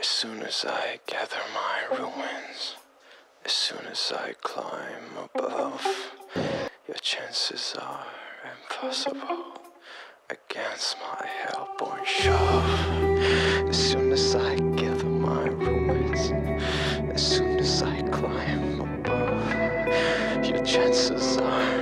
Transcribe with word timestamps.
As 0.00 0.06
soon 0.06 0.42
as 0.42 0.64
I 0.66 0.98
gather 1.06 1.36
my 1.54 1.96
ruins, 1.96 2.74
as 3.44 3.52
soon 3.52 3.86
as 3.86 4.12
I 4.12 4.32
climb 4.42 5.28
above, 5.32 5.86
your 6.88 6.96
chances 7.00 7.76
are 7.80 8.06
impossible 8.52 9.60
against 10.28 10.96
my 10.98 11.24
hellborn 11.44 12.04
shove. 12.04 13.68
As 13.68 13.90
soon 13.90 14.10
as 14.10 14.34
I 14.34 14.56
gather 14.56 15.04
my 15.04 15.44
ruins, 15.50 16.32
as 17.14 17.24
soon 17.24 17.60
as 17.60 17.82
I 17.84 18.02
climb 18.10 18.80
above, 18.80 20.44
your 20.44 20.64
chances 20.64 21.36
are. 21.36 21.77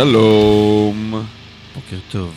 שלום, 0.00 1.22
בוקר 1.74 1.96
טוב. 2.10 2.34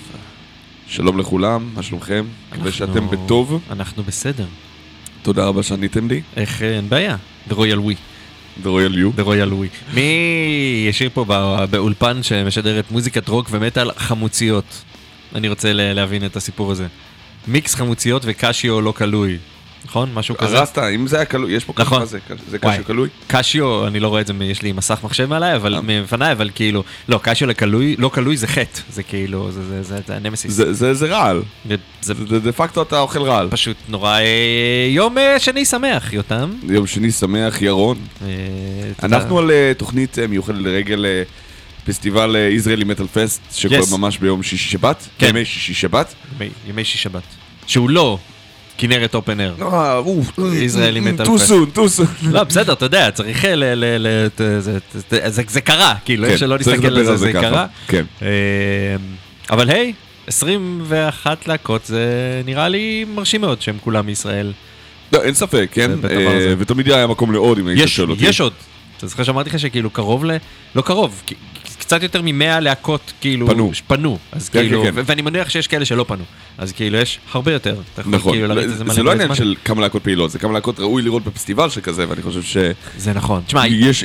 שלום 0.87 1.19
לכולם, 1.19 1.69
מה 1.73 1.83
שלומכם? 1.83 2.25
מקווה 2.51 2.71
שאתם 2.71 3.07
בטוב, 3.09 3.61
אנחנו 3.69 4.03
בסדר. 4.03 4.45
תודה 5.21 5.45
רבה 5.45 5.63
שעניתם 5.63 6.07
לי, 6.07 6.21
איך 6.35 6.61
אה, 6.61 6.75
אין 6.75 6.89
בעיה? 6.89 7.15
The 7.49 7.53
Royal 7.53 7.77
We. 7.87 7.95
The 8.63 8.65
Royal 8.65 8.93
You. 8.95 9.19
The 9.19 9.25
Royal 9.25 9.51
We. 9.51 9.95
מי 9.95 10.01
ישיר 10.89 11.09
פה 11.13 11.25
בא- 11.25 11.65
באולפן 11.65 12.23
שמשדרת 12.23 12.91
מוזיקת 12.91 13.27
רוק 13.29 13.47
ומטאל 13.51 13.91
חמוציות? 13.97 14.83
אני 15.35 15.49
רוצה 15.49 15.73
להבין 15.73 16.25
את 16.25 16.35
הסיפור 16.35 16.71
הזה. 16.71 16.87
מיקס 17.47 17.75
חמוציות 17.75 18.21
וקשיו 18.25 18.81
לא 18.81 18.91
כלוי. 18.91 19.37
נכון? 19.85 20.09
משהו 20.13 20.37
כזה? 20.37 20.59
הרסת, 20.59 20.77
אם 20.95 21.07
זה 21.07 21.15
היה 21.15 21.25
כלוי, 21.25 21.51
יש 21.53 21.63
פה 21.65 21.73
נכון. 21.77 21.99
מה 21.99 22.05
זה? 22.05 22.19
קשו 22.61 22.83
כלוי? 22.85 23.09
קשיו, 23.27 23.87
אני 23.87 23.99
לא 23.99 24.07
רואה 24.07 24.21
את 24.21 24.27
זה, 24.27 24.33
יש 24.41 24.61
לי 24.61 24.71
מסך 24.71 24.99
מחשב 25.03 25.25
מעליי, 25.25 25.55
אבל 25.55 25.75
אה. 25.75 25.81
מפניי, 25.81 26.31
אבל 26.31 26.49
כאילו, 26.55 26.83
לא, 27.09 27.19
קשיו 27.23 27.47
לכלוי, 27.47 27.95
לא 27.99 28.09
כלוי 28.09 28.37
זה 28.37 28.47
חטא, 28.47 28.79
זה 28.91 29.03
כאילו, 29.03 29.51
זה- 29.51 29.63
זה- 29.67 29.83
זה 29.83 29.99
זה 30.07 30.15
הנמסיס. 30.15 30.51
זה- 30.53 30.73
זה 30.73 30.93
זה 30.93 31.05
רעל, 31.07 31.41
זה 31.69 31.75
זה- 32.01 32.13
זה 32.29 32.39
דה 32.39 32.51
פקטו 32.51 32.81
אתה 32.81 32.99
אוכל 32.99 33.21
רעל. 33.21 33.47
פשוט 33.49 33.77
נורא 33.89 34.19
אה, 34.19 34.25
יום 34.89 35.17
אה, 35.17 35.39
שני 35.39 35.65
שמח, 35.65 36.13
יותם. 36.13 36.51
יום 36.69 36.87
שני 36.87 37.11
שמח, 37.11 37.61
ירון. 37.61 37.97
אה. 38.21 38.27
אנחנו 39.03 39.39
על 39.39 39.51
אה, 39.51 39.71
תוכנית 39.77 40.19
אה, 40.19 40.27
מיוחדת 40.27 40.57
לרגל 40.61 41.05
אה, 41.05 41.23
פסטיבל 41.85 42.35
ישראלי 42.51 42.83
מטאל 42.83 43.07
פסט, 43.07 43.41
שקורה 43.51 43.79
Yes. 43.79 43.91
ממש 43.97 44.17
ביום 44.17 44.43
שישי 44.43 44.69
שבת, 44.71 45.07
כן. 45.17 45.27
ימי 45.29 45.45
שישי 45.45 45.73
שבת. 45.73 46.13
ימי- 46.39 46.49
ימי 46.69 46.83
שיש 46.85 47.03
שבת. 47.03 47.23
שהוא 47.67 47.89
לא 47.89 48.17
כנרת 48.77 49.15
Open 49.15 49.39
Air. 49.39 49.53
אה, 49.61 49.97
אוף, 49.97 50.27
ישראלי 50.53 50.99
מטאל. 50.99 51.25
Too 51.25 51.39
soon, 51.39 51.69
too 51.69 51.89
soon. 51.89 52.05
לא, 52.31 52.43
בסדר, 52.43 52.73
אתה 52.73 52.85
יודע, 52.85 53.11
צריך 53.11 53.45
ל... 53.45 53.63
ל- 53.63 54.07
ל- 54.07 54.27
ת- 54.29 54.37
זה- 54.37 54.59
זה- 54.59 54.79
זה- 55.29 55.41
זה 55.47 55.61
קרה, 55.61 55.95
כאילו, 56.05 56.25
איך 56.25 56.37
שלא 56.39 56.57
כן, 56.57 56.63
צריך 56.63 56.77
נסתכל 56.79 56.97
על 56.97 57.05
זה, 57.05 57.17
זה. 57.17 57.33
קרה. 57.33 57.65
כן. 57.87 58.03
אה, 58.21 58.27
אבל 59.49 59.69
היי, 59.69 59.93
21 60.27 61.47
להקות 61.47 61.85
זה 61.85 62.05
נראה 62.45 62.69
לי 62.69 63.05
מרשים 63.15 63.41
מאוד 63.41 63.61
שהם 63.61 63.77
כולם 63.83 64.05
מישראל. 64.05 64.53
לא, 65.13 65.21
אין 65.23 65.33
ספק, 65.33 65.69
כן? 65.71 65.91
אה. 66.09 66.53
ותמיד 66.57 66.91
היה 66.91 67.07
מקום 67.07 67.31
לעוד 67.31 67.59
אם 67.59 67.67
היית 67.67 67.87
שואל 67.89 68.09
אותי. 68.11 68.25
יש 68.25 68.41
עוד. 68.41 68.53
אתה 68.97 69.07
זוכר 69.07 69.23
שאמרתי 69.23 69.49
לך 69.49 69.59
שכאילו 69.59 69.89
קרוב 69.89 70.25
ל... 70.25 70.31
לא 70.75 70.81
קרוב, 70.81 71.21
קצת 71.75 72.03
יותר 72.03 72.21
ממאה 72.23 72.59
להקות 72.59 73.13
כאילו... 73.21 73.47
פנו. 73.47 73.71
פנו. 73.87 74.17
אז 74.31 74.49
כן, 74.49 74.59
כאילו, 74.59 74.83
כן, 74.83 74.91
ו- 74.93 75.01
ואני 75.05 75.21
מניח 75.21 75.49
שיש 75.49 75.67
כאלה 75.67 75.85
שלא 75.85 76.05
פנו. 76.07 76.23
אז 76.57 76.71
כאילו 76.71 76.97
יש 76.97 77.19
הרבה 77.31 77.53
יותר. 77.53 77.75
נכון, 78.05 78.33
כאילו 78.33 78.47
זה 78.77 78.83
מלא 78.83 78.93
זה 78.93 79.03
לא 79.03 79.11
עניין. 79.11 79.35
של 79.35 79.55
כמה 79.65 79.81
להקות 79.81 80.03
פעילות, 80.03 80.31
זה 80.31 80.39
כמה 80.39 80.53
להקות 80.53 80.79
ראוי 80.79 81.01
לראות 81.01 81.23
בפסטיבל 81.23 81.69
שכזה, 81.69 82.09
ואני 82.09 82.21
חושב 82.21 82.41
זה 82.97 83.13
נכון. 83.13 83.41
תשמע, 83.47 83.63
שיש, 83.63 84.03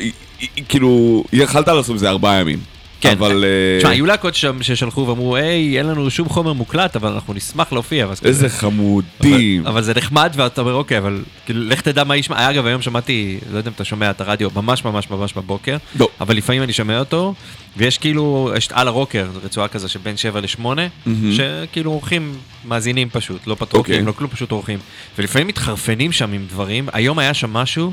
כאילו, 0.69 1.25
יכלת 1.33 1.69
לעשות 1.69 1.95
את 1.95 2.01
זה 2.01 2.09
ארבעה 2.09 2.41
ימים. 2.41 2.59
כן. 3.01 3.11
אבל... 3.11 3.45
אה, 3.45 3.79
תשמע, 3.79 3.91
היו 3.91 4.07
להקות 4.07 4.35
שם 4.35 4.63
ששלחו 4.63 5.07
ואמרו, 5.07 5.37
היי, 5.37 5.79
אין 5.79 5.87
לנו 5.87 6.11
שום 6.11 6.29
חומר 6.29 6.53
מוקלט, 6.53 6.97
אבל 6.97 7.13
אנחנו 7.13 7.35
נשמח 7.35 7.73
להופיע. 7.73 8.07
איזה 8.25 8.49
חמודים. 8.49 9.61
אבל, 9.61 9.71
אבל 9.71 9.83
זה 9.83 9.93
נחמד, 9.97 10.33
ואתה 10.37 10.61
אומר, 10.61 10.75
אוקיי, 10.75 10.99
אבל 10.99 11.23
כאילו, 11.47 11.65
לך 11.65 11.81
תדע 11.81 12.05
מה 12.05 12.17
ישמע. 12.17 12.51
אגב, 12.51 12.67
היום 12.67 12.83
שמעתי, 12.83 13.39
לא 13.53 13.59
יודע 13.59 13.69
אם 13.69 13.75
אתה 13.75 13.85
שומע 13.85 14.11
את 14.11 14.21
הרדיו 14.21 14.49
ממש 14.55 14.85
ממש 14.85 15.11
ממש 15.11 15.33
בבוקר, 15.33 15.77
לא. 15.99 16.09
אבל 16.21 16.37
לפעמים 16.37 16.63
אני 16.63 16.73
שומע 16.73 16.99
אותו, 16.99 17.35
ויש 17.77 17.99
כאילו, 17.99 18.53
יש 18.57 18.69
על 18.73 18.89
הרוקר, 18.89 19.27
רצועה 19.45 19.69
כזה 19.69 19.89
שבין 19.89 20.17
7 20.17 20.41
ל-8, 20.41 20.61
מהמם. 20.61 21.33
שכאילו 21.33 21.91
אורחים 21.91 22.35
מאזינים 22.65 23.09
פשוט, 23.13 23.47
לא 23.47 23.55
פטרוקים, 23.55 23.95
אוקיי. 23.95 24.07
לא 24.07 24.13
כלום, 24.13 24.31
פשוט 24.31 24.53
אורחים. 24.53 24.79
ולפעמים 25.19 25.47
מתחרפנים 25.49 26.13
שם 26.13 26.33
עם 26.33 26.47
דברים. 26.49 26.89
היום 26.93 27.19
היה 27.19 27.35
שם 27.35 27.53
משהו 27.53 27.93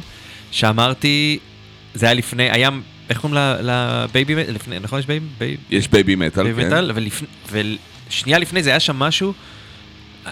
שאמרתי, 0.51 1.39
זה 1.93 2.05
היה 2.05 2.13
לפני, 2.13 2.51
היה, 2.51 2.69
איך 3.09 3.19
קוראים 3.19 3.39
לבייבי, 3.61 4.35
לפני, 4.35 4.79
נכון 4.79 4.99
יש 4.99 5.05
בייבי? 5.05 5.57
יש 5.69 5.87
בייבי 5.87 6.15
מטאל, 6.15 6.53
כן. 6.55 6.67
מטאל, 6.67 6.91
ושנייה 8.09 8.39
לפני 8.39 8.63
זה 8.63 8.69
היה 8.69 8.79
שם 8.79 8.95
משהו, 8.95 9.33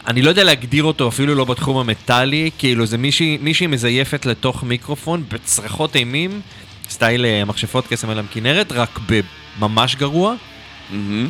אני 0.07 0.21
לא 0.21 0.29
יודע 0.29 0.43
להגדיר 0.43 0.83
אותו 0.83 1.07
אפילו 1.07 1.35
לא 1.35 1.45
בתחום 1.45 1.77
המטאלי, 1.77 2.49
כאילו 2.57 2.85
זה 2.85 2.97
מישהי, 2.97 3.37
מישהי 3.41 3.67
מזייפת 3.67 4.25
לתוך 4.25 4.63
מיקרופון 4.63 5.23
בצרחות 5.31 5.95
אימים, 5.95 6.41
סטייל 6.89 7.25
אה, 7.25 7.45
מכשפות 7.45 7.87
קסם 7.87 8.09
על 8.09 8.19
הכנרת, 8.19 8.71
רק 8.71 8.99
בממש 9.59 9.95
גרוע, 9.95 10.35
מהמם. 10.89 11.29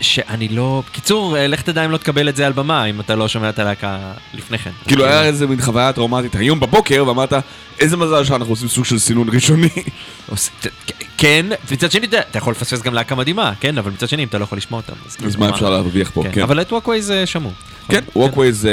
שאני 0.00 0.48
לא... 0.48 0.82
בקיצור, 0.90 1.36
אה, 1.36 1.46
לך 1.46 1.62
תדע 1.62 1.84
אם 1.84 1.90
לא 1.90 1.96
תקבל 1.96 2.28
את 2.28 2.36
זה 2.36 2.46
על 2.46 2.52
במה, 2.52 2.84
אם 2.84 3.00
אתה 3.00 3.14
לא 3.14 3.28
שומע 3.28 3.48
את 3.48 3.58
הלהקה 3.58 3.98
לפני 4.34 4.58
כן. 4.58 4.70
כאילו 4.88 5.04
היה 5.04 5.24
איזה 5.24 5.46
מין 5.46 5.60
חוויה 5.60 5.92
טראומטית 5.92 6.36
היום 6.36 6.60
בבוקר, 6.60 7.04
ואמרת, 7.06 7.32
איזה 7.80 7.96
מזל 7.96 8.24
שאנחנו 8.24 8.52
עושים 8.52 8.68
סוג 8.68 8.84
של 8.84 8.98
סינון 8.98 9.28
ראשוני. 9.32 9.68
כן, 11.18 11.46
מצד 11.70 11.90
שני, 11.90 12.06
אתה 12.06 12.38
יכול 12.38 12.52
לפספס 12.52 12.82
גם 12.82 12.94
להקה 12.94 13.14
מדהימה, 13.14 13.52
כן, 13.60 13.78
אבל 13.78 13.90
מצד 13.90 14.08
שני, 14.08 14.22
אם 14.22 14.28
אתה 14.28 14.38
לא 14.38 14.44
יכול 14.44 14.58
לשמוע 14.58 14.80
אותם, 14.80 14.92
אז 15.06 15.16
כאילו, 15.16 15.30
מה 15.38 15.50
אפשר 15.50 15.70
להרוויח 15.70 16.10
פה, 16.10 16.22
כן. 16.32 16.42
אבל 16.42 16.60
את 16.60 16.72
ווקווי 16.72 17.02
זה 17.02 17.26
שמעו. 17.26 17.50
כן, 17.88 18.04
ווקווי 18.16 18.52
זה 18.52 18.72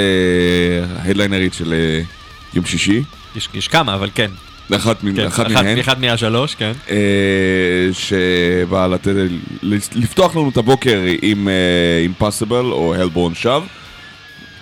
ההדליינרית 1.00 1.54
של 1.54 1.74
אה, 1.74 2.02
יום 2.54 2.66
שישי, 2.66 3.04
יש, 3.36 3.50
יש 3.54 3.68
כמה, 3.68 3.94
אבל 3.96 4.10
כן. 4.16 4.32
אחת 4.76 5.04
מן- 5.04 5.16
כן, 5.16 5.26
אחת 5.28 5.52
מהן. 5.52 5.78
אחד 5.80 6.02
מהשלוש, 6.02 6.56
כן. 6.56 6.72
אה, 6.90 6.96
שבאה 7.94 8.88
לתת, 8.88 9.14
לפתוח 9.96 10.36
לנו 10.36 10.50
את 10.50 10.58
הבוקר 10.58 11.00
עם 11.22 11.48
אימפסיבל 12.04 12.66
או 12.66 12.96
הלבורן 12.96 13.36
שב. 13.36 13.62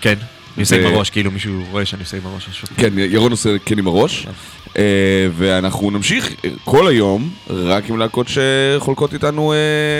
כן. 0.01 0.15
אני 0.55 0.61
עושה 0.63 0.75
עם 0.87 0.93
הראש, 0.95 1.09
כאילו 1.09 1.31
מישהו 1.31 1.63
רואה 1.71 1.85
שאני 1.85 2.01
עושה 2.01 2.17
עם 2.17 2.25
הראש. 2.25 2.63
כן, 2.77 2.93
ירון 2.97 3.31
עושה 3.31 3.49
כן 3.65 3.79
עם 3.79 3.87
הראש. 3.87 4.25
כן. 4.25 4.31
אה, 4.77 5.27
ואנחנו 5.37 5.91
נמשיך 5.91 6.29
כל 6.63 6.87
היום 6.87 7.33
רק 7.49 7.89
עם 7.89 7.97
להקות 7.97 8.27
שחולקות 8.27 9.13
איתנו 9.13 9.53
אה, 9.53 9.57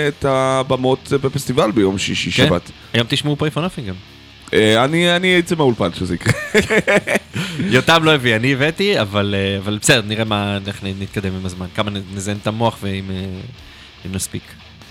את 0.08 0.24
הבמות 0.28 1.12
בפסטיבל 1.22 1.70
ביום 1.70 1.98
שישי 1.98 2.30
כן. 2.30 2.46
שבת. 2.46 2.70
היום 2.92 3.06
תשמעו 3.10 3.36
פרי 3.36 3.50
נאפינג 3.56 3.88
גם. 3.88 3.94
אה, 4.54 4.84
אני 5.16 5.38
אצא 5.38 5.54
מהאולפן 5.54 5.88
שזה 5.92 6.14
יקרה. 6.14 6.32
יותם 7.74 8.04
לא 8.04 8.14
הביא, 8.14 8.36
אני 8.36 8.52
הבאתי, 8.52 9.00
אבל 9.00 9.34
אה, 9.68 9.76
בסדר, 9.78 10.02
נראה 10.06 10.24
מה, 10.24 10.58
איך 10.66 10.80
נתקדם 11.00 11.34
עם 11.34 11.46
הזמן. 11.46 11.66
כמה 11.74 11.90
נזיין 12.14 12.36
את 12.42 12.46
המוח 12.46 12.78
ואם 12.82 13.10
אה, 13.10 14.10
נספיק. 14.12 14.42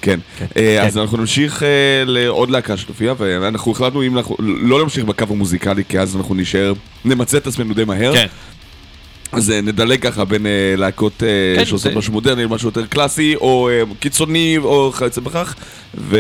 כן. 0.02 0.20
כן. 0.38 0.46
אה, 0.58 0.86
אז 0.86 0.94
כן. 0.94 1.00
אנחנו 1.00 1.18
נמשיך 1.18 1.64
לעוד 2.06 2.50
להקה 2.50 2.78
שתופיע, 2.78 3.14
ואנחנו 3.18 3.72
החלטנו 3.72 4.04
אם 4.04 4.18
לא 4.40 4.80
להמשיך 4.80 5.06
בקו 5.06 5.26
המוזיקלי, 5.30 5.84
כי 5.90 6.00
אז 6.00 6.16
אנחנו 6.16 6.36
נשאר, 6.36 6.74
נמצה 7.06 7.38
את 7.38 7.48
עצמנו 7.48 7.74
די 7.74 7.84
מהר. 7.86 8.14
כן. 9.32 9.38
אז 9.38 9.52
אה, 9.52 9.62
נדלג 9.62 10.02
ככה 10.02 10.26
בין 10.26 10.46
אה, 10.46 10.74
להקות 10.78 11.24
אה, 11.24 11.28
כן, 11.56 11.66
שעושות 11.66 11.94
משהו 11.94 12.14
מודרני 12.14 12.44
למשהו 12.44 12.68
יותר 12.68 12.86
קלאסי, 12.86 13.36
או 13.36 13.70
קיצוני, 14.00 14.58
או 14.58 14.92
כיוצא 14.92 15.22
בכך. 15.22 15.56
ו... 15.98 16.18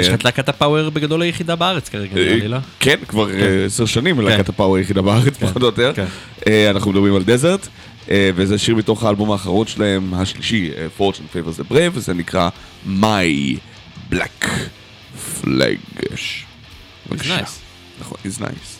יש 0.00 0.08
לך 0.08 0.14
את 0.14 0.24
להקת 0.24 0.48
הפאוור 0.48 0.90
בגדול 0.90 1.22
היחידה 1.22 1.56
בארץ 1.56 1.88
כרגע, 1.88 2.14
נראה 2.14 2.36
לי, 2.36 2.48
לא? 2.48 2.58
כן, 2.80 2.96
כבר 3.08 3.30
אה, 3.30 3.64
עשר 3.66 3.86
שנים 3.86 4.20
להקת 4.20 4.48
הפאוור 4.48 4.76
היחידה 4.76 5.02
בארץ, 5.02 5.36
כן, 5.36 5.46
פחות 5.46 5.62
או 5.62 5.66
יותר. 5.66 5.92
כן. 5.94 6.06
אנחנו 6.70 6.90
מדברים 6.90 7.14
על 7.14 7.22
דזרט, 7.22 7.68
וזה 8.10 8.58
שיר 8.58 8.74
מתוך 8.74 9.04
האלבום 9.04 9.32
האחרון 9.32 9.66
שלהם, 9.66 10.14
השלישי, 10.14 10.70
Fortune 10.98 11.34
Favors 11.34 11.60
the 11.60 11.72
Brave, 11.72 11.92
וזה 11.92 12.14
נקרא 12.14 12.48
My 12.86 13.58
Black 14.12 14.46
Flag. 15.42 16.04
בבקשה. 17.10 17.40
נכון, 18.00 18.18
it's 18.24 18.40
nice. 18.40 18.77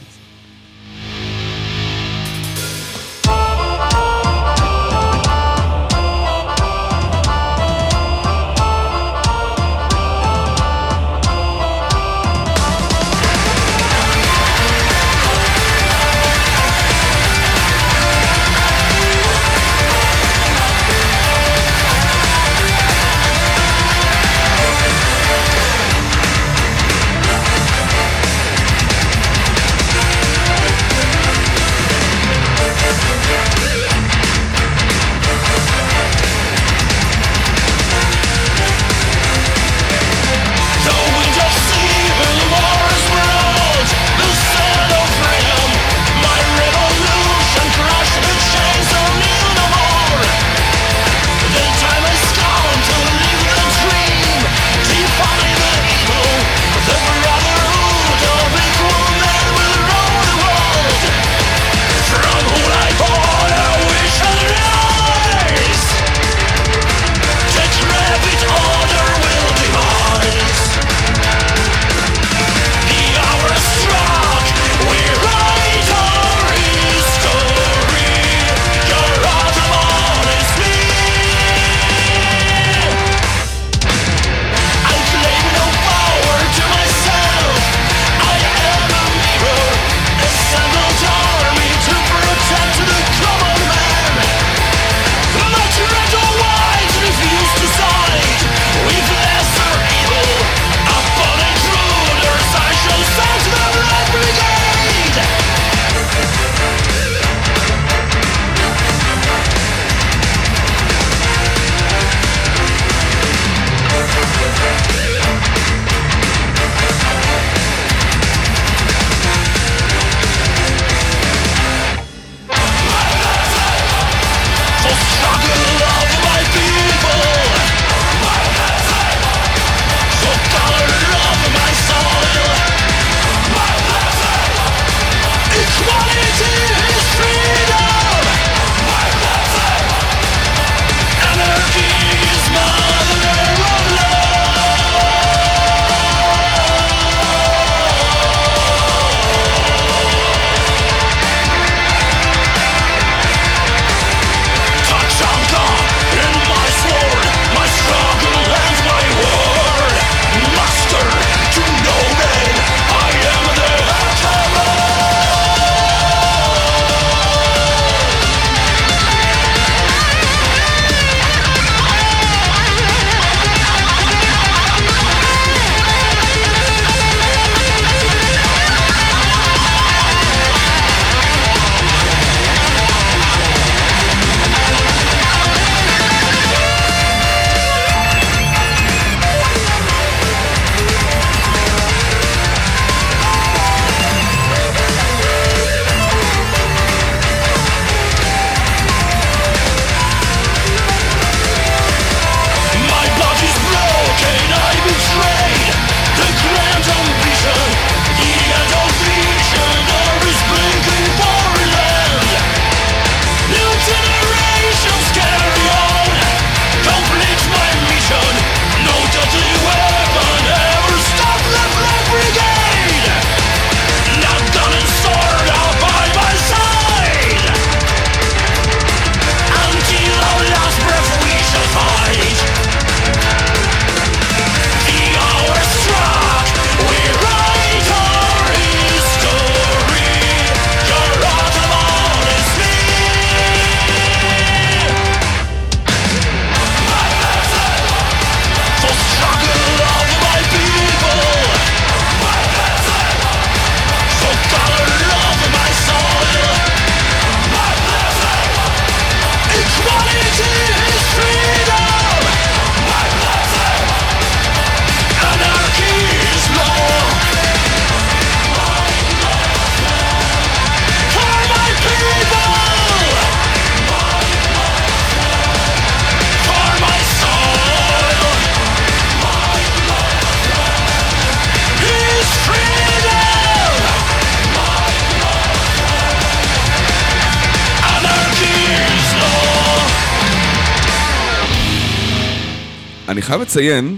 חייב 293.38 293.49
לציין, 293.49 293.97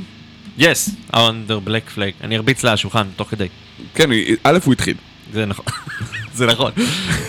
Yes, 0.58 0.90
under 1.12 1.66
black 1.66 1.96
flag. 1.96 2.24
אני 2.24 2.36
ארביץ 2.36 2.64
לה 2.64 2.72
השולחן 2.72 3.06
תוך 3.16 3.28
כדי. 3.30 3.46
כן, 3.94 4.10
א', 4.44 4.58
הוא 4.64 4.72
התחיל. 4.72 4.94
זה 5.32 5.46
נכון. 5.46 5.64
זה 6.34 6.46
נכון. 6.46 6.72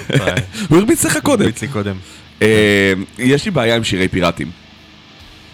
הוא 0.70 0.78
הרביץ 0.78 1.06
לך 1.06 1.18
קודם. 1.24 1.42
הרביץ 1.42 1.62
לי 1.62 1.68
קודם. 1.68 1.96
אה, 2.42 2.94
יש 3.18 3.46
לי 3.46 3.52
בעיה 3.52 3.76
עם 3.76 3.84
שירי 3.84 4.08
פיראטים. 4.08 4.52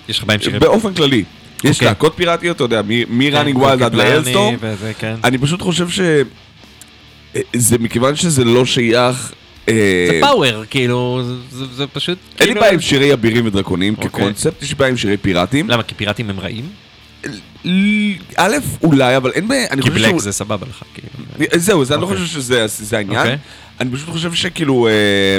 יש 0.09 0.17
לך 0.19 0.23
בהם 0.23 0.39
שירים? 0.39 0.59
באופן 0.59 0.93
כללי. 0.93 1.23
יש 1.63 1.75
אוקיי. 1.75 1.87
להקות 1.87 2.13
פיראטיות, 2.15 2.55
אתה 2.55 2.63
יודע, 2.63 2.81
מ- 2.87 3.31
כן, 3.31 3.47
wild 3.55 3.83
עד 3.83 3.95
לאלסטורם. 3.95 4.55
וזה, 4.59 4.91
כן. 4.99 5.15
אני 5.23 5.37
פשוט 5.37 5.61
חושב 5.61 5.89
ש... 5.89 5.99
אה, 7.35 7.41
זה 7.55 7.77
מכיוון 7.77 8.15
שזה 8.15 8.43
לא 8.43 8.65
שייך... 8.65 9.33
אה, 9.69 9.73
זה 10.11 10.19
פאוור, 10.21 10.63
כאילו, 10.69 11.23
זה- 11.75 11.87
פשוט... 11.87 12.17
אין 12.17 12.39
לי 12.39 12.45
כאילו- 12.45 12.61
בעיה 12.61 12.73
עם 12.73 12.81
שירי 12.81 13.13
אבירים 13.13 13.45
ודרקונים 13.45 13.93
אוקיי. 13.93 14.09
כקונספט, 14.09 14.63
יש 14.63 14.69
לי 14.69 14.75
בעיה 14.75 14.89
עם 14.91 14.97
שירי 14.97 15.17
פיראטים. 15.17 15.69
למה? 15.69 15.83
כי 15.83 15.95
פיראטים 15.95 16.29
הם 16.29 16.39
רעים? 16.39 16.69
א', 18.37 18.55
אולי, 18.83 19.17
אבל 19.17 19.31
אין 19.31 19.47
בעיה, 19.47 19.67
אני 19.71 19.81
כי 19.81 19.89
חושב 19.89 20.01
בלק 20.01 20.09
שהוא... 20.09 20.21
זה 20.21 20.31
סבבה 20.31 20.67
לך, 20.69 20.83
כאילו. 20.93 21.09
זהו, 21.55 21.85
זה 21.85 21.93
אני 21.93 22.01
לא 22.01 22.07
אוקיי. 22.07 22.21
חושב 22.21 22.33
שזה 22.39 22.65
זה 22.67 22.97
העניין. 22.97 23.19
אוקיי. 23.19 23.37
אני 23.79 23.91
פשוט 23.91 24.09
חושב 24.09 24.33
שכאילו... 24.33 24.87
אה, 24.87 25.37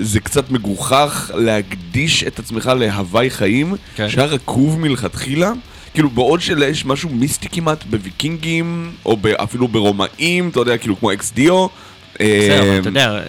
זה 0.00 0.20
קצת 0.20 0.50
מגוחך 0.50 1.30
להקדיש 1.34 2.22
את 2.24 2.38
עצמך 2.38 2.70
להוואי 2.78 3.30
חיים 3.30 3.74
כן. 3.96 4.08
שהיה 4.08 4.26
רקוב 4.26 4.78
מלכתחילה. 4.80 5.52
כאילו 5.94 6.10
בעוד 6.10 6.40
שיש 6.40 6.84
משהו 6.86 7.08
מיסטי 7.10 7.48
כמעט 7.48 7.84
בוויקינגים, 7.84 8.92
או 9.06 9.16
אפילו 9.36 9.68
ברומאים, 9.68 10.48
אתה 10.48 10.60
יודע, 10.60 10.76
כאילו 10.78 10.98
כמו 10.98 11.12
אקס 11.12 11.32
דיו. 11.32 11.66
בסדר, 12.20 12.60
אבל 12.62 12.70
אה, 12.70 12.78
אתה 12.78 12.88
יודע, 12.88 13.20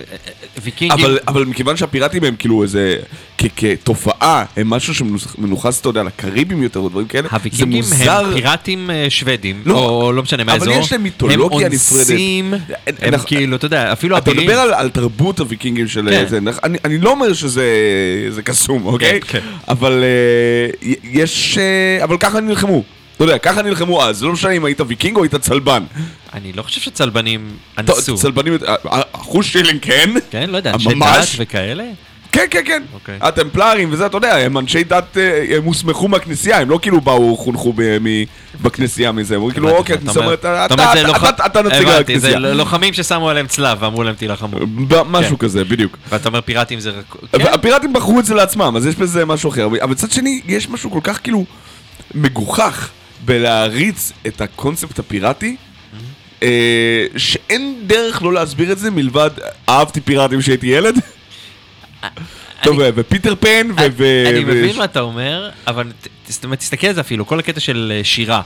ויקינגים... 0.63 1.05
אבל, 1.05 1.19
אבל 1.27 1.45
מכיוון 1.45 1.77
שהפיראטים 1.77 2.23
הם 2.23 2.35
כאילו 2.39 2.63
איזה, 2.63 2.95
כ- 3.37 3.45
כתופעה, 3.55 4.45
הם 4.57 4.69
משהו 4.69 4.95
שמנוכס, 4.95 5.79
אתה 5.81 5.89
יודע, 5.89 6.03
לקריבים 6.03 6.63
יותר 6.63 6.79
או 6.79 6.89
דברים 6.89 7.07
כאלה, 7.07 7.27
זה 7.31 7.35
הוויקינגים 7.35 7.77
מוזר. 7.77 8.25
הם 8.25 8.33
פיראטים 8.33 8.89
אה, 8.91 9.05
שוודים, 9.09 9.61
לא, 9.65 9.79
או 9.89 10.11
לא 10.11 10.23
משנה 10.23 10.43
אבל 10.43 10.51
מהאזור. 10.51 10.73
יש 10.73 10.91
להם 10.91 11.03
מיתולוגיה 11.03 11.67
הם 11.67 11.73
נפרדת. 11.73 12.09
אונסים, 12.09 12.53
הם 12.53 12.59
אנחנו- 13.13 13.27
כאילו, 13.27 13.55
אתה 13.55 13.65
יודע, 13.65 13.93
אפילו 13.93 14.17
אתה 14.17 14.31
אבירים... 14.31 14.49
מדבר 14.49 14.59
על, 14.59 14.73
על 14.73 14.89
תרבות 14.89 15.39
הוויקינגים 15.39 15.87
של 15.87 16.07
כן. 16.09 16.25
זה, 16.27 16.39
אני, 16.63 16.77
אני 16.85 16.97
לא 16.97 17.11
אומר 17.11 17.33
שזה 17.33 17.65
זה 18.29 18.41
קסום, 18.41 18.85
אוקיי? 18.85 19.19
כן. 19.21 19.39
אבל 19.67 20.03
אה, 20.03 20.89
יש, 21.03 21.57
אה, 21.57 22.03
אבל 22.03 22.17
ככה 22.17 22.39
נלחמו. 22.39 22.83
אתה 23.19 23.27
יודע, 23.27 23.37
ככה 23.37 23.61
נלחמו 23.61 24.03
אז, 24.03 24.17
זה 24.17 24.25
לא 24.25 24.33
משנה 24.33 24.51
אם 24.51 24.65
היית 24.65 24.81
ויקינג 24.87 25.17
או 25.17 25.23
היית 25.23 25.35
צלבן. 25.35 25.83
אני 26.33 26.53
לא 26.53 26.61
חושב 26.63 26.81
שצלבנים 26.81 27.51
אנסו. 27.77 28.15
צלבנים, 28.17 28.53
אה, 28.67 28.75
אה, 28.91 29.01
אחוז 29.11 29.45
שילינג 29.45 29.79
כן, 29.81 30.09
כן, 30.31 30.49
לא 30.49 30.57
יודע, 30.57 30.73
אנשי. 30.73 30.89
דת 30.99 31.27
וכאלה? 31.37 31.83
כן, 32.31 32.45
כן, 32.51 32.61
כן. 32.65 32.83
אוקיי. 32.93 33.17
הטמפלרים 33.21 33.89
וזה, 33.91 34.05
אתה 34.05 34.17
יודע, 34.17 34.35
הם 34.35 34.57
אנשי 34.57 34.83
דת, 34.83 35.17
אה, 35.17 35.45
הם 35.57 35.63
הוסמכו 35.63 36.07
מהכנסייה, 36.07 36.57
הם 36.59 36.69
לא 36.69 36.79
כאילו 36.81 37.01
באו, 37.01 37.37
חונכו 37.37 37.73
ב- 37.75 37.97
מ- 38.01 38.23
בכנסייה 38.61 39.11
מזה, 39.11 39.35
הם 39.35 39.51
כאילו, 39.51 39.69
אוקיי, 39.69 39.95
אתה 39.95 40.03
הכנסייה 40.03 40.25
אומר- 40.25 40.37
אומרת, 40.43 40.45
אתה- 41.45 41.61
נציג 41.61 41.87
הבנתי, 41.87 42.19
זה 42.19 42.27
הכנסייה. 42.29 42.53
לוחמים 42.53 42.93
ששמו 42.93 43.29
עליהם 43.29 43.47
צלב 43.47 43.77
ואמרו 43.81 44.03
להם 44.03 44.15
תילחמו. 44.15 44.57
משהו 45.09 45.39
כן. 45.39 45.45
כזה, 45.45 45.63
בדיוק. 45.63 45.97
ואתה 46.09 46.29
אומר 46.29 46.41
פיראטים 46.41 46.79
זה... 46.79 46.89
רק- 46.89 47.15
כן? 47.31 47.47
הפיראטים 47.53 47.93
בחרו 47.93 48.19
את 48.19 48.25
זה 48.25 48.33
לעצמם, 48.35 48.73
אז 48.77 48.85
יש 48.85 48.95
בזה 48.95 49.25
משהו 49.25 49.49
אחר. 49.49 49.65
אבל 49.65 49.89
מצד 49.89 50.11
שני, 50.11 50.41
יש 50.47 50.69
משהו 50.69 50.91
כל 50.91 50.99
כך 51.03 51.19
כאילו 51.23 51.45
מגוחך 52.15 52.89
בלהריץ 53.25 54.11
את 54.27 54.41
הקונספט 54.41 54.99
הפיראטי, 54.99 55.55
אה, 56.43 57.05
שאין 57.17 57.83
דרך 57.87 58.23
לא 58.23 58.33
להסביר 58.33 58.71
את 58.71 58.79
זה 58.79 58.91
מלבד 58.91 59.29
אהבתי 59.69 60.01
פיראטים 60.01 60.39
כשהייתי 60.39 60.67
ילד. 60.67 60.95
טוב, 62.63 62.77
ופיטר 62.95 63.35
פן, 63.35 63.67
ו... 63.97 64.23
אני 64.29 64.43
מבין 64.43 64.77
מה 64.77 64.83
אתה 64.83 64.99
אומר, 64.99 65.49
אבל 65.67 65.91
תסתכל 66.57 66.87
על 66.87 66.93
זה 66.93 67.01
אפילו, 67.01 67.27
כל 67.27 67.39
הקטע 67.39 67.59
של 67.59 67.93
אה, 67.95 68.03
שירה. 68.03 68.41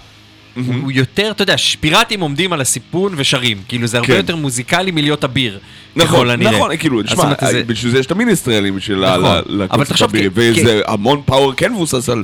הוא 0.55 0.75
הוא 0.81 0.91
יותר, 0.91 1.31
אתה 1.31 1.43
יודע, 1.43 1.55
פיראטים 1.79 2.19
עומדים 2.22 2.53
על 2.53 2.62
הסיפון 2.62 3.13
ושרים, 3.17 3.57
כאילו 3.67 3.88
זה 3.88 3.98
הרבה 3.98 4.07
כן. 4.07 4.13
יותר 4.15 4.36
מוזיקלי 4.36 4.91
מלהיות 4.91 5.24
אביר. 5.24 5.60
נכון. 5.95 6.29
נכון, 6.31 6.77
כאילו, 6.77 7.03
תשמע, 7.03 7.24
זה- 7.51 7.63
בשביל 7.63 7.91
זה 7.91 8.00
יש 8.00 8.05
את 8.05 8.12
המיניסטרלים 8.12 8.79
של 8.79 9.05
נכון. 9.55 10.05
הבירי, 10.05 10.29
כ- 10.55 10.60
וזה 10.62 10.81
המון 10.88 11.21
power 11.25 11.53
כן 11.54 11.73
מבוסס 11.73 12.10
על 12.10 12.23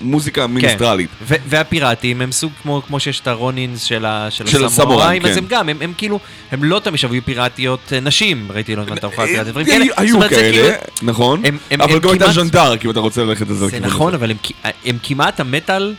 מוזיקה 0.00 0.46
מיניסטרלית. 0.46 1.08
כן. 1.18 1.24
ו- 1.28 1.48
והפיראטים 1.48 2.20
הם 2.22 2.32
סוג 2.32 2.52
כמו, 2.62 2.82
כמו 2.86 3.00
שיש 3.00 3.20
את 3.20 3.26
ה 3.28 3.36
ronins 3.36 3.82
של, 3.82 4.04
ה- 4.04 4.26
של, 4.30 4.46
של 4.46 4.64
הסמוראים, 4.64 5.26
אז 5.26 5.32
כן. 5.32 5.38
הם 5.38 5.44
גם, 5.48 5.68
הם, 5.68 5.76
הם 5.80 5.92
כאילו, 5.96 6.18
הם 6.52 6.64
לא 6.64 6.78
תמיד 6.84 6.98
שבויו 6.98 7.22
פיראטיות 7.24 7.92
אה, 7.92 8.00
נשים, 8.00 8.48
ראיתי 8.54 8.76
לא 8.76 8.80
יודעת 8.80 8.98
תערוכה 8.98 9.22
אה, 9.22 9.26
פיראטית, 9.28 9.50
דברים 9.52 9.66
כאלה. 9.66 9.84
היו 9.96 10.20
כאלה, 10.20 10.52
כאילו- 10.52 10.68
נכון, 11.02 11.42
אבל 11.80 11.98
גם 11.98 12.10
הייתה 12.10 12.32
ז'נדארק, 12.32 12.84
אם 12.84 12.90
אתה 12.90 13.00
רוצה 13.00 13.24
ללכת 13.24 13.48
לזה. 13.48 13.66
זה 13.68 13.80
נכון. 13.80 14.14
אבל 14.14 14.30
הם 14.84 14.96
כמעט 15.02 15.40
המטאל 15.40 15.94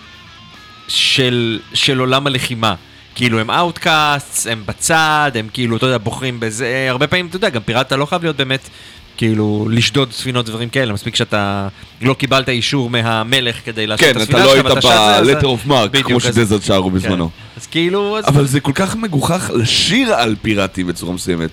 של, 0.88 1.60
של 1.74 2.00
עולם 2.00 2.28
הלחימה. 2.28 2.76
כאילו 3.16 3.40
הם 3.40 3.52
outcast, 3.52 4.48
הם 4.48 4.64
בצד, 4.66 5.32
הם 5.36 5.48
כאילו, 5.54 5.78
אתה 5.78 5.86
יודע, 5.86 5.98
בוחרים 5.98 6.40
בזה, 6.40 6.88
הרבה 6.90 7.08
פעמים, 7.08 7.28
אתה 7.28 7.36
יודע, 7.36 7.50
גם 7.50 7.62
פיראטה 7.62 7.96
לא 7.96 8.06
חייב 8.06 8.24
להיות 8.24 8.38
באמת, 8.38 8.70
כאילו, 9.18 9.68
לשדוד 9.72 10.12
ספינות 10.12 10.50
ודברים 10.50 10.70
כאלה, 10.70 10.94
מספיק 10.94 11.16
שאתה 11.16 11.68
לא 12.02 12.14
קיבלת 12.14 12.50
אישור 12.50 12.90
מהמלך 12.90 13.56
כדי 13.66 13.88
לעשות 13.88 14.08
את 14.10 14.14
כן, 14.14 14.22
הספינה 14.22 14.40
אתה 14.40 14.46
לא 14.48 14.56
שלך, 14.56 14.66
היית 14.66 14.76
ואתה 14.76 14.82
שד 14.82 15.26
זה, 15.26 15.34
אז- 15.34 15.44
ב- 15.44 15.44
letter 15.44 15.46
of 15.46 15.70
marque, 15.70 16.04
כמו 16.04 16.20
שדזרט 16.20 16.64
שרו 16.64 16.90
כן. 16.90 16.96
בזמנו. 16.96 17.30
אז 17.58 17.68
כאילו, 17.68 18.18
אז... 18.18 18.28
אבל 18.28 18.46
זה 18.46 18.60
כל 18.60 18.72
כך 18.76 18.96
מגוחך 18.96 19.52
לשיר 19.54 20.14
על 20.14 20.36
פיראטים 20.42 20.88
בצורה 20.88 21.14
מסוימת. 21.14 21.50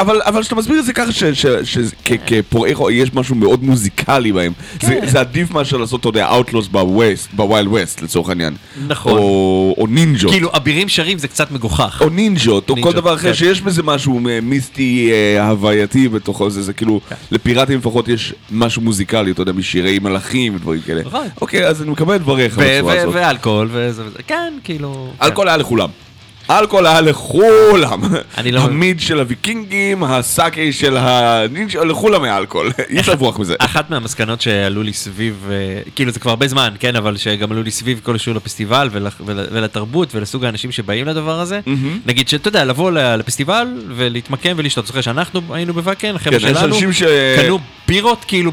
אבל 0.00 0.40
כשאתה 0.40 0.54
מסביר 0.54 0.78
את 0.80 0.84
זה 0.84 0.92
ככה 0.92 1.10
שכפורעי 1.64 2.74
חוק 2.74 2.88
יש 2.92 3.14
משהו 3.14 3.34
מאוד 3.34 3.64
מוזיקלי 3.64 4.32
בהם, 4.32 4.52
זה- 4.82 4.86
כן. 5.00 5.06
זה 5.06 5.20
עדיף 5.20 5.50
מאשר 5.50 5.76
לעשות, 5.76 6.00
אתה 6.00 6.08
יודע, 6.08 6.30
Outlaws 6.30 6.68
ב 7.32 7.39
Wild 7.39 7.68
West 7.68 8.02
לצורך 8.02 8.28
העניין. 8.28 8.54
נכון. 8.88 9.12
או 9.78 9.86
נינג'ות. 9.90 10.30
כאילו, 10.30 10.50
אבירים 10.56 10.88
שרים 10.88 11.18
זה 11.18 11.28
קצת 11.28 11.50
מגוחך. 11.50 12.02
או 12.04 12.08
נינג'ות, 12.08 12.70
או 12.70 12.76
כל 12.82 12.92
דבר 12.92 13.14
אחר 13.14 13.28
כן. 13.28 13.34
שיש 13.34 13.60
בזה 13.60 13.82
משהו 13.82 14.20
מיסטי 14.42 15.10
אה, 15.12 15.48
הווייתי 15.48 16.08
בתוכו, 16.08 16.50
זה 16.50 16.72
כאילו, 16.72 17.00
כן. 17.08 17.14
לפיראטים 17.30 17.78
לפחות 17.78 18.08
יש 18.08 18.34
משהו 18.50 18.82
מוזיקלי, 18.82 19.30
אתה 19.30 19.42
יודע, 19.42 19.52
משירי 19.52 19.98
מלאכים 19.98 20.54
ודברים 20.54 20.80
כאלה. 20.80 21.02
נכון. 21.04 21.26
אוקיי, 21.40 21.66
אז 21.66 21.82
אני 21.82 21.90
מקבל 21.90 22.16
את 22.16 22.20
דבריך 22.20 22.58
בצורה 22.58 22.94
הזאת. 23.00 23.14
ואלכוהול, 23.14 23.68
וזה 23.72 24.02
וזה, 24.06 24.18
כן, 24.26 24.54
כאילו... 24.64 25.12
אלכוהול 25.22 25.48
היה 25.48 25.56
לכולם. 25.56 25.88
אלכוהול 26.50 26.86
היה 26.86 27.00
לכולם. 27.00 28.00
אני 28.38 28.52
לא- 28.52 28.60
המיד 28.60 29.00
של 29.00 29.20
הוויקינגים, 29.20 30.04
הסאקי 30.04 30.72
של 30.72 30.96
הנינג'ה, 31.00 31.84
לכולם 31.84 32.22
היה 32.22 32.38
אלכוהול. 32.38 32.72
אי 32.88 33.00
אפשר 33.00 33.12
לברוח 33.12 33.38
מזה. 33.38 33.54
אחת 33.58 33.90
מהמסקנות 33.90 34.40
שעלו 34.40 34.82
לי 34.82 34.92
סביב, 34.92 35.48
אה, 35.50 35.56
כאילו 35.94 36.10
זה 36.12 36.20
כבר 36.20 36.30
הרבה 36.30 36.48
זמן, 36.48 36.74
כן, 36.80 36.96
אבל 36.96 37.16
שגם 37.16 37.52
עלו 37.52 37.62
לי 37.62 37.70
סביב 37.70 38.00
כל 38.02 38.14
השיר 38.14 38.32
לפסטיבל 38.32 38.88
ול, 38.92 39.06
ול, 39.20 39.40
ולתרבות 39.52 40.14
ולסוג 40.14 40.44
האנשים 40.44 40.72
שבאים 40.72 41.06
לדבר 41.06 41.40
הזה. 41.40 41.60
נגיד 42.06 42.28
שאתה 42.28 42.48
יודע, 42.48 42.64
לבוא 42.64 42.90
לפסטיבל 42.90 43.66
ולהתמקם 43.96 44.52
ולשתות. 44.56 44.86
זוכר 44.86 45.00
שאנחנו 45.00 45.40
היינו 45.50 45.74
בוואקן, 45.74 46.14
החבר'ה 46.14 46.40
כן, 46.40 46.54
שלנו. 46.54 46.76
קנו 47.36 47.58
בירות 47.88 48.24
כאילו 48.28 48.52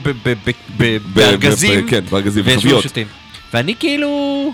בארגזים, 1.14 1.88
כן, 1.88 2.04
בארגזים, 2.12 2.44
בחביות. 2.46 2.86
ואני 3.54 3.76
כאילו, 3.80 4.54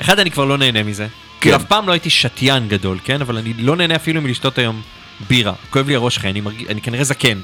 אחד, 0.00 0.18
אני 0.18 0.30
כבר 0.30 0.44
לא 0.44 0.58
נהנה 0.58 0.82
מזה. 0.82 1.06
כאילו 1.40 1.56
אף 1.56 1.64
פעם 1.64 1.86
לא 1.86 1.92
הייתי 1.92 2.10
שתיין 2.10 2.68
גדול, 2.68 2.98
כן? 3.04 3.20
אבל 3.20 3.36
אני 3.36 3.52
לא 3.58 3.76
נהנה 3.76 3.96
אפילו 3.96 4.22
מלשתות 4.22 4.58
היום 4.58 4.82
בירה. 5.28 5.52
כואב 5.70 5.88
לי 5.88 5.94
הראש 5.94 6.16
אחי, 6.16 6.30
אני, 6.30 6.40
מרג... 6.40 6.66
אני 6.68 6.80
כנראה 6.80 7.04
זקן. 7.04 7.38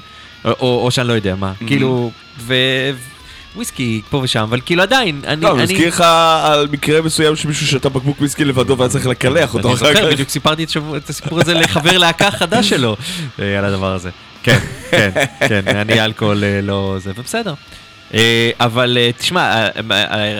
או, 0.45 0.51
או, 0.59 0.85
או 0.85 0.91
שאני 0.91 1.07
לא 1.07 1.13
יודע 1.13 1.35
מה. 1.35 1.53
כאילו, 1.67 2.11
ו... 2.39 2.55
וויסקי 3.55 4.01
פה 4.09 4.17
ושם, 4.17 4.39
אבל 4.39 4.61
כאילו 4.65 4.83
עדיין, 4.83 5.21
אני... 5.27 5.41
לא, 5.41 5.51
אני 5.51 5.63
אני... 5.63 5.73
מזכיר 5.73 5.87
לך 5.87 6.03
על 6.43 6.67
מקרה 6.71 7.01
מסוים 7.01 7.35
שמישהו 7.35 7.67
שתה 7.67 7.89
בקבוק 7.89 8.19
וויסקי 8.19 8.45
לבדו 8.45 8.77
והיה 8.77 8.89
צריך 8.89 9.07
לקלח 9.07 9.53
אותו 9.53 9.67
אני 9.67 9.75
אחר 9.75 9.85
זוכר, 9.85 10.07
כך. 10.07 10.13
בדיוק 10.13 10.29
סיפרתי 10.29 10.63
את, 10.63 11.09
הסיפור 11.09 11.39
הזה 11.39 11.53
לחבר 11.53 11.97
להקה 11.97 12.31
חדש 12.31 12.69
שלו 12.69 12.97
אה, 13.39 13.59
על 13.59 13.65
הדבר 13.65 13.93
הזה. 13.93 14.09
כן, 14.43 14.59
כן, 14.91 15.09
כן, 15.47 15.77
אני 15.77 16.05
אלכוהול 16.05 16.43
אה, 16.43 16.61
לא 16.61 16.95
זה, 16.99 17.11
ובסדר. 17.15 17.53
אה, 18.13 18.49
אבל 18.59 18.97
תשמע, 19.17 19.67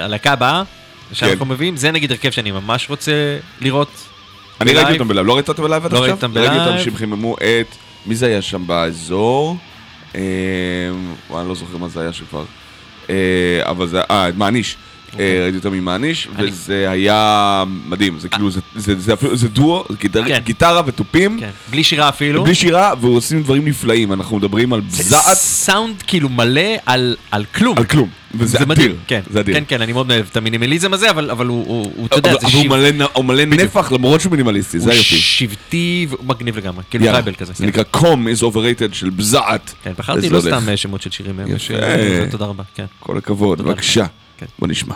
הלהקה 0.04 0.32
הבאה 0.32 0.64
שאנחנו 1.14 1.46
כן. 1.46 1.52
מביאים, 1.52 1.78
זה 1.78 1.92
נגיד 1.92 2.12
הרכב 2.12 2.30
שאני 2.30 2.52
ממש 2.52 2.90
רוצה 2.90 3.12
לראות. 3.62 3.90
אני 4.62 4.72
ראיתי 4.72 4.84
ב 4.84 4.87
live. 4.87 5.02
אותם 5.02 5.08
ב 5.08 5.11
live, 5.11 5.28
לא 5.28 5.36
ראית 5.36 5.50
אותם 5.50 5.64
ב 5.64 5.68
live 5.68 5.86
עד 5.86 5.94
לא 5.94 5.98
עכשיו? 5.98 6.12
ראיתי 6.12 6.26
אותם 6.26 6.38
ראיתי 6.38 6.54
אותם 6.54 6.66
ב 6.66 6.69
live. 6.69 6.84
שהם 6.84 6.96
חיממו 6.96 7.36
את... 7.38 7.76
מי 8.06 8.16
זה 8.16 8.28
היה 8.28 8.42
שם 8.42 8.68
באזור? 8.68 9.58
אה, 10.16 10.22
אני 11.40 11.48
לא 11.50 11.56
זוכר 11.56 11.78
מה 11.78 11.88
זה 11.88 12.02
היה 12.02 12.14
שכבר. 12.14 12.46
אה, 13.10 13.16
אבל 13.62 13.88
זה... 13.88 14.02
אה, 14.02 14.30
מעניש. 14.36 14.78
אה, 15.20 15.40
ראיתי 15.44 15.58
אותם 15.58 15.74
עם 15.74 15.86
מעניש, 15.86 16.28
אוקיי. 16.28 16.44
אני- 16.44 16.52
וזה 16.52 16.90
היה 16.90 17.64
מדהים. 17.88 18.20
זה 18.20 18.30
כאילו, 18.30 18.52
זה- 18.52 18.60
זה 18.76 19.00
זה 19.00 19.14
אפילו, 19.14 19.36
זה 19.36 19.48
דואו, 19.50 19.86
זה 19.90 19.96
כן. 20.28 20.40
גיטרה 20.44 20.82
ותופים, 20.86 21.40
כן, 21.40 21.50
בלי 21.72 21.84
שירה 21.84 22.10
אפילו. 22.10 22.44
בלי 22.44 22.56
שירה, 22.56 22.94
ועושים 23.02 23.44
דברים 23.44 23.66
נפלאים. 23.68 24.14
אנחנו 24.14 24.38
מדברים 24.38 24.74
על 24.74 24.82
זה 24.90 25.04
זעת 25.04 25.38
סאונד 25.38 25.96
כאילו 26.08 26.30
מלא 26.30 26.62
על, 26.86 27.16
על 27.32 27.46
כלום. 27.56 27.78
על 27.78 27.84
כלום. 27.84 28.10
וזה 28.36 28.66
מדהים, 28.66 28.86
אדיר. 28.92 28.96
כן, 29.08 29.22
זה 29.32 29.40
אדיר. 29.40 29.56
כן, 29.56 29.64
כן, 29.68 29.82
אני 29.82 29.94
מאוד 29.94 30.12
אוהב 30.12 30.26
את 30.32 30.38
המינימליזם 30.38 30.94
הזה, 30.94 31.10
אבל, 31.10 31.32
אבל 31.32 31.46
הוא, 31.46 31.66
הוא, 31.68 31.92
הוא, 31.96 32.06
אתה 32.08 32.16
יודע, 32.16 32.32
אבל 32.32 32.40
זה 32.40 32.48
אבל 32.48 32.56
הוא 32.56 32.62
שיב- 32.62 32.72
מלא 32.72 32.92
נ- 32.92 33.10
הוא 33.14 33.26
מלא 33.26 33.46
נפח 33.46 33.92
למרות 33.92 34.22
שהוא 34.22 34.32
מינימליסטי, 34.32 34.80
זה 34.80 34.86
הוא 34.86 34.94
היופי. 34.94 35.16
שבטי 35.18 36.08
והוא 36.10 36.26
מגניב 36.26 36.58
לגמרי, 36.58 36.84
כאילו 36.90 37.06
tribal 37.06 37.34
כזה. 37.34 37.54
זה 37.54 37.64
כן. 37.64 37.66
נקרא 37.70 37.84
קום 37.84 38.28
is 38.28 38.40
overrated 38.42 38.94
של 38.94 39.10
בזעת. 39.10 39.74
כן, 39.84 39.92
בחרתי 39.98 40.30
לא 40.30 40.40
הולך. 40.42 40.56
סתם 40.60 40.70
אה, 40.70 40.78
שמות 40.78 41.02
של 41.02 41.12
שירים. 41.12 41.40
אה, 41.40 41.46
יפה. 41.56 42.32
תודה 42.32 42.46
רבה, 42.46 42.64
כן. 42.76 42.86
כל 43.00 43.18
הכבוד, 43.18 43.62
בבקשה. 43.62 44.06
כן. 44.38 44.46
בוא 44.60 44.68
נשמע. 44.68 44.96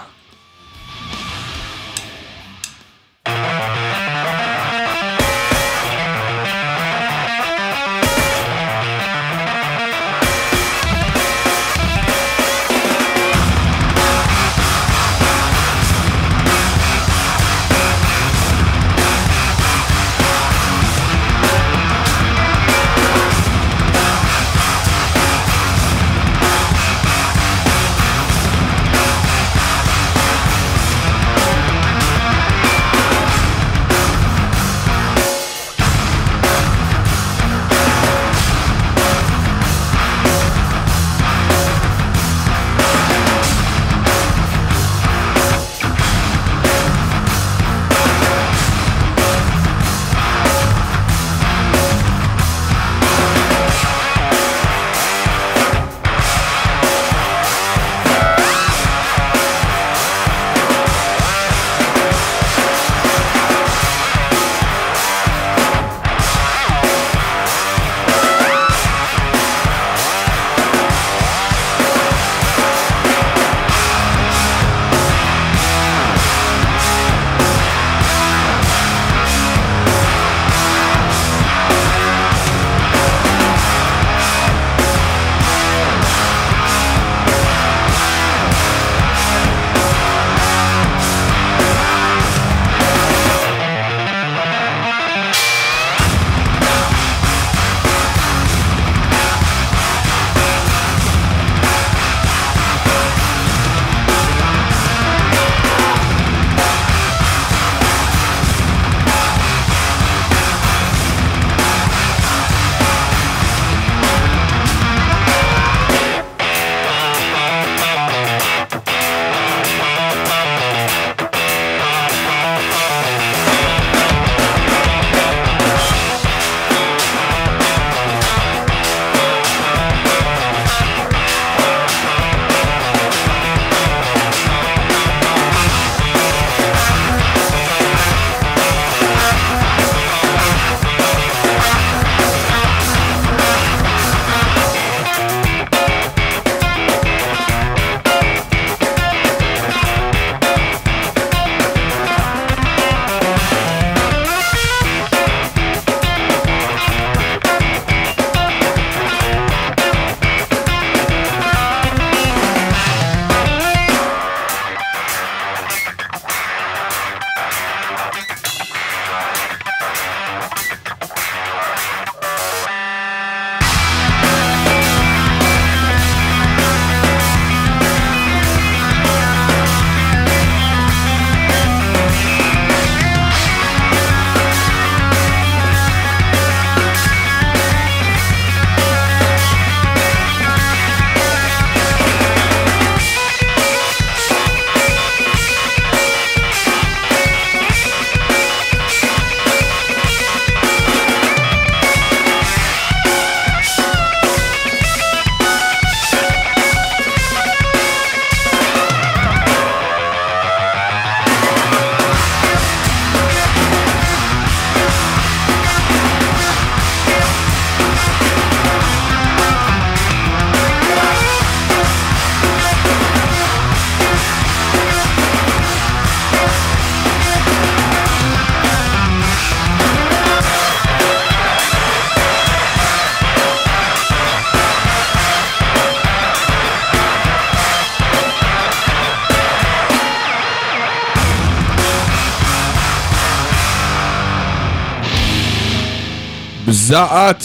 בזעת, 246.92 247.44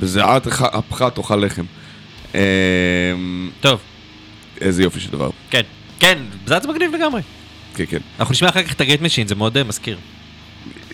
בזעת 0.00 0.46
אפך 0.46 1.04
תאכל 1.14 1.36
לחם. 1.36 1.64
אמ, 2.34 2.40
טוב, 3.60 3.80
איזה 4.60 4.82
יופי 4.82 5.00
של 5.00 5.10
דבר. 5.10 5.30
כן. 5.50 5.60
כן, 6.00 6.18
זה 6.46 6.58
מגניב 6.68 6.94
לגמרי. 6.94 7.22
כן, 7.74 7.84
כן. 7.88 7.98
אנחנו 8.20 8.32
נשמע 8.32 8.48
אחר 8.48 8.62
כך 8.62 8.72
את 8.72 8.80
הגייט 8.80 9.00
משין, 9.00 9.26
זה 9.26 9.34
מאוד 9.34 9.56
אה, 9.56 9.64
מזכיר. 9.64 9.98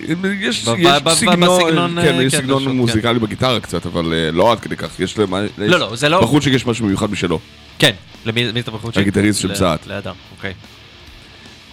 יש 0.01 0.09
ב- 0.15 0.19
יש 0.41 0.67
ב- 0.69 1.05
ב- 1.05 1.15
סגנון, 1.15 1.61
בסגנון, 1.65 2.03
כן, 2.03 2.15
אה, 2.19 2.23
יש 2.23 2.35
כן, 2.35 2.41
סגנון 2.41 2.59
פשוט, 2.63 2.73
מוזיקלי 2.73 3.19
בגיטרה 3.19 3.61
קצת, 3.61 3.87
אבל 3.87 4.13
אה, 4.15 4.31
לא 4.31 4.53
עד 4.53 4.61
כדי 4.61 4.77
כך. 4.77 5.01
יש 5.01 5.19
להם... 5.19 5.35
לא, 5.59 5.79
לא, 5.79 5.97
זה 5.97 6.09
לא- 6.09 6.21
בחוץ 6.23 6.45
שיש 6.45 6.67
משהו 6.67 6.87
מיוחד 6.87 7.11
משלו. 7.11 7.39
כן, 7.79 7.93
למי 8.25 8.53
מי 8.53 8.61
אתה 8.61 8.71
בחוץ? 8.71 8.97
הגיטריסט 8.97 9.41
של 9.41 9.55
זעת. 9.55 9.87
לאדם, 9.87 10.15
אוקיי. 10.37 10.55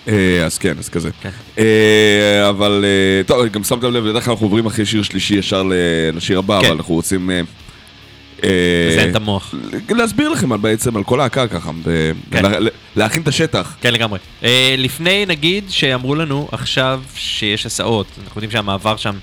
אה, 0.08 0.46
אז 0.46 0.58
כן, 0.58 0.74
אז 0.80 0.90
כזה. 0.90 1.10
כן. 1.22 1.30
אה, 1.58 2.50
אבל, 2.50 2.86
אה, 2.88 3.24
טוב, 3.24 3.46
גם 3.46 3.64
שמתם 3.64 3.94
לב, 3.94 4.10
בדרך 4.10 4.24
כלל 4.26 4.32
אנחנו 4.32 4.46
עוברים 4.46 4.66
אחרי 4.66 4.86
שיר 4.86 5.04
שלישי 5.04 5.36
ישר 5.36 5.64
לשיר 6.14 6.40
הבא, 6.40 6.60
כן. 6.62 6.66
אבל 6.68 6.76
אנחנו 6.76 6.94
רוצים... 6.96 7.30
מזיין 8.90 9.10
את 9.12 9.16
המוח. 9.16 9.54
להסביר 9.90 10.30
לכם 10.30 10.62
בעצם 10.62 10.98
על 10.98 11.04
כל 11.04 11.20
ההקה 11.22 11.48
ככה, 11.48 11.72
כן. 12.32 12.44
לה- 12.46 12.70
להכין 12.96 13.22
את 13.22 13.28
השטח. 13.28 13.76
כן, 13.82 13.94
לגמרי. 13.94 14.20
לפני, 14.78 15.26
נגיד, 15.26 15.64
שאמרו 15.70 16.16
לנו 16.16 16.48
עכשיו 16.52 17.02
שיש 17.16 17.66
הסעות, 17.66 18.08
אנחנו 18.24 18.40
יודעים 18.40 18.52
שהמעבר 18.52 18.98
שם, 18.98 19.16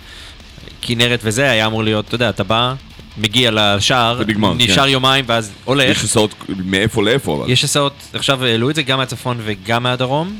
כנרת 0.82 1.20
וזה, 1.22 1.50
היה 1.50 1.66
אמור 1.66 1.84
להיות, 1.84 2.04
אתה 2.08 2.14
יודע, 2.14 2.28
אתה 2.28 2.44
בא, 2.44 2.74
מגיע 3.18 3.50
לשער, 3.54 4.16
ונגמר, 4.18 4.54
נשאר 4.54 4.84
כן. 4.84 4.88
יומיים, 4.88 5.24
ואז 5.28 5.50
הולך. 5.64 5.90
יש 5.98 6.04
הסעות 6.04 6.34
מאיפה 6.64 7.02
לאיפה, 7.02 7.36
אבל. 7.36 7.50
יש 7.50 7.64
הסעות, 7.64 7.92
עכשיו 8.12 8.44
העלו 8.44 8.70
את 8.70 8.74
זה 8.74 8.82
גם 8.82 8.98
מהצפון 8.98 9.38
וגם 9.44 9.82
מהדרום, 9.82 10.36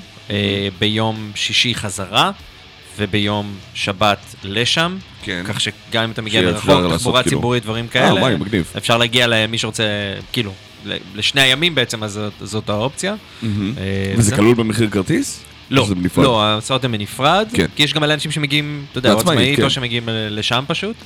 ביום 0.79 1.31
שישי 1.35 1.75
חזרה, 1.75 2.31
וביום 2.99 3.55
שבת 3.75 4.19
לשם. 4.45 4.97
כן. 5.23 5.43
כך 5.49 5.61
שגם 5.61 6.03
אם 6.05 6.11
אתה 6.11 6.23
מגיע 6.23 6.43
לעשות 6.43 6.61
תחבורה 6.99 7.23
כאילו- 7.23 7.37
ציבורית, 7.39 7.63
דברים 7.63 7.85
אה, 7.85 7.91
כאלה, 7.91 8.21
וואי, 8.21 8.37
מגניב. 8.37 8.73
אפשר 8.77 8.99
להגיע 8.99 9.27
למי 9.27 9.59
שרוצה, 9.59 9.85
כאילו, 10.33 10.53
לשני 11.15 11.41
הימים 11.41 11.75
בעצם, 11.75 12.03
אז 12.05 12.13
זאת- 12.13 12.33
זאת 12.41 12.69
האופציה. 12.69 13.15
אה, 13.45 13.49
וזה. 14.17 14.37
כלול 14.37 14.55
במחיר 14.55 14.91
כרטיס? 14.91 15.45
לא? 15.71 15.87
לא, 16.17 16.43
ההסעות 16.43 16.85
הן 16.85 16.93
בנפרד, 16.93 17.49
כן. 17.55 17.67
כי 17.77 17.83
יש 17.83 17.95
גם 17.95 18.01
מלא 18.03 18.15
אנשים 18.15 18.31
שמגיעים, 18.31 18.85
אתה 18.91 18.99
יודע, 18.99 19.13
או 19.13 19.17
לעצמאית, 19.17 19.39
עצמאית, 19.39 19.57
כן. 19.57 19.65
או 19.65 19.71
שמגיעים 19.71 20.09
אה, 20.09 20.29
לשם 20.31 20.65
פשוט, 20.67 20.97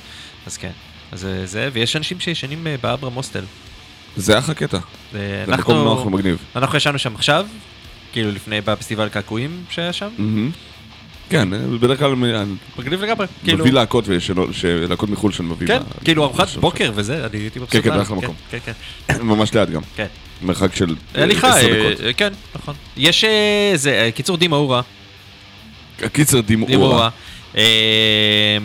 אז 0.45 0.57
כן. 0.57 0.71
אז 1.11 1.25
אה, 1.25 1.45
זה, 1.45 1.69
ויש 1.73 1.95
אנשים 1.95 2.19
שישנים 2.19 2.67
אה, 2.67 2.75
באברהם 2.81 3.13
הוסטל. 3.13 3.43
זה 4.17 4.39
אחלה 4.39 4.55
קטע. 4.55 4.77
אה, 4.77 4.81
זה 5.11 5.43
אנחנו- 5.47 5.73
מקום 5.73 5.83
נוח 5.83 6.05
ומגניב. 6.05 6.37
אנחנו 6.55 6.77
ישנו 6.77 6.99
שם 6.99 7.15
עכשיו, 7.15 7.45
כאילו 8.17 8.31
לפני, 8.31 8.61
בפסטיבל 8.61 9.09
קעקועים 9.09 9.63
שהיה 9.69 9.93
שם. 9.93 10.09
כן, 11.29 11.49
בדרך 11.79 11.99
כלל 11.99 12.15
מגניב 12.77 13.01
לגמרי, 13.03 13.27
כאילו, 13.43 13.57
מביא 13.59 13.71
להקות 13.73 14.07
וישנות- 14.07 14.49
ש- 14.53 14.65
להקות 14.65 15.09
מחו"ל 15.09 15.31
שאני 15.31 15.47
מביא. 15.47 15.67
כן, 15.67 15.81
כאילו 16.03 16.23
ארוחת. 16.23 16.47
בוקר 16.55 16.91
וזה, 16.95 17.25
אני 17.25 17.37
הייתי 17.41 17.59
מבסוט. 17.59 17.71
כן, 17.83 17.91
כן, 17.91 17.99
אחלה 17.99 18.15
מקום. 18.17 18.35
כן, 18.51 18.57
כן, 19.07 19.21
ממש 19.31 19.53
ליד 19.53 19.69
גם. 19.71 19.81
כן. 19.95 20.05
מרחק 20.41 20.75
של 20.75 20.95
אה, 21.15 21.23
הליכה, 21.23 21.49
עשר 21.49 21.67
דקות. 21.91 22.05
אה, 22.05 22.13
כן, 22.13 22.33
נכון. 22.55 22.75
יש, 22.97 23.23
אה, 23.23 23.71
זה, 23.75 23.91
אה, 23.91 24.11
קיצור 24.11 24.37
דימה 24.37 24.55
אורה, 24.55 24.81
קיצר 26.13 26.41
דימה. 26.41 26.65
אורה. 26.75 27.09
אה, 27.57 28.57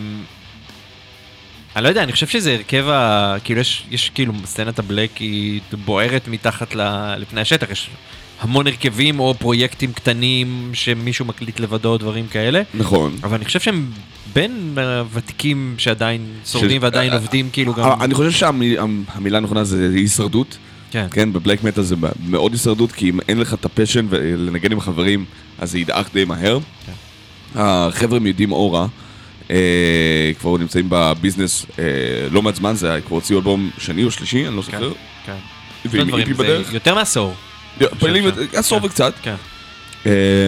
אני 1.75 1.83
לא 1.83 1.89
יודע, 1.89 2.03
אני 2.03 2.11
חושב 2.11 2.27
שזה 2.27 2.53
הרכב 2.53 2.85
ה... 2.89 3.35
כאילו 3.43 3.59
יש, 3.61 3.83
יש 3.91 4.11
כאילו 4.15 4.33
סצנת 4.45 4.79
הבלק 4.79 5.17
היא 5.17 5.61
בוערת 5.85 6.27
מתחת 6.27 6.75
ל- 6.75 7.15
לפני 7.17 7.41
השטח, 7.41 7.69
יש 7.69 7.89
המון 8.41 8.67
הרכבים 8.67 9.19
או 9.19 9.33
פרויקטים 9.39 9.93
קטנים 9.93 10.69
שמישהו 10.73 11.25
מקליט 11.25 11.59
לבדו, 11.59 11.97
דברים 11.97 12.27
כאלה. 12.27 12.61
נכון. 12.73 13.15
אבל 13.23 13.35
אני 13.35 13.45
חושב 13.45 13.59
שהם 13.59 13.91
בין 14.33 14.73
הוותיקים 14.77 15.75
שעדיין 15.77 16.25
שורדים 16.45 16.81
ש- 16.81 16.83
ועדיין 16.83 17.11
אה, 17.11 17.17
עובדים, 17.17 17.49
כאילו 17.53 17.73
גם... 17.73 17.83
אה, 17.85 17.95
אני 18.01 18.13
חושב 18.13 18.31
שהמילה 18.31 19.37
הנכונה 19.37 19.63
זה 19.63 19.89
הישרדות. 19.95 20.57
כן. 20.91 21.07
כן, 21.11 21.33
בבלק 21.33 21.63
מטאל 21.63 21.83
זה 21.83 21.95
מאוד 22.27 22.51
הישרדות, 22.51 22.91
כי 22.91 23.09
אם 23.09 23.19
אין 23.27 23.39
לך 23.39 23.53
את 23.53 23.65
הפשן 23.65 24.05
ולנגן 24.09 24.71
עם 24.71 24.79
חברים, 24.79 25.25
אז 25.59 25.71
זה 25.71 25.79
ידעך 25.79 26.09
די 26.13 26.25
מהר. 26.25 26.59
כן. 26.85 26.91
החבר'ה 27.55 28.19
מיודעים 28.19 28.51
אורה, 28.51 28.87
אה, 29.51 29.55
כבר 30.39 30.57
נמצאים 30.57 30.85
בביזנס 30.89 31.65
אה, 31.79 31.83
לא 32.31 32.41
מעט 32.41 32.55
זמן, 32.55 32.75
זה 32.75 32.99
כבר 33.07 33.15
הוציאו 33.15 33.39
אלבום 33.39 33.69
שני 33.77 34.03
או 34.03 34.11
שלישי, 34.11 34.47
אני 34.47 34.55
לא 34.55 34.61
כן, 34.61 34.79
זוכר. 34.79 34.91
כן. 35.25 35.33
ועם 35.85 36.07
דברים, 36.07 36.19
איפי 36.29 36.33
זה 36.33 36.43
בדרך. 36.43 36.73
יותר 36.73 36.95
מעשור. 36.95 37.33
פעילים 37.99 38.31
כן. 38.31 38.57
עשור 38.57 38.79
כן. 38.79 38.85
וקצת. 38.85 39.13
כן. 39.21 39.35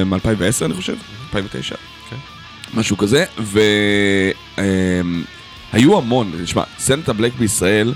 מ-2010 0.05 0.65
אני 0.65 0.73
חושב, 0.73 0.95
2009. 1.27 1.75
כן. 2.09 2.15
משהו 2.73 2.97
כזה, 2.97 3.25
והיו 4.57 5.97
המון, 5.97 6.31
תשמע, 6.43 6.63
סצנת 6.79 7.09
הבלק 7.09 7.33
בישראל 7.39 7.93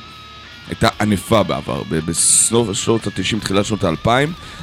הייתה 0.69 0.89
ענפה 1.01 1.43
בעבר, 1.43 1.81
בסוף 2.05 2.73
שנות 2.73 3.07
ה-90, 3.07 3.39
תחילת 3.39 3.65
שנות 3.65 3.83
ה-2000, 3.83 4.09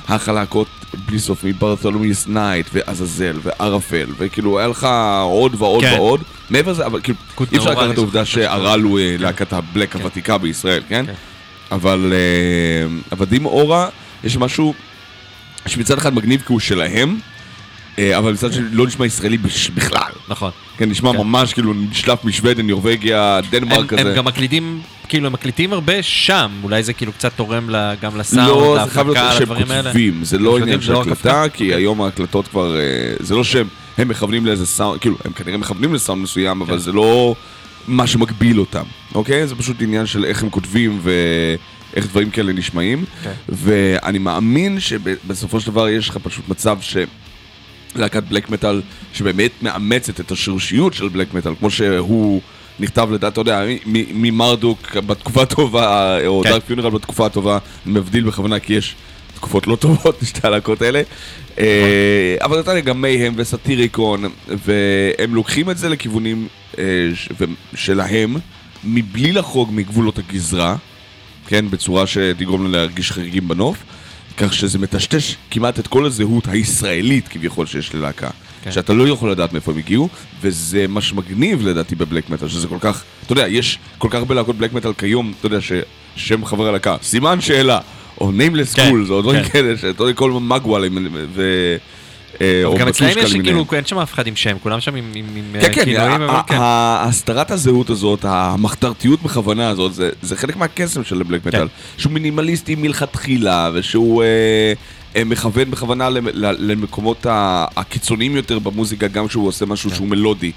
החלקות 0.09 0.69
בלי 1.07 1.19
סוף 1.19 1.45
מברתולומיוס 1.45 2.27
נייט, 2.27 2.67
ועזאזל, 2.73 3.39
וערפל, 3.43 4.07
וכאילו 4.19 4.59
היה 4.59 4.69
לך 4.69 4.89
עוד 5.23 5.55
ועוד 5.59 5.85
כן. 5.85 5.95
ועוד, 5.97 6.23
מעבר 6.51 6.73
לזה, 6.73 6.87
אבל 6.87 7.01
כאילו, 7.03 7.19
אי 7.53 7.59
אפשר 7.59 7.71
לקחת 7.71 7.91
את 7.91 7.97
העובדה 7.97 8.25
שהר"ל 8.25 8.83
הוא 8.83 8.99
אה, 8.99 9.17
להקת 9.19 9.53
ה 9.53 9.60
black 9.60 9.93
כן. 9.93 9.99
הוותיקה 9.99 10.39
בישראל, 10.39 10.83
כן? 10.89 11.07
כן. 11.07 11.13
אבל 11.73 12.13
אבל 13.13 13.27
דימה 13.27 13.49
אורה, 13.49 13.89
יש 14.27 14.37
משהו 14.37 14.75
שמצד 15.67 15.99
אחד 15.99 16.15
מגניב 16.15 16.43
כי 16.47 16.53
הוא 16.53 16.61
שלהם, 16.61 17.19
אה, 17.99 18.19
אבל 18.19 18.33
מצד 18.33 18.53
שני 18.53 18.65
לא 18.73 18.87
נשמע 18.87 19.07
ישראלי 19.07 19.39
בכלל. 19.75 20.13
נכון. 20.29 20.51
כן, 20.79 20.91
נשמע 20.91 21.13
כן. 21.13 21.19
ממש 21.19 21.53
כאילו 21.53 21.75
נשלף 21.75 22.25
משוודן, 22.25 22.67
נורבגיה, 22.67 23.39
הם, 23.39 23.45
דנמרק 23.51 23.89
כזה. 23.89 24.11
הם 24.11 24.17
גם 24.17 24.25
מקליטים, 24.25 24.81
כאילו 25.09 25.27
הם 25.27 25.33
מקליטים 25.33 25.73
הרבה 25.73 26.03
שם, 26.03 26.51
אולי 26.63 26.83
זה 26.83 26.93
כאילו 26.93 27.13
קצת 27.13 27.33
תורם 27.37 27.69
גם 28.01 28.17
לסאונד, 28.17 28.49
לא, 28.49 28.79
זה 28.85 28.91
חייב 28.91 29.07
להיות 29.07 29.19
להפקה, 29.19 29.33
שהם 29.33 29.43
לדברים 29.43 29.71
האלה. 29.71 29.83
כותבים, 29.83 30.25
זה 30.25 30.39
לא 30.39 30.59
עניין 30.59 30.81
של 30.81 30.93
לא 30.93 31.01
הקלטה, 31.01 31.13
הפקה? 31.13 31.57
כי 31.57 31.65
אוקיי. 31.65 31.75
היום 31.83 32.03
ההקלטות 32.03 32.49
כבר, 32.49 32.77
אה, 32.77 32.83
זה 33.21 33.35
לא 33.35 33.45
שהם 33.45 33.69
הם 33.99 34.09
מכוונים 34.09 34.47
לאיזה 34.47 34.67
סאונד, 34.67 35.01
כאילו, 35.01 35.17
הם 35.25 35.33
כנראה 35.33 35.59
מכוונים 35.59 35.95
לסאונד 35.95 36.23
מסוים, 36.23 36.61
אבל 36.61 36.73
כן. 36.73 36.79
זה 36.79 36.93
לא 36.93 37.35
מה 37.89 38.07
שמגביל 38.07 38.61
אותם, 38.61 38.85
אוקיי? 39.15 39.47
זה 39.47 39.55
פשוט 39.55 39.83
עניין 39.83 40.07
של 40.07 40.25
איך 40.25 40.43
הם 40.43 40.51
כותבים 40.51 41.01
ואיך 41.97 42.07
דברים 42.07 42.31
כאלה 42.31 42.53
נשמעים, 42.53 43.05
כן. 43.23 43.33
ואני 43.49 44.19
מאמין 44.19 44.81
שבסופו 44.81 45.61
של 45.61 45.71
דבר 45.71 45.89
יש 45.89 46.09
לך 46.09 46.17
פשוט 46.23 46.49
מצב 46.49 46.79
ש... 46.81 46.97
להקת 47.95 48.23
בלק 48.23 48.51
מטאל 48.51 48.83
שבאמת 49.13 49.51
מאמצת 49.63 50.21
את 50.21 50.31
השורשיות 50.31 50.95
של 50.95 51.09
בלק 51.09 51.35
מטאל, 51.35 51.55
כמו 51.59 51.71
שהוא 51.71 52.41
נכתב 52.81 53.09
לדעת, 53.13 53.33
אתה 53.33 53.41
יודע, 53.41 53.63
ממרדוק 53.87 54.97
בתקופה 54.97 55.43
הטובה, 55.43 56.19
או 56.27 56.43
כן. 56.45 56.51
דארק 56.51 56.63
פיונרל 56.65 56.91
בתקופה 56.91 57.27
הטובה, 57.27 57.59
אני 57.87 57.95
מבדיל 57.95 58.25
בכוונה 58.25 58.59
כי 58.59 58.75
יש 58.75 58.95
תקופות 59.35 59.67
לא 59.67 59.77
טובות 59.77 60.23
לשתי 60.23 60.41
הלהקות 60.43 60.83
האלה. 60.83 61.03
אה, 61.59 62.37
אבל 62.43 62.61
אתה 62.61 62.71
יודע, 62.71 62.81
גם 62.81 63.03
מייהם 63.03 63.35
וסאטיריקון, 63.37 64.25
והם 64.49 65.35
לוקחים 65.35 65.71
את 65.71 65.79
זה 65.79 65.89
לכיוונים 65.89 66.49
אה, 66.79 66.85
שלהם, 67.75 68.37
מבלי 68.85 69.33
לחרוג 69.33 69.71
מגבולות 69.73 70.19
הגזרה, 70.19 70.77
כן, 71.47 71.71
בצורה 71.71 72.07
שתגרום 72.07 72.63
להם 72.63 72.73
להרגיש 72.73 73.13
חריגים 73.13 73.49
בנוף, 73.49 73.77
כך 74.37 74.55
שזה 74.55 74.79
מטשטש 74.79 75.37
כמעט 75.51 75.79
את 75.79 75.87
כל 75.87 76.07
הזהות 76.07 76.49
הישראלית 76.49 77.29
כביכול 77.29 77.67
שיש 77.67 77.95
ללהקה. 77.95 78.31
כן. 78.63 78.73
שאתה 78.73 78.93
לא 78.93 79.09
יכול 79.09 79.31
לדעת 79.31 79.53
מאיפה 79.53 79.73
הם 79.73 79.79
הגיעו, 79.79 80.09
וזה 80.41 80.87
מה 80.89 81.01
שמגניב 81.01 81.67
לדעתי 81.67 81.95
בבלק 81.95 82.31
מטאל, 82.31 82.49
שזה 82.49 82.69
כל 82.69 82.79
כך, 82.81 83.03
אתה 83.25 83.33
יודע, 83.33 83.49
יש 83.49 83.79
כל 83.99 84.09
כך 84.11 84.15
הרבה 84.15 84.35
להקות 84.35 84.57
בלק 84.57 84.73
מטאל 84.73 84.93
כיום, 84.93 85.33
אתה 85.39 85.47
יודע, 85.47 85.59
ששם 85.61 86.45
חבר 86.45 86.69
הלהקה, 86.69 86.97
סימן 87.03 87.41
שאלה, 87.41 87.81
או 88.21 88.33
nameless 88.33 88.75
כן, 88.75 88.91
ghouls, 88.91 89.11
או 89.11 89.23
דברים 89.23 89.43
כן. 89.43 89.49
כאלה, 89.49 89.79
שאתה 89.79 90.03
יודע, 90.03 90.13
כל 90.13 90.31
מגוואל, 90.31 90.89
ו... 91.35 91.43
אה, 92.41 92.61
או 92.65 92.77
גם 92.79 92.89
אצלהם 92.89 93.19
יש. 93.19 93.33
כאילו, 93.33 93.67
אין 93.73 93.87
שם 93.87 93.99
אף 93.99 94.15
אחד 94.15 94.27
עם 94.27 94.37
שם, 94.37 94.57
כולם 94.63 94.81
שם 94.81 94.95
עם, 94.95 95.13
כן, 95.53 95.59
אה, 95.61 95.73
כן, 95.75 95.85
כינויים, 95.85 96.23
אבל 96.23 96.35
ה- 96.35 96.43
כן. 96.47 96.57
הסתרת 96.61 97.51
הזהות 97.51 97.91
הזאת, 97.91 98.25
המחתרתיות 98.29 99.23
בכוונה 99.23 99.69
הזאת, 99.69 99.95
זה- 99.95 100.37
חלק 100.37 100.57
מהקסם 100.57 101.05
של 101.05 101.23
בלק 101.23 101.47
מטאל. 101.47 101.69
שהוא 101.97 102.13
מינימליסטי 102.13 102.75
מלכתחילה, 102.75 103.71
ושהוא 103.75 104.23
אה, 105.17 105.25
מכוון 105.25 105.71
בכוונה 105.71 106.09
למקומות 106.59 107.27
הקיצוניים 107.77 108.37
יותר 108.37 108.59
במוזיקה, 108.59 109.09
גם 109.09 109.29
כשהוא 109.29 109.49
עושה 109.49 109.67
משהו 109.67 109.91
שהוא 109.91 110.09
מלודי. 110.09 110.53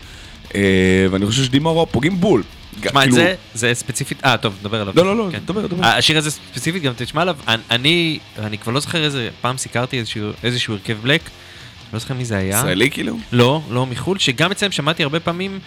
ואני 1.12 1.26
חושב 1.26 1.44
שדימה 1.44 1.86
פוגעים 1.92 2.20
בול. 2.20 2.44
תשמע, 2.82 3.00
את 3.00 3.04
כאילו- 3.04 3.16
זה, 3.16 3.36
זה 3.54 3.72
ספציפית, 3.74 4.26
אה, 4.26 4.38
טוב, 4.38 4.54
נדבר 4.62 4.82
עליו. 4.82 4.94
לא, 4.98 5.06
לא, 5.06 5.18
לא, 5.18 5.28
כן. 5.32 5.40
דבר, 5.46 5.68
דבר. 5.68 5.86
השיר 5.86 6.18
הזה 6.18 6.32
ספציפית, 6.32 6.84
גם 6.84 6.94
תשמע 6.98 7.22
עליו, 7.22 7.36
אני- 7.70 8.20
אני, 8.40 8.58
כבר 8.58 8.72
לא 8.74 8.80
זוכר 8.80 9.04
איזה, 9.04 9.30
פעם 9.42 9.58
סיקרתי 9.58 10.02
איזשהו 10.44 10.74
הרכב 10.74 10.98
בלק, 11.04 11.22
לא 11.94 12.00
זוכר 12.00 12.14
מי 12.14 12.26
זה 12.26 12.38
היה. 12.38 12.58
ישראלי 12.60 12.92
כאילו? 12.92 13.18
לא, 13.32 13.62
לא 13.70 13.86
מחו"ל, 13.86 14.18
שגם 14.20 14.52
אצלם 14.52 14.72
שמעתי 14.72 15.04
הרבה 15.04 15.20
פעמים 15.20 15.60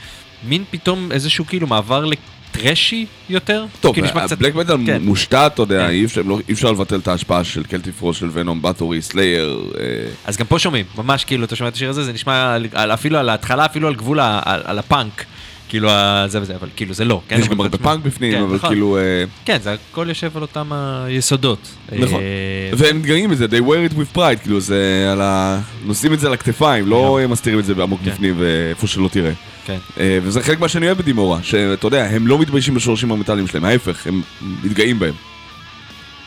מין 0.44 0.64
פתאום 0.70 1.12
איזשהו 1.12 1.46
כאילו 1.46 1.66
מעבר 1.66 2.04
לטרשי 2.04 3.06
יותר. 3.28 3.64
טוב, 3.80 3.94
כאילו 3.94 4.06
נשמע 4.06 4.26
קצת- 4.26 4.38
בלק 4.38 4.54
מטאל 4.54 4.76
כן. 4.86 5.02
מושתת, 5.02 5.50
אתה 5.54 5.62
יודע, 5.62 5.78
כן. 5.86 5.90
אי 5.90 6.04
אפשר- 6.04 6.22
לא- 6.22 6.38
אי 6.48 6.54
אפשר 6.54 6.72
לבטל 6.72 6.96
את 6.98 7.08
ההשפעה 7.08 7.44
של 7.44 7.64
Celtic 7.64 7.92
Frost, 7.92 8.16
של 8.16 8.28
Venom, 8.32 8.62
Bathory, 8.62 9.02
Slayer. 9.02 9.70
אה, 9.80 9.84
אז 10.24 10.36
גם 10.36 10.46
פה 10.46 10.58
שומעים, 10.58 10.84
ממש 10.98 11.24
כאילו, 11.24 11.44
אתה 11.44 11.56
שומע 11.56 11.68
את 11.70 11.74
השיר 11.74 11.90
הזה, 11.90 12.04
זה 12.04 12.12
נשמע 12.12 12.56
אפילו 12.94 13.18
על 13.18 13.28
ההתחלה, 13.28 13.64
אפילו 13.66 13.88
על 13.88 13.94
גבול 13.94 14.20
על 14.44 14.78
הפאנק. 14.78 15.24
כאילו, 15.72 15.88
זה 16.26 16.42
וזה, 16.42 16.54
אבל 16.54 16.68
כאילו 16.76 16.94
זה 16.94 17.04
לא, 17.04 17.20
כן? 17.28 17.38
יש 17.40 17.48
גם 17.48 17.60
הרבה 17.60 17.78
פאנק 17.78 18.04
בפנים, 18.04 18.32
כן, 18.32 18.42
אבל 18.42 18.56
נכון. 18.56 18.70
כאילו... 18.70 18.96
אה, 18.96 19.24
כן, 19.44 19.58
זה 19.62 19.72
הכל 19.90 20.06
יושב 20.08 20.36
על 20.36 20.42
אותם 20.42 20.72
היסודות. 20.72 21.68
נכון. 21.98 22.20
אה, 22.20 22.70
והם 22.76 22.98
מתגאים 22.98 23.30
בזה, 23.30 23.44
they 23.44 23.62
wear 23.62 23.92
it 23.92 23.96
with 23.96 24.16
pride, 24.16 24.36
כאילו 24.42 24.60
זה 24.60 25.08
על 25.12 25.20
ה... 25.20 25.60
נושאים 25.84 26.12
את 26.12 26.20
זה 26.20 26.26
על 26.26 26.32
הכתפיים, 26.32 26.86
לא 26.86 27.18
מסתירים 27.28 27.58
את 27.58 27.64
זה 27.64 27.74
בעמוק 27.74 28.00
כן. 28.04 28.10
בפנים 28.10 28.34
ואיפה 28.38 28.86
שלא 28.86 29.08
תראה. 29.08 29.32
כן. 29.64 29.78
אה, 30.00 30.18
וזה 30.22 30.42
חלק 30.42 30.60
מה 30.60 30.68
שאני 30.68 30.86
אוהב 30.86 30.98
בדימורה, 30.98 31.42
שאתה 31.42 31.86
יודע, 31.86 32.04
הם 32.04 32.26
לא 32.26 32.38
מתביישים 32.38 32.74
בשורשים 32.74 33.12
המטאליים 33.12 33.46
שלהם, 33.46 33.64
ההפך, 33.64 34.06
הם 34.06 34.22
מתגאים 34.62 34.98
בהם. 34.98 35.14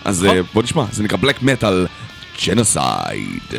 אז 0.06 0.24
נכון. 0.24 0.38
בוא 0.54 0.64
נשמע, 0.64 0.86
זה 0.92 1.04
נקרא 1.04 1.18
בלק 1.18 1.42
מטאל 1.42 1.88
ג'נוסייד. 2.46 3.54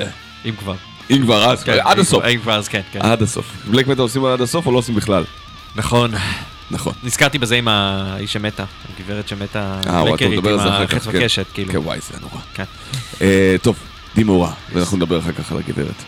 אם 0.44 0.52
כבר. 0.58 0.74
אם 1.10 1.22
כבר 1.22 1.44
אז, 1.50 1.64
כן, 1.64 1.76
עד 1.84 1.98
הסוף. 1.98 2.24
אם 2.24 2.38
כבר, 2.42 2.54
אז 2.54 2.68
כן, 2.68 2.80
כן. 2.92 3.00
עד 3.02 3.22
הסוף. 3.22 3.52
בלק 3.70 3.86
מטאל 3.86 4.02
עושים 4.02 4.24
עד 4.24 4.40
הסוף 4.40 4.66
או 4.66 4.72
לא 4.72 4.78
עושים 4.78 4.94
בכלל? 4.94 5.24
נכון. 5.76 6.10
נכון. 6.70 6.92
נזכרתי 7.02 7.38
בזה 7.38 7.56
עם 7.56 7.68
האיש 7.68 8.32
שמתה, 8.32 8.64
הגברת 8.94 9.28
שמתה, 9.28 9.80
אה, 9.86 10.04
מדבר 10.30 10.60
על 10.60 10.60
עם 10.60 10.82
החץ 10.82 11.04
כן. 11.08 11.10
וקשת, 11.12 11.46
כאילו. 11.54 11.72
כן, 11.72 11.78
וואי, 11.78 11.98
זה 12.12 12.20
נורא. 12.20 12.40
כן. 12.54 12.64
אה, 13.20 13.56
טוב, 13.62 13.76
דימורה, 14.14 14.52
ואנחנו 14.72 14.96
נדבר 14.96 15.18
אחר 15.18 15.32
כך 15.32 15.52
על 15.52 15.58
הגברת. 15.58 16.04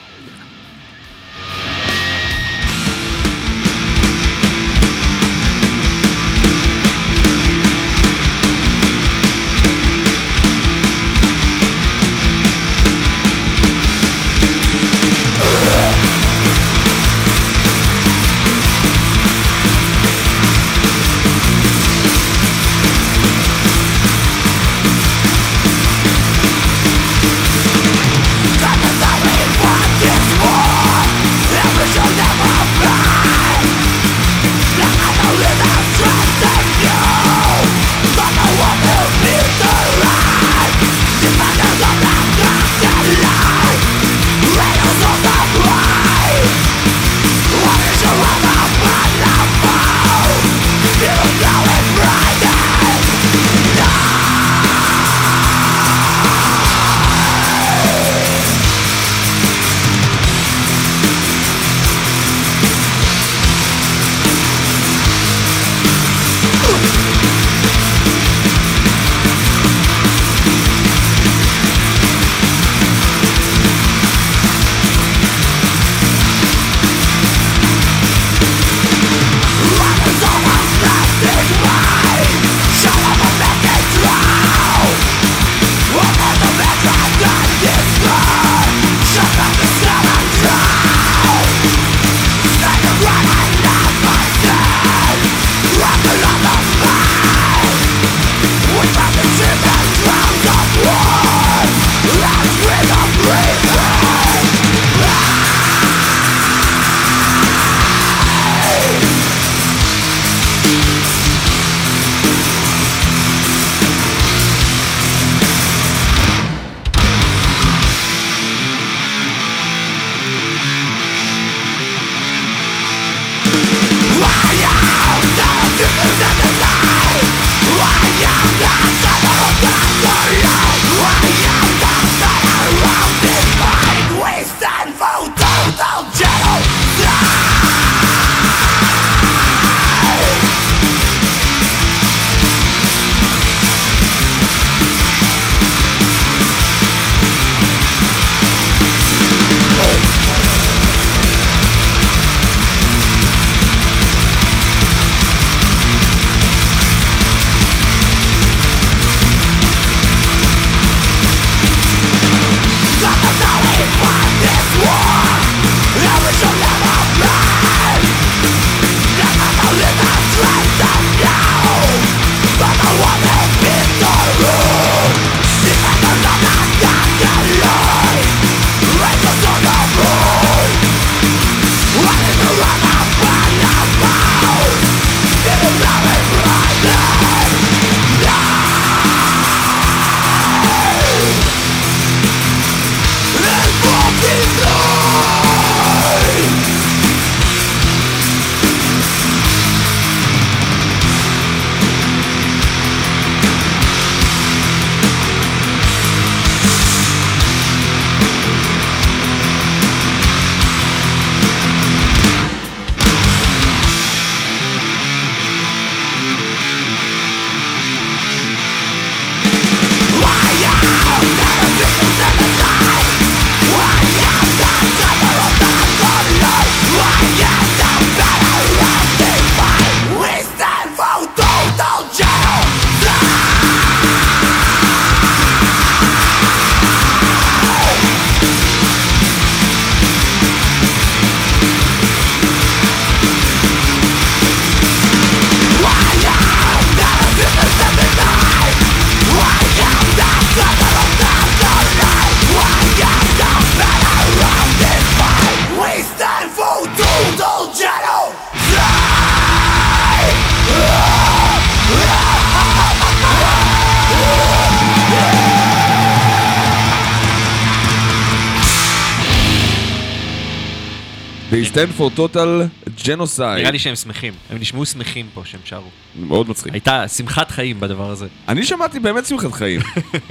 They 271.62 271.74
stand 271.74 272.00
for 272.00 272.18
total 272.18 272.68
genocide. 273.04 273.56
נראה 273.56 273.70
לי 273.70 273.78
שהם 273.78 273.96
שמחים. 273.96 274.32
הם 274.50 274.58
נשמעו 274.58 274.86
שמחים 274.86 275.26
פה 275.34 275.42
שהם 275.44 275.60
שרו. 275.64 275.90
מאוד 276.16 276.48
מצחיק. 276.48 276.72
הייתה 276.72 277.08
שמחת 277.08 277.50
חיים 277.50 277.80
בדבר 277.80 278.10
הזה. 278.10 278.26
אני 278.48 278.64
שמעתי 278.64 279.00
באמת 279.00 279.26
שמחת 279.26 279.52
חיים. 279.52 279.80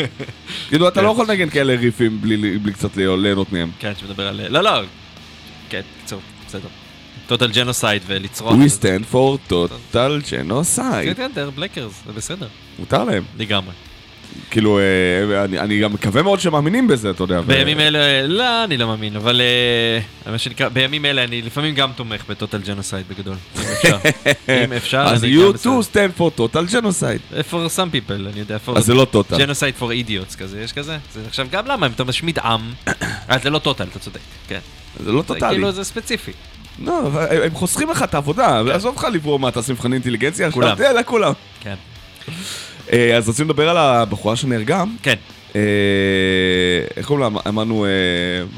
כאילו, 0.70 0.88
אתה 0.88 1.02
לא 1.02 1.10
יכול 1.10 1.26
לנגן 1.30 1.50
כאלה 1.50 1.76
ריפים 1.76 2.22
בלי 2.22 2.74
קצת 2.74 2.98
ליהנות 2.98 3.52
מהם. 3.52 3.72
כן, 3.80 3.92
שמדבר 4.00 4.28
על... 4.28 4.48
לא, 4.48 4.62
לא. 4.62 4.82
כן, 5.70 5.82
בקיצור, 5.98 6.22
בסדר. 6.48 6.68
טוטל 7.28 7.52
ג'נוסייד 7.52 8.02
ולצרוח. 8.08 8.54
We 8.54 8.82
stand 8.82 9.14
for 9.14 9.52
total 9.52 9.96
כן, 10.30 10.50
genocide. 10.50 11.14
כן, 11.16 11.32
they're 11.36 11.52
בלקרס, 11.56 11.94
זה 12.06 12.14
בסדר. 12.14 12.48
מותר 12.80 13.04
להם. 13.04 13.24
לגמרי. 13.38 13.74
כאילו, 14.52 14.80
אה, 14.80 15.44
אני 15.44 15.60
אני 15.60 15.80
גם 15.80 15.94
מקווה 15.94 16.22
מאוד 16.22 16.40
שהם 16.40 16.54
מאמינים 16.54 16.88
בזה, 16.88 17.10
אתה 17.10 17.24
יודע. 17.24 17.40
ו- 17.40 17.46
בימים 17.46 17.80
אלה, 17.80 18.28
לא, 18.28 18.64
אני 18.64 18.78
לא 18.78 18.88
מאמין, 18.88 19.16
אבל 19.16 19.42
אה, 20.26 20.32
מה 20.32 20.38
שנקרא, 20.38 20.70
בימים 20.70 21.06
אלה 21.06 21.24
אני 21.24 21.42
לפעמים 21.42 21.76
גם 21.76 21.92
תומך 21.96 22.24
ב 22.30 22.35
total 22.35 22.62
genocide 22.62 23.06
בגדול. 23.10 23.36
אם 23.56 23.62
אפשר. 23.74 23.98
אם 24.66 24.74
אפשר, 24.74 25.06
אז 25.08 25.24
you 25.24 25.58
too 25.64 25.94
stand 25.94 26.20
for 26.20 26.40
total 26.40 26.74
genocide. 26.74 27.52
For 27.52 27.78
some 27.78 27.94
people, 27.94 28.14
אני 28.32 28.40
יודע. 28.40 28.58
אז 28.76 28.86
זה 28.86 28.94
לא 28.94 29.08
total. 29.14 29.38
genocide 29.38 29.74
for 29.80 30.08
idiots 30.08 30.38
כזה, 30.38 30.62
יש 30.62 30.74
כזה. 30.74 30.98
זה 31.14 31.22
עכשיו 31.28 31.48
גם 31.52 31.66
למה, 31.68 31.88
אם 31.88 31.92
אתה 31.92 32.04
משמיד 32.04 32.40
עם, 32.40 32.62
אה, 33.30 33.38
זה 33.44 33.50
לא 33.50 33.60
total, 33.60 33.84
אתה 33.92 34.00
צודק, 34.00 34.20
כן. 34.48 34.60
זה 35.04 35.12
לא 35.12 35.22
טוטאלי. 35.22 35.56
כאילו 35.56 35.72
זה 35.72 35.84
ספציפי. 35.84 36.32
לא, 36.86 37.10
הם 37.44 37.54
חוסכים 37.54 37.90
לך 37.90 38.04
את 38.04 38.14
העבודה, 38.14 38.62
ועזוב 38.66 38.96
אותך 38.96 39.08
לברור 39.14 39.40
מה, 39.40 39.52
תעשה 39.52 39.74
מבחני 39.74 39.96
אינטליגנציה? 39.96 40.52
כולם. 40.52 40.78
כולם. 41.06 41.34
כן. 41.60 41.76
אה, 42.94 43.18
אז 43.18 43.30
רצינו 43.30 43.50
לדבר 43.50 43.70
על 43.70 43.78
הבחורה 43.78 44.36
שנהרגה. 44.36 44.84
כן, 45.04 45.16
אה, 45.56 45.62
איך 46.98 47.06
קוראים 47.08 47.34
לה? 47.36 47.40
אמרנו 47.48 47.86
אה, 47.86 47.90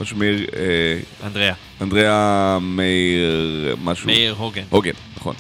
משהו 0.02 0.18
מאיר... 0.18 0.46
אה, 0.56 1.28
אנדריאה. 1.28 1.54
אנדריאה 1.82 2.58
מאיר... 2.62 3.76
משהו. 3.84 4.06
מאיר 4.08 4.36
הוגן. 4.38 4.64
הוגן, 4.70 4.92
נכון. 5.18 5.36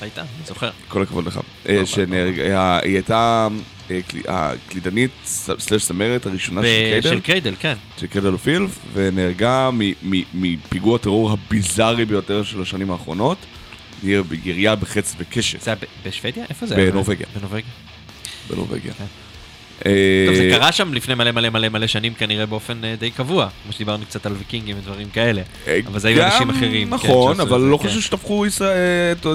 הייתה, 0.00 0.20
אני 0.20 0.28
זוכר. 0.46 0.70
כל 0.88 1.02
הכבוד 1.02 1.26
לך. 1.26 1.40
שנהרגה, 1.84 2.78
היא 2.82 2.94
הייתה 2.94 3.48
קל- 3.88 4.18
הקלידנית 4.28 5.10
סלש 5.58 5.84
זמרת 5.88 6.26
הראשונה 6.26 6.62
של 6.62 6.68
קיידל. 6.68 7.08
של 7.10 7.20
קריידל, 7.20 7.54
כן. 7.60 7.74
של 8.00 8.06
קרדל 8.06 8.32
אופילף, 8.32 8.78
ונהרגה 8.92 9.70
מפיגוע 10.34 10.96
הטרור 10.96 11.30
הביזארי 11.32 12.04
ביותר 12.04 12.42
של 12.42 12.62
השנים 12.62 12.90
האחרונות. 12.90 13.38
ירייה 14.44 14.76
בחץ 14.76 15.14
וקשת 15.18 15.60
זה 15.60 15.70
היה 15.70 15.76
בשוודיה? 16.06 16.44
איפה 16.50 16.66
זה 16.66 16.76
היה? 16.76 16.90
בנורבגיה. 16.90 17.26
בנורבגיה. 17.36 17.70
בנורבגיה. 18.50 18.92
כן. 18.98 19.04
אה, 19.86 20.24
טוב, 20.26 20.34
זה 20.34 20.48
קרה 20.50 20.72
שם 20.72 20.94
לפני 20.94 21.14
מלא 21.14 21.30
מלא 21.30 21.50
מלא 21.50 21.68
מלא 21.68 21.86
שנים 21.86 22.14
כנראה 22.14 22.46
באופן 22.46 22.84
אה, 22.84 22.94
די 22.98 23.10
קבוע, 23.10 23.48
כמו 23.62 23.72
שדיברנו 23.72 24.04
קצת 24.04 24.26
על 24.26 24.32
ויקינגים 24.32 24.78
ודברים 24.78 25.10
כאלה. 25.10 25.42
אה, 25.66 25.80
אבל 25.86 25.98
זה 25.98 26.08
היו 26.08 26.24
אנשים 26.24 26.50
אחרים. 26.50 26.88
כן, 26.88 26.94
נכון, 26.94 27.40
אבל 27.40 27.60
לא 27.60 27.76
כן. 27.76 27.88
חושב 27.88 28.00
שטפחו 28.00 28.44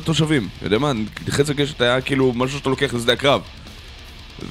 תושבים. 0.03 0.49
אתה 0.57 0.65
יודע 0.65 0.77
מה, 0.77 0.91
חץ 1.29 1.45
וקשת 1.49 1.81
היה 1.81 2.01
כאילו 2.01 2.33
משהו 2.35 2.57
שאתה 2.57 2.69
לוקח 2.69 2.93
לשדה 2.93 3.13
הקרב. 3.13 3.41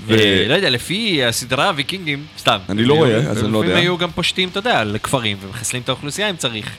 ו- 0.07 0.45
לא 0.49 0.55
יודע, 0.55 0.71
לפי 0.71 1.25
הסדרה 1.25 1.69
הוויקינגים, 1.69 2.25
סתם. 2.39 2.59
אני 2.69 2.85
לא 2.85 2.95
הם 2.95 3.01
רואה, 3.01 3.17
אז 3.17 3.45
אני 3.45 3.53
לא 3.53 3.59
יודע. 3.59 3.69
לפעמים 3.69 3.85
היו 3.85 3.99
גם 3.99 4.11
פושטים, 4.11 4.49
אתה 4.49 4.59
יודע, 4.59 4.81
על 4.81 4.97
כפרים 5.03 5.37
ומחסלים 5.41 5.83
את 5.83 5.89
האוכלוסייה 5.89 6.31
אם 6.31 6.37
צריך. 6.37 6.71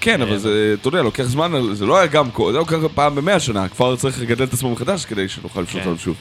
כן, 0.00 0.22
אבל 0.22 0.38
זה, 0.38 0.74
אתה 0.80 0.88
יודע, 0.88 1.02
לוקח 1.02 1.22
זמן, 1.22 1.52
זה 1.72 1.86
לא 1.86 1.98
היה 1.98 2.06
גם, 2.06 2.28
זה 2.52 2.58
לוקח 2.58 2.76
פעם 2.94 3.14
במאה 3.14 3.40
שנה, 3.40 3.64
הכפר 3.64 3.96
צריך 3.96 4.20
לגדל 4.20 4.44
את 4.44 4.52
עצמו 4.52 4.70
מחדש 4.70 5.04
כדי 5.04 5.28
שנוכל 5.28 5.60
לשלוט. 5.60 5.82
עליו 5.82 5.98
שוב. 5.98 6.16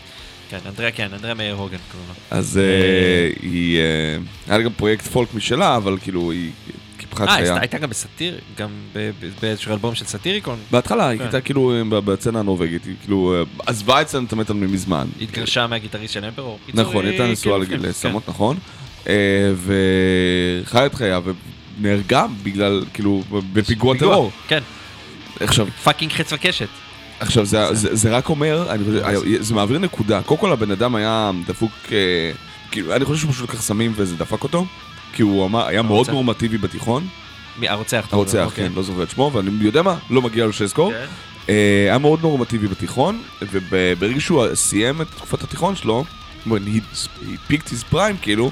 כן, 0.50 0.58
אנדריה, 0.66 0.92
כן, 0.92 1.08
אנדריה 1.14 1.34
מאיר 1.34 1.56
הוגן 1.56 1.78
קוראים 1.92 2.10
לו. 2.10 2.38
אז 2.38 2.58
אה, 2.58 3.30
היא, 3.42 3.78
אה, 3.80 4.18
היה 4.48 4.58
לה 4.58 4.64
גם 4.64 4.74
פרויקט 4.74 5.06
פולק 5.06 5.34
משלה, 5.34 5.78
אבל 5.78 5.98
כאילו 6.02 6.32
היא 6.32 6.52
קיפחה 6.98 7.24
את 7.24 7.30
אה, 7.30 7.36
חייה. 7.36 7.60
הייתה 7.60 7.78
גם 7.78 7.90
בסאטיר, 7.90 8.40
גם 8.58 8.70
באיזשהו 9.42 9.72
אלבום 9.74 9.96
של 9.96 10.06
סאטיריקון. 10.06 10.60
בהתחלה 10.72 11.08
היא 11.08 11.18
כן. 11.18 11.24
הייתה 11.24 11.42
כאילו 11.42 11.74
אה, 11.94 12.02
בצנה 12.02 12.40
הנורבגית, 12.40 12.86
היא 12.86 12.96
כאילו 13.02 13.36
אה, 13.36 13.44
עזבה 13.66 14.02
את 14.02 14.08
סצנת 14.08 14.34
המטאל 14.34 14.56
מזמן. 14.56 15.08
התגרשה 15.22 15.68
מהגיטריסט 15.68 16.14
של. 16.14 16.30
בקיצור, 16.30 16.82
נכון, 16.82 17.06
היא 17.06 17.10
הייתה 17.10 17.24
היא 17.24 17.32
נשואה 17.34 17.66
כן, 17.66 17.80
לסמות, 17.80 18.30
נכון. 18.30 18.58
אה, 19.08 19.14
וחיה 20.66 20.86
את 20.86 20.96
חייה, 20.96 21.20
ונהרגה 21.80 22.26
בגלל, 22.44 22.84
כאילו, 22.94 23.24
בפיגוע 23.30 23.94
פיגוע. 23.94 24.16
טרור. 24.16 24.32
כן, 24.48 24.64
עכשיו, 25.40 25.68
fucking 25.84 26.12
חץ 26.12 26.34
וקשת. 26.34 26.68
עכשיו, 27.20 27.46
זה, 27.46 27.74
זה, 27.74 27.96
זה 27.96 28.10
רק 28.18 28.30
אומר, 28.30 28.72
אני, 28.72 28.84
חושב- 28.84 29.42
זה 29.42 29.54
מעביר 29.56 29.78
נקודה. 29.80 30.22
קודם 30.22 30.40
כל 30.42 30.52
הבן 30.52 30.72
אדם 30.72 30.96
היה 30.96 31.32
דפוק, 31.48 31.72
אה, 31.92 31.98
כאילו, 32.72 32.96
אני 32.96 33.06
חושב 33.06 33.22
שהוא 33.22 33.32
פשוט 33.32 33.50
לקח 33.50 33.62
סמים 33.62 33.94
וזה 33.96 34.16
דפק 34.18 34.44
אותו. 34.44 34.66
כי 35.14 35.22
הוא 35.22 35.46
אמר, 35.46 35.68
היה 35.68 35.82
מאוד. 35.82 36.10
נורמטיבי 36.10 36.58
בתיכון. 36.58 37.08
הרוצח. 37.62 38.06
אתה 38.08 38.16
הרוצח, 38.16 38.38
כן, 38.38 38.44
אוקיי. 38.46 38.70
לא 38.76 38.84
זוכר 38.84 39.04
את 39.04 39.10
שמו, 39.10 39.32
ואני 39.34 39.50
יודע 39.62 39.82
מה, 39.82 39.96
לא 40.10 40.22
מגיע 40.22 40.46
לו 40.46 40.54
שאזכור. 40.54 40.92
כן. 40.92 41.06
אה, 41.50 41.54
היה 41.90 41.98
מאוד 41.98 42.22
נורמטיבי 42.22 42.68
בתיכון, 42.68 43.22
וברגע 43.52 44.20
שהוא 44.20 44.46
סיים 44.56 45.02
את 45.02 45.08
תקופת 45.16 45.44
התיכון 45.44 45.76
שלו, 45.76 46.04
when 46.48 46.50
he, 46.50 47.06
he 47.24 47.52
peaked 47.52 47.68
his 47.70 47.94
prime, 47.94 48.16
כאילו, 48.22 48.52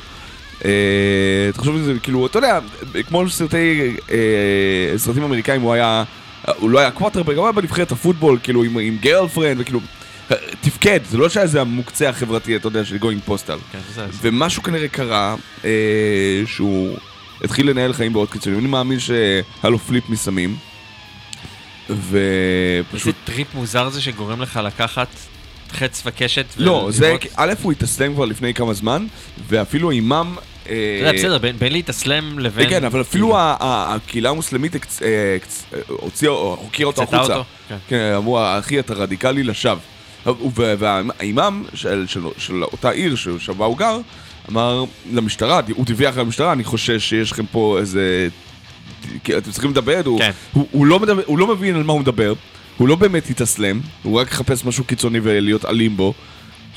אה, 0.65 0.71
תחשוב 1.53 1.75
על 1.75 1.83
זה, 1.83 1.93
כאילו, 2.03 2.25
אתה 2.25 2.37
יודע, 2.37 2.59
כמו 3.07 3.29
סרטי, 3.29 3.95
אה, 4.11 4.17
סרטים 4.97 5.23
אמריקאים, 5.23 5.61
הוא 5.61 5.73
היה, 5.73 6.03
הוא 6.55 6.69
לא 6.69 6.79
היה 6.79 6.91
קווטרבק, 6.91 7.35
הוא 7.35 7.45
היה 7.45 7.51
בנבחרת 7.51 7.91
הפוטבול, 7.91 8.39
כאילו, 8.43 8.63
עם, 8.63 8.77
עם 8.77 8.97
girlfriend, 9.01 9.59
וכאילו, 9.59 9.79
אה, 10.31 10.35
תפקד, 10.61 10.99
זה 11.09 11.17
לא 11.17 11.29
שהיה 11.29 11.43
איזה 11.43 11.61
המוקצה 11.61 12.09
החברתי, 12.09 12.55
אתה 12.55 12.67
יודע, 12.67 12.85
של 12.85 12.97
going 12.97 13.21
postal. 13.25 13.57
כן. 13.71 14.05
ומשהו 14.21 14.63
כנראה 14.63 14.87
קרה, 14.87 15.35
אה, 15.65 16.41
שהוא 16.45 16.97
התחיל 17.43 17.69
לנהל 17.69 17.93
חיים 17.93 18.11
מאוד 18.11 18.29
קיצוניים. 18.31 18.61
אני 18.61 18.69
מאמין 18.69 18.99
שהיה 18.99 19.41
לו 19.63 19.79
פליפ 19.79 20.09
מסמים. 20.09 20.55
ופשוט... 21.89 22.93
איזה 22.93 23.11
טריפ 23.25 23.55
מוזר 23.55 23.89
זה 23.89 24.01
שגורם 24.01 24.41
לך 24.41 24.59
לקחת 24.63 25.07
חץ 25.71 26.03
וקשת. 26.05 26.45
לא, 26.57 26.87
זה... 26.91 27.15
א', 27.35 27.53
הוא 27.61 27.71
התאסלם 27.71 28.13
כבר 28.13 28.25
לפני 28.25 28.53
כמה 28.53 28.73
זמן, 28.73 29.07
ואפילו 29.47 29.91
אימאם... 29.91 30.35
אה, 30.69 30.97
אתה 30.99 31.17
יודע, 31.17 31.19
בסדר, 31.19 31.37
בין- 31.37 31.71
להתאסלם 31.73 32.39
לבין... 32.39 32.69
כן, 32.69 32.83
אבל 32.83 33.01
אפילו 33.01 33.37
ה- 33.37 33.55
הקהילה 33.95 34.29
המוסלמית 34.29 34.75
אה, 34.75 35.07
אה, 35.07 35.37
הוציאה, 35.87 36.31
או 36.31 36.57
הוקיעה 36.61 36.87
אותו 36.87 37.01
החוצה. 37.03 37.33
כן. 37.69 37.75
כן, 37.87 38.13
אמרו, 38.17 38.39
אחי, 38.59 38.79
אתה 38.79 38.93
רדיקלי 38.93 39.43
לשווא. 39.43 39.79
והאימאם 40.53 41.63
של, 41.73 42.05
אותה 42.63 42.89
עיר 42.89 43.15
שבה 43.39 43.65
הוא 43.65 43.77
גר, 43.77 43.99
אמר 44.51 44.83
למשטרה, 45.13 45.61
הוא 45.75 45.85
דיווח 45.85 46.17
למשטרה, 46.17 46.51
אני 46.53 46.63
חושש 46.63 47.09
שיש 47.09 47.31
לכם 47.31 47.45
פה 47.45 47.77
איזה... 47.79 48.27
אתם 49.37 49.51
צריכים 49.51 49.71
לדבר, 49.71 50.01
כן. 50.19 50.31
לא 50.53 50.99
הוא 51.25 51.37
לא 51.37 51.47
מבין 51.47 51.75
על 51.75 51.83
מה 51.83 51.93
הוא 51.93 52.01
מדבר, 52.01 52.33
הוא 52.77 52.87
לא 52.87 52.95
באמת 52.95 53.29
התאסלם, 53.29 53.79
הוא 54.03 54.19
רק 54.19 54.27
מחפש 54.31 54.65
משהו 54.65 54.83
קיצוני 54.83 55.19
ולהיות 55.23 55.65
אלים 55.65 55.97
בו. 55.97 56.13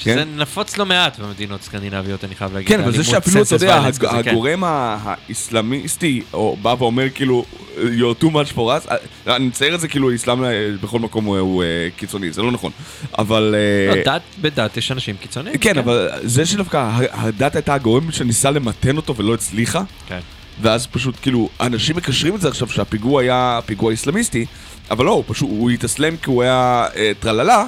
שזה 0.01 0.15
כן? 0.15 0.29
נפוץ 0.37 0.77
לא 0.79 0.87
מעט 0.87 1.19
במדינות 1.19 1.63
סקנדינביות, 1.63 2.25
אני 2.25 2.35
חייב 2.35 2.53
להגיד. 2.55 2.69
כן, 2.69 2.81
אבל 2.81 2.93
זה 2.97 3.05
שאפילו, 3.05 3.43
אתה 3.43 3.55
יודע, 3.55 3.77
הג- 3.81 4.07
כן. 4.07 4.17
הגורם 4.31 4.65
ה- 4.65 4.97
האסלאמיסטי, 5.05 6.21
או 6.33 6.57
בא 6.63 6.75
ואומר 6.79 7.07
כאילו, 7.15 7.45
you're 7.77 8.23
too 8.23 8.29
much 8.29 8.53
for 8.55 8.59
us, 8.59 8.91
אה, 8.91 8.97
אני 9.37 9.47
מצייר 9.47 9.75
את 9.75 9.81
זה 9.81 9.89
כאילו 9.89 10.15
אסלאם 10.15 10.45
אה, 10.45 10.51
בכל 10.83 10.99
מקום 10.99 11.25
הוא- 11.25 11.39
הוא 11.39 11.63
אה, 11.63 11.69
קיצוני, 11.97 12.33
זה 12.33 12.43
לא 12.43 12.53
נכון. 12.53 12.73
אבל... 13.19 13.55
לא, 13.97 14.03
דת, 14.05 14.23
בדת 14.41 14.77
יש 14.77 14.93
אנשים 14.93 15.17
קיצוניים. 15.17 15.59
כן, 15.59 15.79
אבל 15.79 16.09
זה 16.23 16.47
שדווקא 16.47 16.91
הדת 17.13 17.57
הייתה 17.57 17.75
הגורם 17.75 18.13
שניסה 18.13 18.51
למתן 18.51 18.97
אותו 18.97 19.17
ולא 19.17 19.35
הצליחה, 19.35 19.83
כן. 20.09 20.19
ואז 20.63 20.87
פשוט 20.87 21.15
כאילו, 21.23 21.49
אנשים 21.61 21.97
מקשרים 21.97 22.35
את 22.35 22.41
זה 22.41 22.49
עכשיו 22.49 22.69
שהפיגוע 22.69 23.23
היה 23.23 23.61
פיגוע 23.67 23.93
אסלאמיסטי, 23.95 24.47
אבל 24.91 25.05
לא, 25.05 25.11
הוא 25.11 25.25
פשוט, 25.27 25.49
הוא 25.51 25.71
התאסלם 25.71 26.17
כי 26.17 26.31
הוא 26.31 26.43
היה 26.43 26.87
אה, 26.97 27.13
טרללה, 27.21 27.65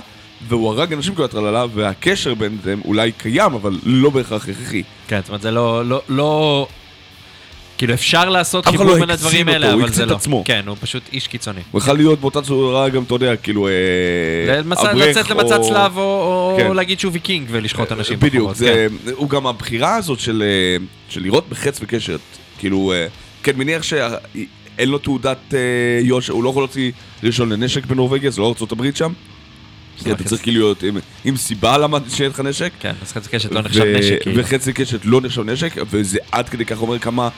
והוא 0.48 0.68
הרג 0.70 0.92
אנשים 0.92 1.14
כי 1.14 1.18
הוא 1.20 1.24
היה 1.24 1.32
טרללה, 1.32 1.64
והקשר 1.74 2.34
בין 2.34 2.58
them 2.64 2.84
אולי 2.86 3.12
קיים, 3.12 3.54
אבל 3.54 3.78
לא 3.84 4.10
בהכרח 4.10 4.48
הכרחי. 4.48 4.82
כן, 5.08 5.18
זאת 5.20 5.28
אומרת, 5.28 5.42
זה 5.42 5.50
לא, 5.50 5.84
לא, 5.84 6.02
לא... 6.08 6.66
כאילו, 7.78 7.94
אפשר 7.94 8.28
לעשות 8.28 8.66
חיבור 8.66 8.86
לא 8.86 8.92
בין 8.94 9.10
הקצין 9.10 9.12
הדברים 9.26 9.40
אותו, 9.48 9.52
האלה, 9.52 9.66
הוא 9.66 9.74
אבל 9.74 9.82
הקצין 9.84 9.96
זה 9.96 10.04
את 10.04 10.08
לא. 10.10 10.14
עצמו. 10.16 10.42
כן, 10.46 10.62
הוא 10.66 10.76
פשוט 10.80 11.02
איש 11.12 11.26
קיצוני. 11.28 11.60
הוא 11.70 11.80
יכול 11.80 11.96
להיות 11.96 12.20
באותה 12.20 12.42
צורה 12.42 12.88
גם, 12.88 13.02
אתה 13.02 13.14
יודע, 13.14 13.36
כאילו, 13.36 13.68
אה, 13.68 13.72
למצ- 14.62 14.80
אברך 14.80 14.94
לצאת 15.08 15.30
למצע 15.30 15.56
או- 15.56 15.68
צלב, 15.68 15.96
או 15.96 16.02
או 16.02 16.56
כן. 16.58 16.76
להגיד 16.76 17.00
שהוא 17.00 17.12
ויקינג 17.12 17.48
ולשחוט 17.50 17.92
אנשים 17.92 18.16
בדיוק, 18.20 18.34
ברחובות, 18.34 18.56
זה, 18.56 18.86
כן. 19.04 19.10
הוא 19.16 19.28
גם 19.30 19.46
הבחירה 19.46 19.96
הזאת 19.96 20.20
של, 20.20 20.42
אה, 20.46 20.76
של 21.08 21.22
לראות 21.22 21.48
בחץ 21.48 21.78
וקשת, 21.82 22.20
כאילו, 22.58 22.92
אה, 22.92 23.06
כן, 23.42 23.52
מניח 23.56 23.82
שאין 23.82 24.08
לו 24.88 24.98
תעודת 24.98 25.54
אה, 25.54 25.58
יושר, 26.02 26.32
הוא 26.32 26.44
לא 26.44 26.50
יכול 26.50 26.62
להוציא 26.62 26.92
רישיון 27.24 27.52
לנשק 27.52 27.86
בנורבגיה, 27.86 28.30
זה 28.30 28.40
לא 28.40 28.48
ארצות 28.48 28.72
הברית 28.72 28.96
שם. 28.96 29.12
כי 29.96 30.12
אתה 30.12 30.22
חץ- 30.22 30.28
צריך 30.28 30.42
כאילו 30.42 30.60
להיות 30.60 30.82
עם, 31.24 31.36
סיבה 31.36 31.78
למה 31.78 31.98
שיהיה 32.08 32.30
לך 32.30 32.40
נשק. 32.40 32.70
כן, 32.80 32.92
אז 33.02 33.12
חצי 33.12 33.28
קשת 33.28 33.52
לא 33.52 33.60
נחשב 33.62 33.84
נשק, 33.98 34.22
כאילו. 34.22 34.42
וחץ 34.42 34.62
וקשת 34.66 35.00
לא 35.04 35.20
נחשב 35.20 35.42
נשק, 35.42 35.74
וזה 35.90 36.18
עד 36.32 36.48
כדי 36.48 36.64
כך 36.64 36.78
אומר 36.82 36.98
כמה 36.98 37.28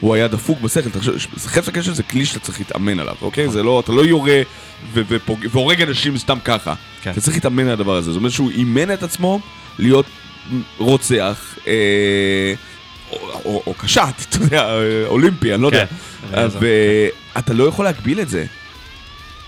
הוא 0.00 0.14
היה 0.14 0.28
דפוק 0.28 0.60
בשכל. 0.60 0.90
חץ 1.38 1.68
וקשת 1.68 1.94
זה 1.94 2.02
כלי 2.02 2.26
שאתה 2.26 2.38
צריך 2.40 2.58
להתאמן 2.60 3.00
עליו, 3.00 3.14
אוקיי? 3.22 3.48
זה 3.48 3.62
לא, 3.62 3.80
אתה 3.80 3.92
לא 3.92 4.02
יורה 4.06 4.42
והורג 5.52 5.82
אנשים 5.82 6.18
סתם 6.18 6.38
ככה. 6.44 6.74
כן. 7.02 7.10
אתה 7.10 7.20
צריך 7.20 7.36
להתאמן 7.36 7.64
על 7.66 7.72
הדבר 7.72 7.96
הזה. 7.96 8.10
זאת 8.12 8.18
אומרת 8.18 8.32
שהוא 8.32 8.50
אימן 8.50 8.92
את 8.92 9.02
עצמו 9.02 9.40
להיות 9.78 10.06
רוצח, 10.78 11.54
אה, 11.66 12.54
או, 13.44 13.74
קשת, 13.78 14.02
אתה 14.28 14.36
יודע, 14.36 14.64
אה, 14.64 15.06
אולימפי, 15.06 15.54
אני 15.54 15.62
לא 15.62 15.66
יודע. 15.68 15.86
כן, 15.86 15.94
אני 16.34 16.42
יודע. 16.42 16.58
ואתה 17.34 17.54
לא 17.54 17.64
יכול 17.64 17.84
להגביל 17.84 18.20
את 18.20 18.28
זה. 18.28 18.44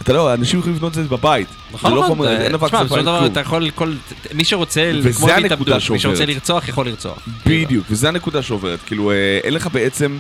אתה 0.03 0.13
לא, 0.13 0.35
אנשים 0.35 0.59
יכולים 0.59 0.77
לבנות 0.77 0.99
את 0.99 1.03
זה 1.03 1.09
בבית. 1.09 1.49
נכון, 1.73 1.91
זה 1.91 1.97
לא 1.97 2.03
נכון, 2.03 2.17
חומר, 2.17 2.27
אה, 2.29 2.55
אבק 2.55 2.69
תשמע, 2.69 3.03
דבר. 3.03 3.27
אתה 3.27 3.41
יכול, 3.41 3.71
כל, 3.71 3.93
מי 4.35 4.45
שרוצה, 4.45 4.91
כמו 5.17 5.29
הנקודה 5.29 5.41
בהתאבדות, 5.43 5.91
מי. 5.91 5.99
שרוצה 5.99 6.25
לרצוח 6.27 6.69
יכול 6.69 6.87
לרצוח. 6.87 7.29
בדיוק, 7.47 7.87
וזה 7.91 8.09
הנקודה 8.09 8.43
שעוברת. 8.43 8.79
כאילו, 8.87 9.11
אה, 9.11 9.17
אין 9.45 9.55
לך 9.55 9.69
בעצם 9.73 10.19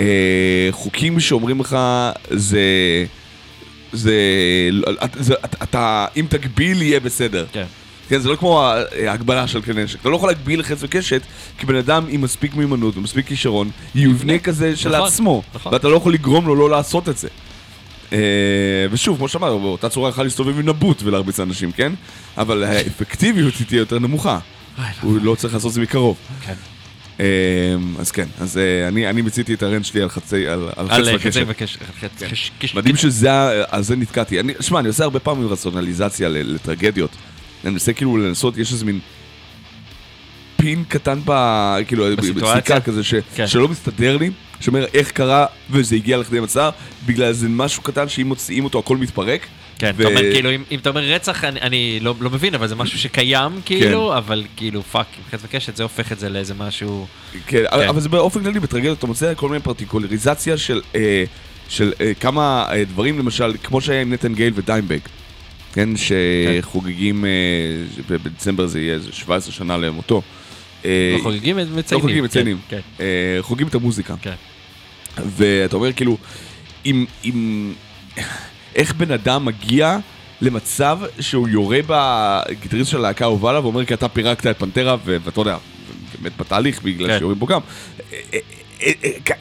אה, 0.00 0.04
חוקים 0.70 1.20
שאומרים 1.20 1.60
לך, 1.60 1.76
זה... 2.30 2.60
זה... 3.92 4.14
אתה- 5.04 5.22
זה- 5.22 5.34
אתה- 5.44 5.64
אתה... 5.64 6.06
אם 6.16 6.26
תגביל, 6.28 6.82
יהיה 6.82 7.00
בסדר. 7.00 7.46
כן. 7.52 7.64
כן, 8.08 8.18
זה 8.20 8.28
לא 8.28 8.36
כמו 8.36 8.62
ה- 8.62 8.82
ההגבלה 9.06 9.46
של 9.48 9.62
כלי 9.62 9.84
נשק. 9.84 10.00
אתה 10.00 10.08
לא 10.08 10.16
יכול 10.16 10.28
להגביל 10.28 10.62
חץ 10.62 10.78
וקשת, 10.80 11.22
כי 11.58 11.66
בן 11.66 11.74
אדם 11.76 12.04
עם 12.08 12.20
מספיק 12.20 12.54
מיומנות 12.54 12.96
ומספיק 12.96 13.26
כישרון, 13.26 13.70
יבנה 13.94 14.38
כזה 14.38 14.76
של 14.76 14.88
נכון, 14.96 15.08
עצמו. 15.08 15.42
נכון. 15.54 15.72
ואתה 15.72 15.88
לא 15.88 15.96
יכול 15.96 16.12
לגרום 16.14 16.46
לו 16.46 16.54
לא 16.56 16.70
לעשות 16.70 17.08
את 17.08 17.18
זה. 17.18 17.28
אה, 18.12 18.18
ושוב, 18.90 19.16
כמו 19.16 19.28
שאמרנו, 19.28 19.60
באותה 19.60 19.88
צורה 19.88 20.08
יכול 20.10 20.24
להסתובב 20.24 20.58
עם 20.58 20.68
נבוט 20.68 21.02
ולהרביץ 21.02 21.38
לאנשים, 21.40 21.72
כן? 21.72 21.92
אבל 22.38 22.64
האפקטיביות 22.64 23.54
היא 23.58 23.66
תהיה 23.66 23.78
יותר 23.78 23.98
נמוכה. 23.98 24.38
הוא 25.02 25.18
לא 25.22 25.34
צריך 25.34 25.54
לעשות 25.54 25.68
את 25.68 25.74
זה 25.74 25.80
מקרוב. 25.80 26.16
כן. 26.46 26.54
אה, 27.20 27.24
אז 27.98 28.10
כן, 28.10 28.26
אז 28.40 28.58
אה, 28.58 28.88
אני 28.88 29.10
אני 29.10 29.22
מיציתי 29.22 29.54
את 29.54 29.62
הרנט 29.62 29.84
שלי 29.84 30.02
על 30.02 30.08
חצי, 30.08 30.48
על 30.48 30.68
על 30.76 30.86
על 30.90 31.18
חץ 31.18 31.34
וקשת. 31.48 31.78
כן. 32.18 32.26
קש- 32.60 32.74
מדהים 32.74 32.96
שזה, 32.96 33.30
על 33.68 33.82
זה 33.82 33.96
נתקעתי. 33.96 34.38
שמע, 34.60 34.80
אני 34.80 34.88
עושה 34.88 35.04
הרבה 35.04 35.18
פעמים 35.18 35.48
רציונליזציה 35.48 36.28
לטרגדיות. 36.28 37.10
אני 37.64 37.72
מנסה 37.72 37.92
כאילו 37.92 38.16
לנסות, 38.16 38.58
יש 38.58 38.72
איזה 38.72 38.84
מין 38.84 39.00
פין 40.56 40.84
קטן 40.88 41.18
ב... 41.24 41.32
כאילו, 41.86 42.04
בסיטואציה? 42.16 42.80
כזה 42.80 43.00
כן. 43.36 43.46
שלא 43.46 43.68
מסתדר 43.68 44.16
לי, 44.16 44.30
שאומר 44.64 44.84
איך 44.94 45.10
קרה 45.10 45.46
וזה 45.70 45.96
הגיע 45.96 46.16
לכדי 46.18 46.40
מצב, 46.40 46.70
בגלל 47.06 47.32
זה 47.32 47.48
משהו 47.48 47.82
קטן 47.82 48.08
שאם 48.08 48.26
מוציאים 48.26 48.64
אותו 48.64 48.78
הכל 48.78 48.96
מתפרק. 48.96 49.46
כן, 49.78 49.92
ו- 49.96 50.00
אתה 50.02 50.08
אומר, 50.10 50.32
כאילו, 50.32 50.50
אם 50.54 50.62
אם 50.70 50.78
אתה 50.78 50.88
אומר 50.88 51.00
רצח, 51.00 51.44
אני- 51.44 51.60
אני 51.60 51.98
לא 52.02 52.14
לא 52.20 52.30
מבין, 52.30 52.54
אבל 52.54 52.66
זה 52.68 52.74
משהו 52.74 52.98
שקיים, 52.98 53.52
כן. 53.52 53.60
כאילו, 53.64 54.18
אבל 54.18 54.44
כאילו, 54.56 54.82
fuck, 54.82 55.06
עם 55.18 55.24
חץ 55.30 55.40
וקשת, 55.44 55.76
זה 55.76 55.82
הופך 55.82 56.12
את 56.12 56.18
זה 56.18 56.28
לאיזה 56.28 56.54
משהו... 56.54 57.06
כן, 57.32 57.40
כן. 57.70 57.88
אבל 57.88 58.00
זה 58.00 58.08
באופן 58.08 58.42
כללי 58.44 58.60
בטרגדיות 58.60 58.98
אתה 58.98 59.06
מוצא 59.06 59.32
כל 59.36 59.48
מיני 59.48 59.62
פרטיקולריזציה 59.62 60.56
של, 60.56 60.80
אה, 60.94 61.24
של 61.68 61.92
אה, 62.00 62.12
כמה 62.20 62.66
אה, 62.72 62.84
דברים, 62.84 63.18
למשל, 63.18 63.52
כמו 63.62 63.80
שהיה 63.80 64.00
עם 64.02 64.12
נתן 64.12 64.34
גייל 64.34 64.52
ודיימבק, 64.56 65.08
כן, 65.72 65.88
שחוגגים, 65.96 67.24
אה, 67.24 67.30
בדצמבר 68.08 68.66
זה 68.66 68.80
יהיה 68.80 68.94
איזה 68.94 69.12
17 69.12 69.52
שנה 69.52 69.76
למותו. 69.76 70.22
אה, 70.84 71.14
לא 71.18 71.22
חוגגים, 71.22 71.58
לא 71.58 71.64
מציינים. 71.64 72.00
חוגגים, 72.00 72.18
כן, 72.18 72.24
מציינים. 72.24 72.58
כן, 72.68 72.80
אה, 73.00 73.06
חוגגים 73.40 73.66
את 73.66 73.74
המוזיקה. 73.74 74.14
ואתה 75.36 75.76
אומר 75.76 75.92
כאילו, 75.92 76.16
אם, 76.86 77.04
אם, 77.24 77.72
איך 78.74 78.94
בן 78.94 79.10
אדם 79.10 79.44
מגיע 79.44 79.98
למצב 80.40 80.98
שהוא 81.20 81.48
יורה 81.48 81.78
בגיטריסט 81.86 82.90
של 82.90 82.96
הלהקה 82.96 83.24
האהובה 83.24 83.50
עליו 83.50 83.62
ואומר 83.62 83.84
כי 83.84 83.94
אתה 83.94 84.08
פירקת 84.08 84.46
את 84.46 84.58
פנטרה 84.58 84.96
ואתה 85.04 85.40
יודע, 85.40 85.56
באמת 86.18 86.36
בתהליך 86.36 86.82
בגלל 86.82 87.08
כן. 87.08 87.18
שיורים 87.18 87.38
בו 87.38 87.46
גם. 87.46 87.60
אה, 88.12 88.18
אה, 88.34 88.38
אה, 88.82 88.90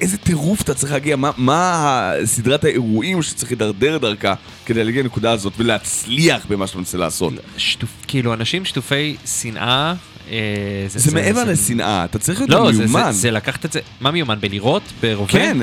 איזה 0.01 0.17
טירוף 0.17 0.61
אתה 0.61 0.73
צריך 0.73 0.93
להגיע, 0.93 1.15
מה, 1.15 1.31
מה 1.37 2.11
סדרת 2.25 2.63
האירועים 2.63 3.21
שצריך 3.21 3.51
לדרדר 3.51 3.97
דרכה 3.97 4.33
כדי 4.65 4.83
להגיע 4.83 5.03
לנקודה 5.03 5.31
הזאת 5.31 5.53
ולהצליח 5.57 6.45
במה 6.49 6.67
שאתה 6.67 6.77
מנסה 6.79 6.97
לעשות. 6.97 7.33
שטוף, 7.57 7.89
כאילו, 8.07 8.33
אנשים 8.33 8.65
שטופי 8.65 9.15
שנאה... 9.25 9.93
אה, 10.31 10.37
זה 10.87 11.11
מעבר 11.15 11.43
לשנאה, 11.43 12.05
אתה 12.05 12.19
צריך 12.19 12.39
להיות 12.39 12.49
לא, 12.49 12.71
זה- 12.71 12.79
מיומן. 12.83 13.11
זה- 13.11 13.19
זה 13.19 13.31
לקחת 13.31 13.65
את 13.65 13.71
זה... 13.71 13.79
מה 14.01 14.11
מיומן? 14.11 14.37
בלירות? 14.39 14.83
ברובה? 15.01 15.31
כן, 15.31 15.57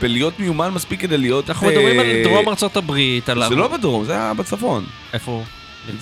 בלהיות 0.00 0.40
מיומן 0.40 0.70
מספיק 0.70 1.00
כדי 1.00 1.18
להיות... 1.18 1.50
אנחנו 1.50 1.66
מדברים 1.66 2.00
על 2.00 2.06
אה, 2.06 2.22
דרום 2.24 2.48
ארצות 2.48 2.76
הברית, 2.76 3.28
על... 3.28 3.48
זה 3.48 3.54
לא 3.54 3.68
בדרום, 3.68 4.04
זה 4.04 4.12
היה 4.12 4.34
בצפון. 4.34 4.84
איפה 5.12 5.30
הוא? 5.32 5.44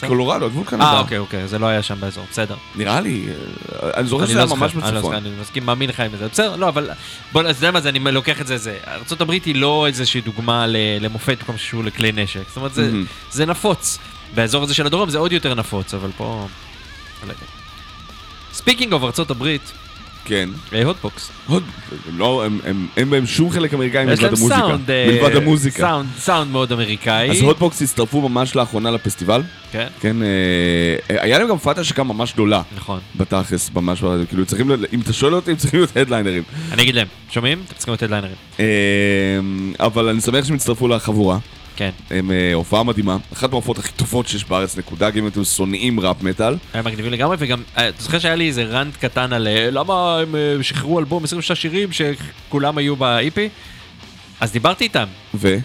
קולורדו, 0.07 0.47
הגבול 0.47 0.65
קנדה. 0.67 0.85
אה, 0.85 1.01
אוקיי, 1.01 1.19
אוקיי, 1.19 1.49
זה 1.49 1.59
לא 1.59 1.67
היה 1.67 1.83
שם 1.83 2.01
באזור, 2.01 2.25
בסדר. 2.31 2.55
נראה 2.77 3.01
לי, 3.01 3.25
אה, 3.83 3.91
אני 3.97 4.07
זוכר 4.09 4.27
שזה 4.27 4.35
לא 4.35 4.39
היה 4.39 4.47
זוכר, 4.47 4.61
ממש 4.61 4.75
לא 4.75 4.81
בצפון. 4.91 5.15
אני 5.15 5.31
מסכים, 5.41 5.67
מאמין 5.67 5.89
לך 5.89 6.01
עם 6.01 6.11
זה. 6.19 6.29
בסדר, 6.29 6.57
לא, 6.57 6.69
אבל... 6.69 6.91
בוא, 7.33 7.43
אז 7.43 7.57
אתה 7.57 7.67
יודע 7.67 7.71
מה 7.71 7.81
זה, 7.81 7.89
אני 7.89 7.99
לוקח 7.99 8.41
את 8.41 8.47
זה, 8.47 8.57
זה... 8.59 8.77
ארה"ב 8.87 9.31
היא 9.31 9.55
לא 9.55 9.87
איזושהי 9.87 10.21
דוגמה 10.21 10.67
למופת 11.01 11.39
מה 11.49 11.59
שקשור 11.59 11.85
לכלי 11.85 12.13
נשק. 12.13 12.41
זאת 12.49 12.57
אומרת, 12.57 12.75
זה-. 12.75 12.91
זה 13.31 13.47
נפוץ. 13.47 13.99
באזור 14.35 14.63
הזה 14.63 14.75
של 14.75 14.87
הדרום 14.87 15.11
זה 15.11 15.19
עוד 15.19 15.33
יותר 15.33 15.55
נפוץ, 15.55 15.95
אבל 15.95 16.11
פה... 16.17 16.47
speaking 18.53 18.93
of 18.93 19.03
ארצות 19.03 19.31
הברית, 19.31 19.73
כן. 20.25 20.49
Hotbox. 20.85 21.31
הם 21.49 21.61
לא, 22.17 22.45
אין 22.97 23.11
בהם 23.11 23.27
שום 23.27 23.51
חלק 23.51 23.75
אמריקאי 23.75 24.03
יש 24.03 24.09
מלבד 24.09 24.23
להם 24.23 24.33
המוזיקה. 24.35 24.59
סאונד, 24.59 24.91
אה, 24.91 25.07
מלבד 25.09 25.37
המוזיקה. 25.37 25.79
סאונד, 25.79 26.09
סאונד 26.19 26.51
מאוד 26.51 26.73
אמריקאי. 26.73 27.31
אז 27.31 27.41
Hotbox 27.41 27.83
הצטרפו 27.83 28.29
ממש 28.29 28.57
לאחרונה 28.57 28.91
לפסטיבל. 28.91 29.43
כן, 29.73 29.87
כן, 30.01 30.23
אה, 30.23 30.29
אה, 31.11 31.23
היה 31.23 31.39
להם 31.39 31.49
גם 31.49 31.59
פאטה 31.59 31.85
שגם 31.85 32.09
ממש 32.09 32.33
גדולה. 32.33 32.63
נכון. 32.77 33.01
בתכלס, 33.17 33.71
ממש, 33.75 34.05
כאילו, 34.29 34.47
צריכים, 34.47 34.71
אם 34.93 35.01
אתה 35.01 35.13
שואל 35.13 35.35
אותי, 35.35 35.51
הם 35.51 35.57
צריכים 35.57 35.81
להיות 35.81 35.97
הדליינרים. 35.97 36.43
אני 36.73 36.83
אגיד 36.83 36.95
להם, 36.95 37.07
שומעים? 37.31 37.63
אתם 37.67 37.75
צריכים 37.77 37.95
לתת 37.95 38.11
ליינרים. 38.11 38.37
אה, 38.61 38.67
אבל 39.81 40.09
אני 40.09 40.21
שמח 40.21 40.45
שהם 40.45 40.55
הצטרפו 40.55 40.89
לחבורה. 40.89 41.39
כן. 41.77 41.91
הם 42.11 42.31
אה, 42.31 42.55
הופעה 42.55 42.83
מדהימה, 42.83 43.17
אחת 43.33 43.51
מההופעות 43.51 43.79
הכי 43.79 43.93
טובות 43.93 44.29
שיש 44.29 44.45
בארץ, 44.45 44.79
נקודה, 44.79 45.11
גם 45.11 45.19
אם 45.19 45.27
אתם 45.27 45.45
שונאים 45.45 46.01
ראפ 46.01 46.23
מטאל. 46.23 46.55
היה 46.73 46.83
מגניבים 46.83 47.13
לגמרי, 47.13 47.37
וגם, 47.39 47.63
אה, 47.79 47.89
אתה 47.89 48.03
זוכר 48.03 48.19
שהיה 48.19 48.35
לי 48.35 48.49
איזה 48.49 48.65
rant 48.65 48.97
קטן 48.97 49.33
על 49.33 49.49
אה, 49.49 49.69
למה 49.71 50.19
הם 50.19 50.37
אה, 50.37 50.63
שחררו 50.63 50.99
אלבום 50.99 51.25
26 51.25 51.53
שירים 51.63 51.89
שכולם 51.93 52.79
היו 52.79 52.97
ב-EP? 52.97 53.39
אז 54.41 54.53
דיברתי 54.53 54.85
איתם, 54.85 55.07
ו? 55.35 55.57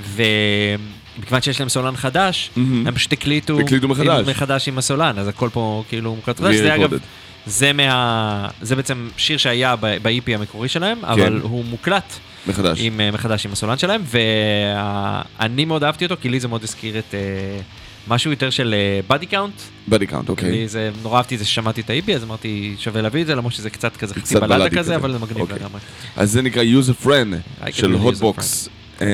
ומכיוון 1.17 1.41
שיש 1.41 1.59
להם 1.59 1.69
סולן 1.69 1.95
חדש, 1.95 2.49
מהמם. 2.55 2.87
הם 2.87 2.95
פשוט 2.95 3.13
הקליטו 3.13 3.59
הקליטו 3.59 3.87
מחדש. 3.87 4.27
מחדש 4.27 4.67
עם 4.67 4.77
הסולן, 4.77 5.19
אז 5.19 5.27
הכל 5.27 5.49
פה 5.53 5.83
כאילו 5.89 6.15
מוקלט 6.15 6.39
חדש. 6.39 6.55
זה 6.55 6.75
אגב, 6.75 6.93
re-recorded. 6.93 6.99
זה 7.45 7.73
מה... 7.73 8.47
זה 8.61 8.75
בעצם 8.75 9.09
שיר 9.17 9.37
שהיה 9.37 9.75
ב-EP 9.75 10.31
המקורי 10.35 10.67
שלהם, 10.67 11.05
אבל 11.05 11.39
הוא 11.41 11.65
מוקלט 11.65 12.13
מחדש. 12.47 12.79
עם, 12.81 13.01
אה, 13.01 13.11
מחדש 13.11 13.45
עם 13.45 13.51
הסולן 13.51 13.77
שלהם, 13.77 14.01
ואני 14.05 15.65
מאוד 15.65 15.83
אהבתי 15.83 16.05
אותו, 16.05 16.15
כי 16.21 16.29
לי 16.29 16.39
זה 16.39 16.47
מאוד 16.47 16.63
הזכיר 16.63 16.99
את... 16.99 17.13
אה, 17.13 17.59
משהו 18.07 18.31
יותר 18.31 18.49
של 18.49 18.75
Body 19.09 19.25
Count, 19.25 19.53
Body 19.87 20.07
Count, 20.07 20.29
אוקיי. 20.29 20.67
זה 20.67 20.91
נורא 21.01 21.17
אהבתי 21.17 21.35
את 21.35 21.39
זה 21.39 21.45
ששמעתי 21.45 21.81
את 21.81 21.89
ה-EP, 21.89 22.11
אז 22.11 22.23
אמרתי 22.23 22.75
שווה 22.79 23.01
להביא 23.01 23.21
את 23.21 23.27
זה, 23.27 23.35
למרות 23.35 23.53
שזה 23.53 23.69
קצת 23.69 23.97
כזה 23.97 24.13
חצי 24.15 24.35
בלדה 24.35 24.47
בלדי 24.47 24.69
כזה, 24.69 24.79
כזה. 24.79 24.95
אבל 24.95 25.11
זה 25.11 25.19
מגניב 25.19 25.41
אוקיי. 25.41 25.55
לגמרי. 25.55 25.81
אז 26.15 26.31
זה 26.31 26.41
נקרא 26.41 26.63
use 26.63 27.03
a 27.03 27.05
friend 27.05 27.63
I 27.63 27.71
של 27.71 27.91
הוטבוקס. 27.91 28.69
אה, 29.01 29.07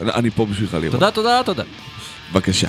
אני 0.00 0.30
פה 0.30 0.46
בשבילך 0.46 0.74
לראות. 0.74 0.92
תודה, 0.92 1.10
תודה, 1.10 1.40
תודה. 1.44 1.62
בבקשה. 2.32 2.68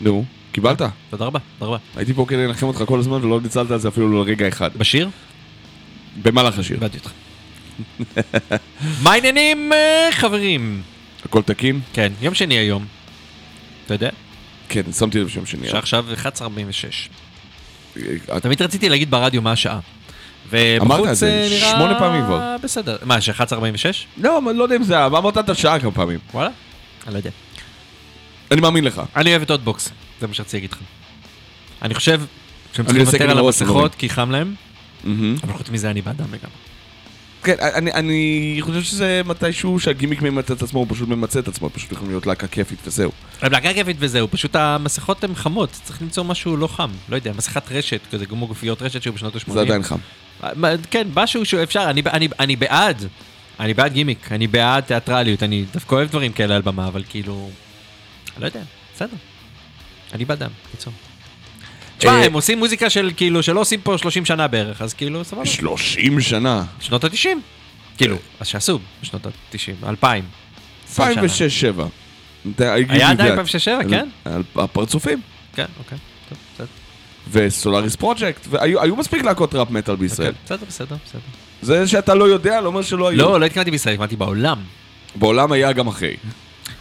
נו, 0.00 0.24
קיבלת. 0.52 0.82
תודה 1.10 1.24
רבה, 1.24 1.38
תודה 1.58 1.68
רבה. 1.70 1.78
הייתי 1.96 2.14
פה 2.14 2.24
כדי 2.28 2.46
לנחם 2.46 2.66
אותך 2.66 2.82
כל 2.86 2.98
הזמן 2.98 3.24
ולא 3.24 3.40
ניצלת 3.40 3.70
על 3.70 3.78
זה 3.78 3.88
אפילו 3.88 4.24
לרגע 4.24 4.48
אחד. 4.48 4.70
בשיר? 4.76 5.08
במהלך 6.22 6.58
השיר. 6.58 6.76
איבדתי 6.76 6.98
אותך. 6.98 7.10
מה 9.02 9.12
העניינים, 9.12 9.72
אה, 9.72 10.08
חברים? 10.12 10.82
הכל 11.24 11.42
תקין? 11.42 11.80
כן, 11.92 12.12
יום 12.22 12.34
שני 12.34 12.54
היום. 12.54 12.84
אתה 13.86 13.94
יודע? 13.94 14.10
כן, 14.68 14.82
שמתי 14.98 15.20
לב 15.20 15.28
שם 15.28 15.46
שני. 15.46 15.68
שעכשיו 15.68 16.04
11:46. 16.14 16.28
את- 17.96 18.42
תמיד 18.42 18.62
רציתי 18.62 18.88
להגיד 18.88 19.10
ברדיו 19.10 19.42
מה 19.42 19.52
השעה. 19.52 19.78
אמרת 20.80 21.08
את 21.10 21.16
זה 21.16 21.48
אה. 21.52 21.70
שמונה 21.70 21.98
פעמים 21.98 22.24
כבר. 22.24 22.56
בסדר. 22.62 22.96
מה, 23.04 23.20
ש-11:46? 23.20 24.06
לא, 24.16 24.40
לא 24.54 24.62
יודע 24.62 24.76
אם 24.76 24.82
זה... 24.82 25.06
אמרת 25.06 25.38
את 25.38 25.48
השעה 25.48 25.80
כמה 25.80 25.90
פעמים. 25.90 26.18
וואלה? 26.34 26.50
אני 27.06 27.12
לא 27.14 27.18
יודע. 27.18 27.30
אני 28.50 28.60
מאמין 28.60 28.84
לך. 28.84 29.02
אני 29.16 29.30
אוהב 29.30 29.42
את 29.42 29.50
אוטבוקס, 29.50 29.90
זה 30.20 30.26
מה 30.26 30.34
שרציתי 30.34 30.56
להגיד 30.56 30.72
לך. 30.72 30.78
אני 31.82 31.94
חושב 31.94 32.20
שהם 32.72 32.86
צריכים 32.86 33.04
לוותר 33.04 33.30
על. 33.30 33.38
המסכות 33.38 33.94
כי 33.94 34.08
חם 34.08 34.30
להם. 34.30 34.54
אבל 35.42 35.52
חוץ 35.52 35.70
מזה 35.70 35.90
אני 35.90 36.02
בעדם 36.02 36.24
לגמרי. 36.24 36.56
כן, 37.42 37.54
אני, 37.60 37.92
אני 37.92 38.56
חושב 38.60 38.82
שזה 38.82 39.22
מתישהו 39.26 39.80
שהגימיק 39.80 40.22
ממצה 40.22 40.54
את 40.54 40.62
עצמו, 40.62 40.80
הוא 40.80 40.86
פשוט 40.90 41.08
ממצה 41.08 41.38
את 41.38 41.48
עצמו, 41.48 41.70
פשוט 41.70 41.92
יכולים 41.92 42.10
להיות 42.10 42.26
להקה 42.26 42.46
כיפית 42.46 42.78
וזהו. 42.86 43.10
להקה 43.42 43.72
כיפית 43.72 43.96
וזהו, 44.00 44.28
פשוט 44.30 44.56
המסכות 44.56 45.24
הן 45.24 45.34
חמות, 45.34 45.70
צריך 45.70 46.02
למצוא 46.02 46.24
משהו 46.24 46.56
לא 46.56 46.66
חם. 46.66 46.90
לא 47.08 47.16
יודע, 47.16 47.32
מסכת 47.36 47.72
רשת, 47.72 48.00
כזה 48.12 48.26
כמו 48.26 48.46
גופיות 48.46 48.82
רשת 48.82 49.02
שהיו 49.02 49.12
בשנות 49.12 49.36
ה-80. 49.36 49.52
זה 49.52 49.60
עדיין 49.60 49.82
חם. 49.82 49.98
כן, 50.90 51.08
משהו 51.16 51.46
שאפשר, 51.46 51.90
אני, 51.90 52.02
אני, 52.12 52.28
אני 52.40 52.56
בעד, 52.56 53.04
אני 53.60 53.74
בעד 53.74 53.92
גימיק, 53.92 54.32
אני 54.32 54.46
בעד 54.46 54.84
תיאטרליות, 54.84 55.42
אני 55.42 55.64
דווקא 55.72 55.94
אוהב 55.94 56.08
דברים 56.08 56.32
כאלה 56.32 56.56
על 56.56 56.62
במה, 56.62 56.88
אבל 56.88 57.02
כאילו, 57.08 57.50
לא 58.40 58.46
יודע, 58.46 58.60
בסדר. 58.94 59.16
אני 60.12 60.24
בעדם, 60.24 60.50
קיצור. 60.70 60.92
תשמע, 61.98 62.12
אה, 62.12 62.26
הם 62.26 62.32
עושים 62.32 62.58
מוזיקה 62.58 62.90
של 62.90 63.10
כאילו, 63.16 63.42
שלא 63.42 63.60
עושים 63.60 63.80
פה 63.80 63.98
30 63.98 64.24
שנה 64.24 64.48
בערך, 64.48 64.82
אז 64.82 64.94
כאילו, 64.94 65.24
סבבה. 65.24 65.46
30 65.46 66.20
שנה. 66.20 66.64
שנות 66.80 67.04
ה-90. 67.04 67.28
כאילו, 67.96 68.16
אז 68.40 68.46
שעשו 68.46 68.78
בשנות 69.02 69.26
ה-90, 69.26 69.88
2000. 69.88 70.24
2006-2007. 70.96 71.00
היה 72.64 73.10
עדיין 73.10 73.38
2006-2007, 73.38 73.90
כן? 73.90 74.08
הפרצופים. 74.56 75.20
כן, 75.54 75.66
אוקיי. 75.78 75.98
טוב, 76.28 76.38
בסדר. 76.54 76.66
ו 77.30 77.38
Solaris 77.38 77.96
Project, 77.96 78.46
והיו 78.50 78.82
היו 78.82 78.96
מספיק 78.96 79.24
להקות 79.24 79.54
ראפ 79.54 79.70
מטאל 79.70 79.96
בישראל. 79.96 80.28
אוקיי, 80.28 80.42
בסדר, 80.44 80.66
בסדר, 80.68 80.96
בסדר. 81.06 81.20
זה 81.62 81.88
שאתה 81.88 82.14
לא 82.14 82.24
יודע, 82.24 82.60
לא 82.60 82.66
אומר 82.66 82.82
שלא 82.82 83.08
היו. 83.08 83.18
לא, 83.18 83.40
לא 83.40 83.46
התכוונתי 83.46 83.70
בישראל, 83.70 83.92
התכוונתי 83.92 84.16
בעולם. 84.16 84.58
בעולם 85.14 85.52
היה 85.52 85.72
גם 85.72 85.86
אחרי. 85.86 86.16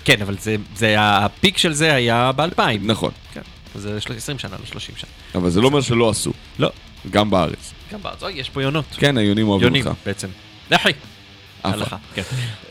כן, 0.03 0.21
אבל 0.21 0.37
זה, 0.37 0.55
זה, 0.75 0.95
ה 0.99 1.11
peak 1.11 1.57
של 1.57 1.73
זה 1.73 1.93
היה 1.93 2.31
ב-2000. 2.35 2.61
נכון. 2.81 3.11
כן. 3.33 3.41
זה 3.75 3.97
20 4.17 4.39
שנה, 4.39 4.55
לא 4.59 4.65
30 4.65 4.95
שנה. 4.97 5.09
אבל 5.35 5.49
זה 5.49 5.61
לא 5.61 5.67
אומר 5.67 5.81
שלא 5.81 6.09
עשו. 6.09 6.31
לא. 6.59 6.69
גם 7.11 7.29
בארץ. 7.29 7.73
גם 7.93 8.01
בארץ, 8.01 8.23
אוי, 8.23 8.33
יש 8.33 8.49
פה 8.49 8.61
יונות. 8.63 8.85
כן, 8.97 9.17
היונים 9.17 9.47
אוהבים 9.47 9.67
יונים, 9.67 9.87
אותך. 9.87 9.99
בעצם. 10.05 10.27
לכי. 10.71 10.89
עפה. 11.63 11.95
כן. 12.15 12.21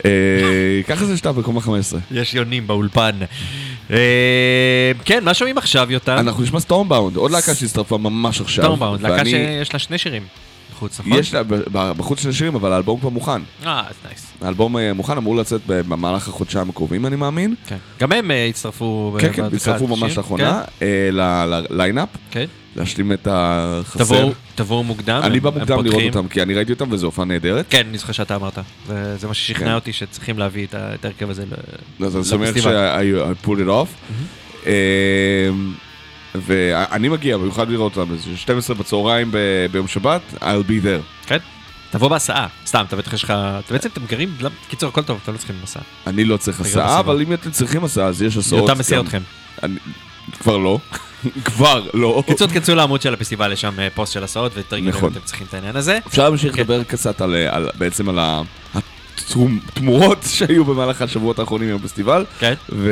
אה, 0.05 0.81
ככה 0.87 1.05
זה 1.05 1.17
שאתה 1.17 1.31
בקומה 1.31 1.61
15. 1.61 1.99
יש 2.11 2.33
יונים 2.33 2.67
באולפן. 2.67 3.19
אה, 3.91 4.91
כן, 5.05 5.23
מה 5.23 5.33
שומעים 5.33 5.57
עכשיו, 5.57 5.91
יותם? 5.91 6.17
אנחנו 6.19 6.43
נשמע 6.43 6.59
Stormbound, 6.59 7.15
עוד 7.15 7.31
להקה 7.31 7.55
שהצטרפה 7.55 7.97
ממש 7.97 8.41
עכשיו. 8.41 8.63
Stormbound, 8.63 9.01
להקה 9.01 9.25
שיש 9.25 9.73
לה 9.73 9.79
שני 9.79 9.97
שירים. 9.97 10.23
בחוץ, 10.79 10.99
נכון? 10.99 11.13
יש 11.19 11.33
לה, 11.33 11.41
בחוץ 11.97 12.21
של 12.21 12.29
השירים, 12.29 12.55
אבל 12.55 12.73
האלבום 12.73 12.99
כבר 12.99 13.09
מוכן. 13.09 13.41
אה, 13.65 13.79
אז 13.89 13.95
nice. 14.07 14.27
האלבום 14.41 14.77
אה, 14.77 14.93
מוכן, 14.93 15.17
אמור 15.17 15.35
לצאת 15.35 15.61
במהלך 15.67 16.27
החודשיים 16.27 16.69
הקרובים, 16.69 17.05
אני 17.05 17.15
מאמין. 17.15 17.55
כן. 17.67 17.77
גם 17.99 18.11
הם 18.11 18.31
אה, 18.31 18.45
הצטרפו... 18.45 19.17
כן, 19.19 19.27
כן, 19.33 19.41
בהדלקת 19.41 19.55
הצטרפו 19.55 19.87
ממש. 19.87 20.17
לאחרונה, 20.17 20.61
אה, 20.81 21.09
ל- 21.11 21.63
לליינאפ, 21.69 22.09
כן. 22.31 22.45
להשלים 22.75 23.11
את 23.11 23.27
החסר. 23.31 24.03
תבואו, 24.03 24.31
תבואו 24.55 24.83
מוקדם. 24.83 25.21
אני 25.23 25.39
בא 25.39 25.49
מוקדם 25.49 25.85
לראות. 25.85 26.03
אותם, 26.15 26.27
כי 26.27 26.41
אני 26.41 26.53
ראיתי 26.53 26.71
אותם 26.71 26.91
וזו 26.91 27.07
הופעה 27.07 27.25
נהדרת. 27.25 27.65
כן, 27.69 27.83
אני 27.89 27.97
זוכר 27.97 28.13
שאתה 28.13 28.35
אמרת. 28.35 28.59
זה 28.87 29.17
זה 29.17 29.27
מה 29.27 29.33
ששכנע 29.33 29.65
כן. 29.67 29.73
אותי 29.75 29.93
שצריכים 29.93 30.39
להביא 30.39 30.67
את 30.73 30.75
ההרכב 31.05 31.29
הזה 31.29 31.43
ל- 31.99 32.05
אז 32.05 32.15
אני 32.15 32.23
שמח 32.23 32.41
לפסטיבל. 32.49 32.71
ש- 32.71 33.43
I 33.43 33.45
pulled 33.45 33.59
it 33.65 33.67
off. 33.69 34.13
אה, 34.67 34.71
ואני 36.35 37.09
מגיע, 37.09 37.37
במיוחד 37.37 37.69
לראות 37.69 37.97
אותם, 37.97 38.17
זה 38.17 38.37
12 38.37 38.75
בצהריים 38.75 39.31
ב- 39.31 39.37
ביום 39.71 39.87
שבת, 39.87 40.21
I'll 40.35 40.41
be 40.67 40.83
there. 40.85 41.27
כן. 41.27 41.37
תבוא 41.91 42.07
בהסעה. 42.07 42.47
סתם, 42.65 42.85
אתה 42.87 42.95
בטח 42.95 43.13
יש 43.13 43.23
לך... 43.23 43.29
אתה 43.65 43.73
בעצם 43.73 43.89
אתם 43.93 44.01
גרים... 44.05 44.29
למ- 44.41 44.51
קיצור, 44.69 44.89
הכל 44.89 45.01
טוב, 45.03 45.19
אתם 45.23 45.31
לא 45.33 45.37
צריכים 45.37 45.55
הסעה. 45.63 45.83
אני 46.07 46.25
לא 46.25 46.37
צריך 46.37 46.61
הסעה. 46.61 46.99
אבל 46.99 47.21
אם 47.21 47.33
אתם 47.33 47.51
צריכים 47.51 47.83
הסעה, 47.83 48.07
אז 48.07 48.21
יש 48.21 48.37
הסעות. 48.37 48.61
יותם 48.69 48.79
מסיע 48.79 48.97
גם. 48.97 49.05
אתכם. 49.05 49.21
כבר 50.39 50.57
לא. 50.57 50.79
כבר 51.45 51.85
לא. 51.93 52.23
קיצור, 52.27 52.47
תכנסו 52.47 52.75
לעמוד 52.75 53.01
של 53.01 53.13
הפסטיבל, 53.13 53.51
יש 53.53 53.61
שם 53.61 53.79
אה, 53.79 53.87
פוסט 53.95 54.13
של 54.13 54.23
הסעות 54.23 54.51
ותרגלו 54.55 54.89
אם 54.89 54.95
נכון. 54.97 55.11
אתם 55.11 55.19
צריכים 55.23 55.47
את 55.49 55.53
העניין 55.53 55.75
הזה. 55.75 55.99
אפשר 56.07 56.23
להמשיך 56.29 56.55
כן. 56.55 56.61
לדבר 56.61 56.83
קצת 56.83 57.21
על, 57.21 57.35
על, 57.49 57.69
בעצם 57.77 58.09
על 58.09 58.19
ה- 58.19 58.41
התמורות 59.67 60.23
שהיו 60.35 60.65
במהלך 60.65 61.01
השבועות 61.01 61.39
האחרונים 61.39 61.69
עם 61.69 61.75
הפסטיבל, 61.75 62.25
כן. 62.39 62.53
ו... 62.69 62.91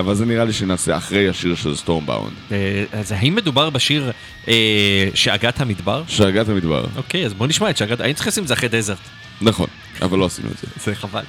אבל 0.00 0.14
זה 0.14 0.26
נראה 0.26 0.44
לי 0.44 0.52
שנעשה 0.52 0.96
אחרי 0.96 1.28
השיר 1.28 1.54
של 1.54 1.76
Stormbound. 1.76 2.32
אה, 2.52 2.84
אז 2.92 3.12
האם 3.12 3.34
מדובר 3.34 3.70
בשיר 3.70 4.10
אה, 4.48 5.08
שאגת 5.14 5.60
המדבר? 5.60 6.02
שאגת 6.08 6.48
המדבר. 6.48 6.84
אוקיי, 6.96 7.26
אז 7.26 7.34
בוא 7.34 7.46
נשמע 7.46 7.70
את 7.70 7.76
שאגת... 7.76 8.00
היינו 8.00 8.14
צריכים 8.14 8.30
לשים 8.30 8.42
את 8.42 8.48
זה 8.48 8.54
אחרי 8.54 8.68
Desert. 8.68 8.98
נכון, 9.40 9.66
אבל 10.02 10.18
לא 10.18 10.24
עשינו 10.24 10.48
את 10.50 10.58
זה. 10.58 10.66
זה 10.84 10.94
חבל. 10.94 11.22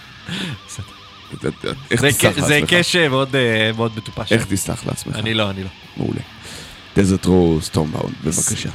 זה? 2.38 2.60
קש 2.68 2.96
מאוד 3.76 3.92
מטופש. 3.98 4.34
איך 4.34 4.46
תסלח 4.46 4.86
לעצמך? 4.86 5.16
אני 5.16 5.34
לא, 5.34 5.50
אני 5.50 5.64
לא. 5.64 5.70
מעולה. 5.98 6.22
Desert 6.98 7.26
Roar 7.26 7.58
Stormbound, 7.62 8.14
בבקשה. 8.24 8.70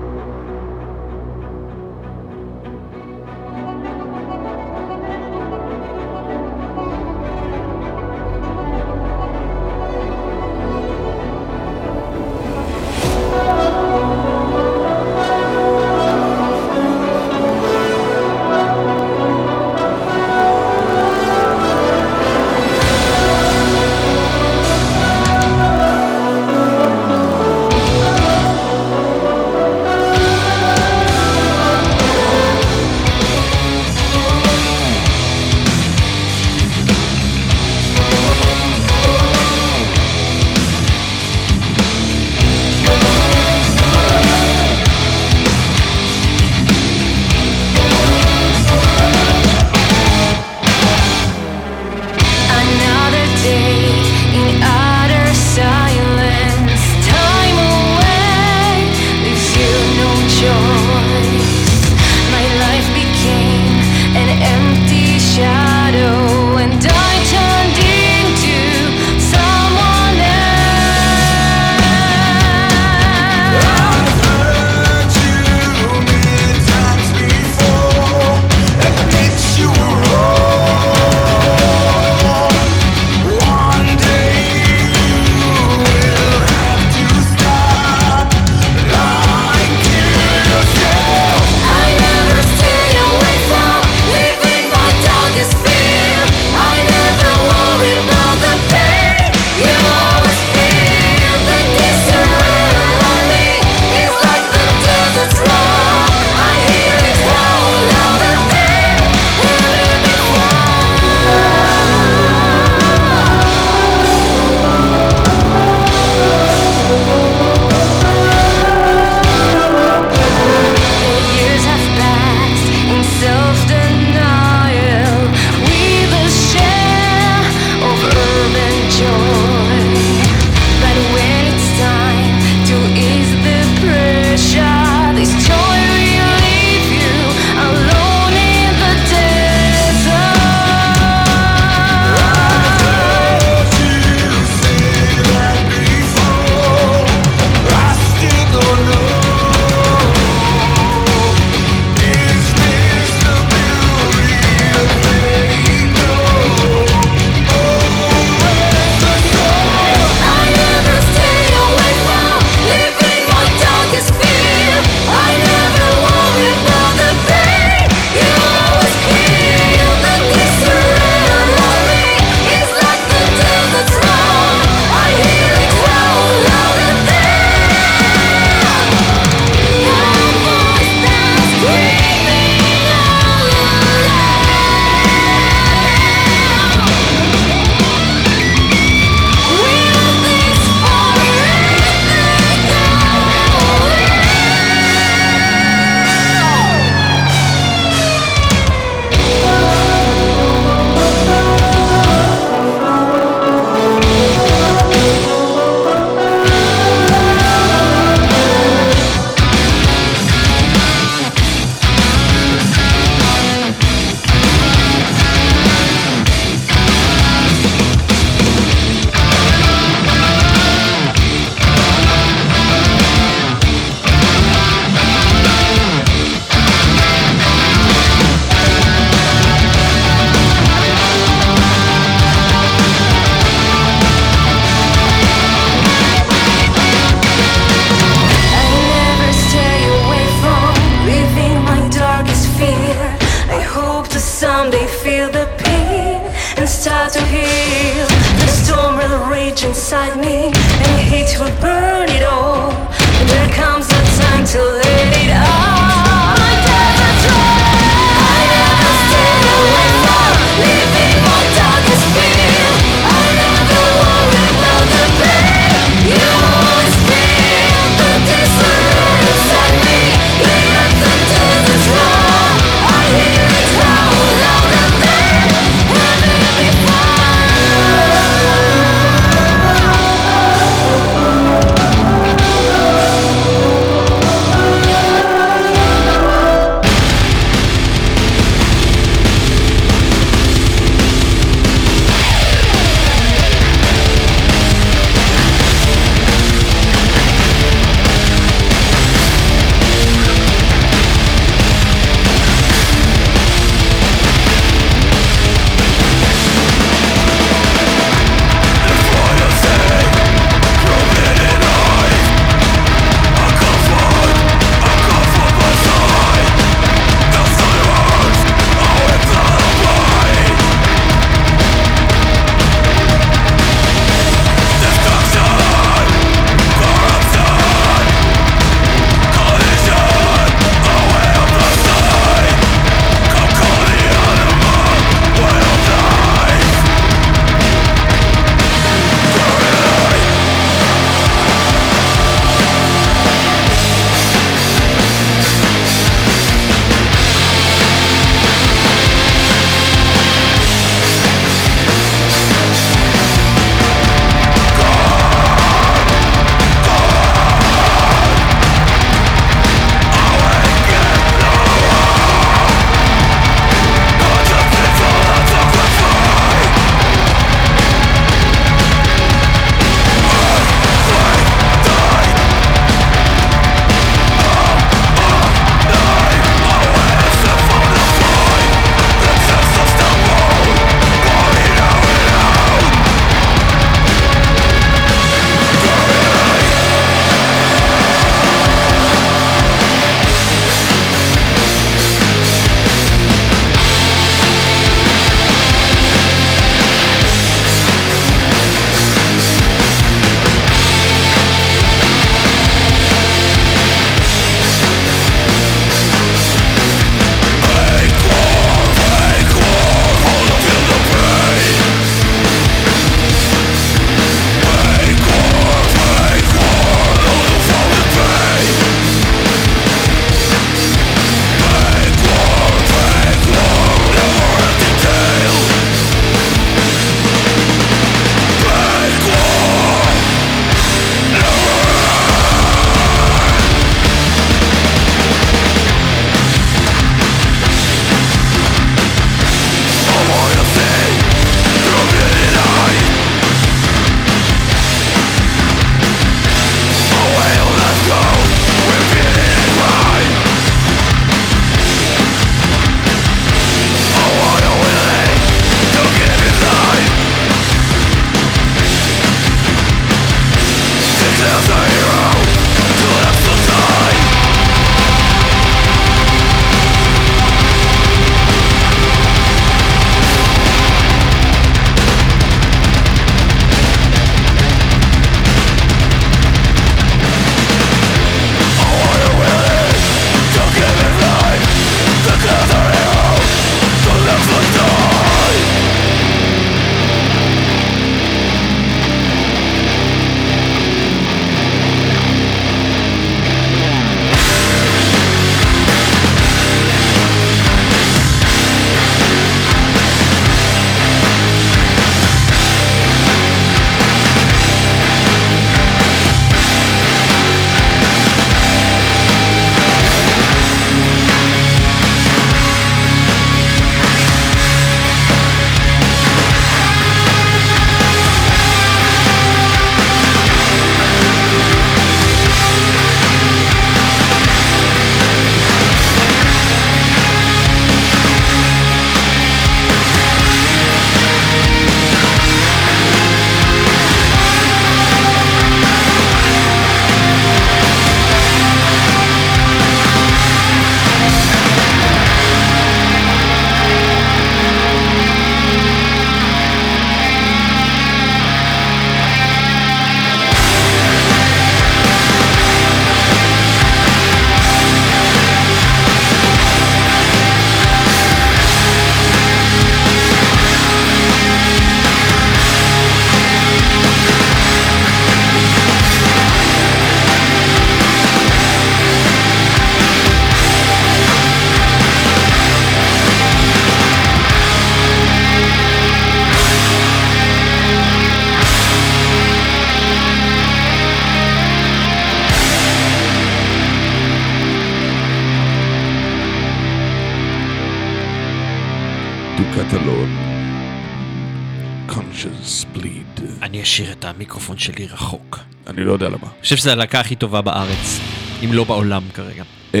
חושב 596.66 596.76
שזו 596.76 596.90
הלהקה 596.90 597.20
הכי 597.20 597.34
טובה 597.34 597.60
בארץ, 597.60 598.20
אם 598.64 598.72
לא 598.72 598.84
בעולם 598.84 599.22
כרגע. 599.34 599.62
אה, 599.94 600.00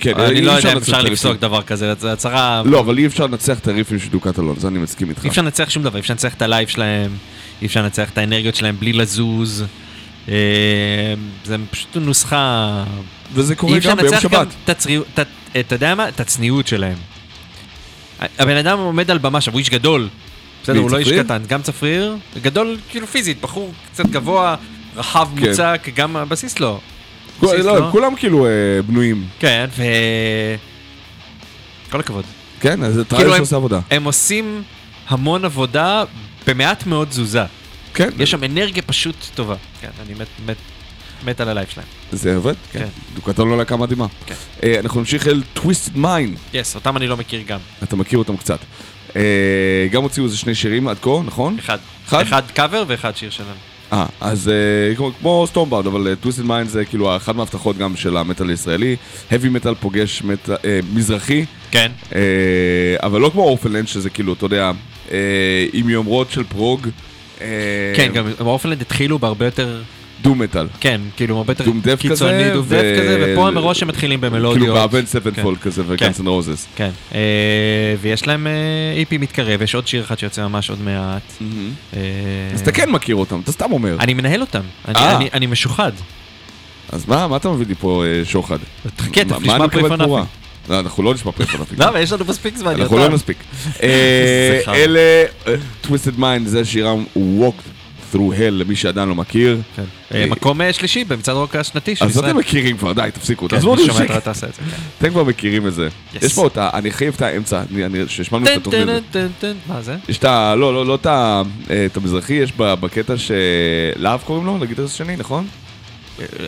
כן, 0.00 0.12
אני 0.20 0.36
אי 0.36 0.40
לא 0.42 0.50
יודע 0.52 0.58
אפשר 0.58 0.68
אם 0.68 0.74
לנצח 0.74 0.88
אפשר 0.88 1.02
לפסוק. 1.02 1.36
דבר 1.40 1.62
כזה, 1.62 1.94
זו 1.98 2.08
הצהרה... 2.08 2.62
לא, 2.64 2.80
אבל 2.80 2.98
אי 2.98 3.06
אפשר 3.06 3.26
לנצח 3.26 3.58
את 3.58 3.68
הריפים 3.68 3.98
של 3.98 4.08
Dukatalon, 4.08 4.56
זה 4.58 4.68
אני 4.68 4.78
מסכים 4.78 5.10
איתך. 5.10 5.24
אי 5.24 5.28
אפשר 5.28 5.42
לנצח 5.42 5.70
שום 5.70 5.82
דבר, 5.82 5.96
אי 5.96 6.00
אפשר 6.00 6.14
לנצח 6.14 6.34
את 6.34 6.42
הלייב 6.42 6.68
שלהם, 6.68 7.10
אי 7.62 7.66
אפשר 7.66 7.82
לנצח 7.82 8.10
את 8.10 8.18
האנרגיות 8.18 8.54
שלהם 8.54 8.76
בלי 8.78 8.92
לזוז. 8.92 9.64
אה, 10.28 10.34
זה 11.44 11.56
פשוט 11.70 11.96
נוסחה... 11.96 12.84
וזה 13.34 13.52
אי 13.52 13.56
קורה 13.58 13.78
אפשר 13.78 13.90
גם 13.90 13.96
ביום 13.96 14.12
לנצח 14.12 14.24
גם 14.24 14.30
שבת. 14.30 14.46
את 14.64 14.68
הצניעות, 14.68 15.06
את 15.14 15.18
ה- 15.18 15.60
אתה 15.60 15.74
יודע 15.74 15.94
מה? 15.94 16.08
את 16.08 16.20
הצניעות 16.20 16.66
שלהם. 16.66 16.96
הבן 18.38 18.56
אדם 18.56 18.78
עומד 18.78 19.10
על 19.10 19.18
במה, 19.18 19.38
עכשיו 19.38 19.54
הוא 19.54 19.58
איש 19.58 19.70
גדול. 19.70 20.08
בסדר, 20.62 20.78
הוא 20.78 20.90
לא 20.90 20.98
איש? 20.98 21.08
קטן, 21.12 21.42
גם 21.48 21.62
צפריר, 21.62 22.16
גדול 22.42 22.76
כאילו 22.88 23.06
פיזית, 23.06 23.40
בחור 23.40 23.72
קצת 23.92 24.06
גבוה, 24.06 24.56
רחב 24.96 25.28
כן. 25.36 25.48
מוצק, 25.50 25.88
גם 25.94 26.16
הבסיסט 26.16 26.60
לא. 26.60 26.78
כול- 27.40 27.48
בסיסט 27.48 27.66
לא, 27.66 27.78
לא. 27.80 27.88
כולם 27.92 28.16
כאילו 28.16 28.46
אה, 28.46 28.50
בנויים. 28.86 29.26
כן, 29.38 29.66
ו... 29.76 29.82
כל 31.90 32.00
הכבוד. 32.00 32.24
כן, 32.60 32.82
אז 32.82 32.92
כאילו 32.92 33.04
טריילר 33.04 33.30
הם- 33.32 33.36
שעושה 33.36 33.56
עבודה. 33.56 33.80
הם 33.90 34.04
עושים 34.04 34.62
המון 35.08 35.44
עבודה 35.44 36.04
במעט 36.46 36.86
מאוד 36.86 37.08
תזוזה. 37.08 37.44
כן, 37.94 38.08
יש 38.18 38.30
שם 38.30 38.44
אנרגיה 38.44 38.82
פשוט 38.82 39.16
טובה. 39.34 39.54
כן, 39.80 39.88
אני 40.06 40.14
מת, 40.14 40.26
מת, 40.46 40.56
מת 41.24 41.40
על 41.40 41.48
הלייב 41.48 41.68
שלהם. 41.68 41.86
זה 42.12 42.36
עובד? 42.36 42.54
כן. 42.72 42.78
כן. 42.78 42.86
Dukatalon 43.14 43.48
לא 43.50 43.58
להקה 43.58 43.76
מדהימה. 43.76 44.06
כן. 44.26 44.34
אה, 44.62 44.80
אנחנו 44.80 45.00
נמשיך 45.00 45.28
אל 45.28 45.42
Twisted 45.54 45.96
Mind. 45.98 46.34
yes, 46.52 46.74
אותם 46.74 46.96
אני 46.96 47.06
לא 47.06 47.16
מכיר 47.16 47.42
גם. 47.46 47.58
אתה 47.82 47.96
מכיר 47.96 48.18
אותם 48.18 48.36
קצת. 48.36 48.58
אה, 49.16 49.22
גם 49.90 50.02
הוציאו 50.02 50.24
איזה 50.26 50.36
שני 50.36 50.54
שירים 50.54 50.88
עד 50.88 50.96
כה, 51.02 51.10
נכון? 51.24 51.56
אחד. 51.58 51.78
אחד? 52.08 52.20
אחד 52.22 52.42
קאבר 52.54 52.84
ואחד 52.86 53.16
שיר 53.16 53.30
שלהם. 53.30 53.56
אה, 53.94 54.06
אז 54.20 54.48
אה, 54.48 54.94
כמו- 54.96 55.10
כמו 55.20 55.44
Stormbound, 55.48 55.86
אבל 55.86 56.14
Twisted 56.20 56.42
Mind 56.44 56.68
זה 56.68 56.84
כאילו 56.84 57.16
אחת 57.16 57.34
מההבטחות 57.34 57.78
גם 57.78 57.96
של 57.96 58.16
המטאל 58.16 58.48
הישראלי. 58.48 58.96
heavy 59.30 59.48
מטאל 59.50 59.74
פוגש 59.74 60.22
מטאל, 60.22 60.54
אה, 60.64 60.80
מזרחי, 60.94 61.44
כן. 61.70 61.90
אה, 62.14 62.20
אבל 63.02 63.20
לא 63.20 63.28
כמו 63.32 63.42
Orphaned 63.42 63.70
Land, 63.70 63.88
שזה 63.88 64.10
כאילו, 64.10 64.32
אתה 64.32 64.46
יודע, 64.46 64.70
אה, 65.12 65.18
עם 65.72 65.88
יומרות 65.88 66.30
של 66.30 66.44
prog. 66.44 66.88
אה, 67.40 67.46
כן, 67.96 68.12
גם 68.14 68.26
Orphaned 68.40 68.67
Land 68.67 68.80
התחילו 68.80 69.18
בהרבה 69.18 69.44
יותר, 69.44 69.82
doom 70.24 70.34
מטאל. 70.34 70.66
כן, 70.80 71.00
כאילו 71.16 71.36
הרבה 71.38 71.50
יותר 71.52 71.64
doom 71.64 71.80
קיצוני, 71.98 72.50
doom 72.52 72.64
death 72.66 72.70
כזה, 72.98 73.32
ופה 73.34 73.48
הם 73.48 73.54
מראש 73.54 73.82
הם 73.82 73.88
מתחילים 73.88 74.20
במלודיות. 74.20 74.58
כאילו 74.58 74.74
Avenged 74.74 75.06
Sevenfold 75.06 75.58
כן. 75.58 75.64
כזה 75.64 75.82
ו 75.86 75.92
Guns 75.92 76.15
N' 76.15 76.26
Roses. 76.26 76.66
כן, 76.76 76.90
אה, 77.14 77.20
ויש 78.00 78.26
להם 78.26 78.46
EP 78.96 79.18
מתקרב, 79.18 79.62
יש 79.62 79.74
עוד 79.74 79.86
שיר 79.86 80.02
אחד 80.04 80.18
שיוצא 80.18 80.46
ממש 80.48 80.70
עוד 80.70 80.80
מעט. 80.82 81.22
אה, 81.96 82.00
אז 82.54 82.60
אתה 82.60 82.72
כן 82.72 82.90
מכיר 82.90 83.16
אותם, 83.16 83.40
אתה 83.44 83.52
סתם 83.52 83.72
אומר. 83.72 83.96
אני 84.00 84.14
מנהל 84.14 84.40
אותם, 84.40 84.60
אני- 84.88 85.28
אה. 85.34 85.46
משוחד. 85.46 85.92
אז 86.92 87.08
מה 87.08 87.28
מה 87.28 87.36
אתה 87.36 87.48
מביא 87.50 87.66
לי 87.66 87.74
פה 87.74 88.04
אה, 88.06 88.24
שוחד? 88.24 88.58
מה- 88.84 88.90
תכף 88.96 89.46
מה 89.46 89.58
נשמע. 89.66 89.96
תמורה? 89.96 90.24
לא, 90.68 90.80
אנחנו 90.80 91.02
לא 91.02 91.14
נשמע 91.14 91.32
פריפונפים. 91.32 91.78
לא, 91.80 91.88
אבל 91.88 92.00
יש 92.00 92.12
לנו 92.12 92.24
מספיק 92.24 92.56
זמן, 92.56 92.80
אנחנו. 92.80 92.98
לא 92.98 93.08
נספיק. 93.08 93.36
אה. 93.82 94.60
אלה, 94.74 95.00
Twisted 95.80 96.18
Mind, 96.18 96.46
זה 96.46 96.64
שירם 96.64 97.04
Walk 97.16 97.62
through 98.14 98.38
hell, 98.38 98.50
למי 98.50 98.76
שעדיין 98.76 99.08
לא 99.08 99.14
מכיר. 99.14 99.60
כן. 99.76 99.82
אה, 100.14 100.26
מקום 100.26 100.60
אה, 100.60 100.72
שלישי 100.72 101.04
במצעד 101.04 101.36
רוק 101.36 101.56
השנתי 101.56 101.96
של 101.96 102.04
אז 102.04 102.10
ישראל. 102.10 102.30
אתם 102.30 102.38
מכירים 102.38 102.76
כבר, 102.76 102.92
די, 102.92 103.08
תפסיקו, 103.14 103.48
כן, 103.48 103.56
תעזבו 103.56 103.70
אותי 103.70 103.82
בשקט. 103.88 104.10
את 104.10 104.28
את 104.28 104.36
כן. 104.44 104.62
אתם 104.98 105.10
כבר 105.10 105.24
מכירים 105.24 105.66
את 105.66 105.74
זה. 105.74 105.88
יש 106.22 106.34
פה 106.34 106.42
אותה, 106.42 106.70
אני 106.74 106.90
חייב 106.90 107.14
את 107.16 107.22
האמצע, 107.22 107.62
שהשמענו 108.08 108.46
את 108.46 108.56
התוכנית. 108.56 109.16
מה 109.66 109.82
זה? 109.82 109.96
יש 110.08 110.18
את 110.18 110.24
ה... 110.24 110.54
לא, 110.54 110.74
לא, 110.74 110.86
לא 110.86 110.94
את 110.94 111.06
ה... 111.06 111.42
אה, 111.70 111.86
את 111.86 111.96
המזרחי, 111.96 112.34
יש 112.34 112.52
בקטע 112.56 113.14
שלהב 113.16 114.20
קוראים 114.20 114.46
לו, 114.46 114.58
לגיטריסט 114.58 114.94
השני, 114.94 115.16
נכון? 115.16 115.46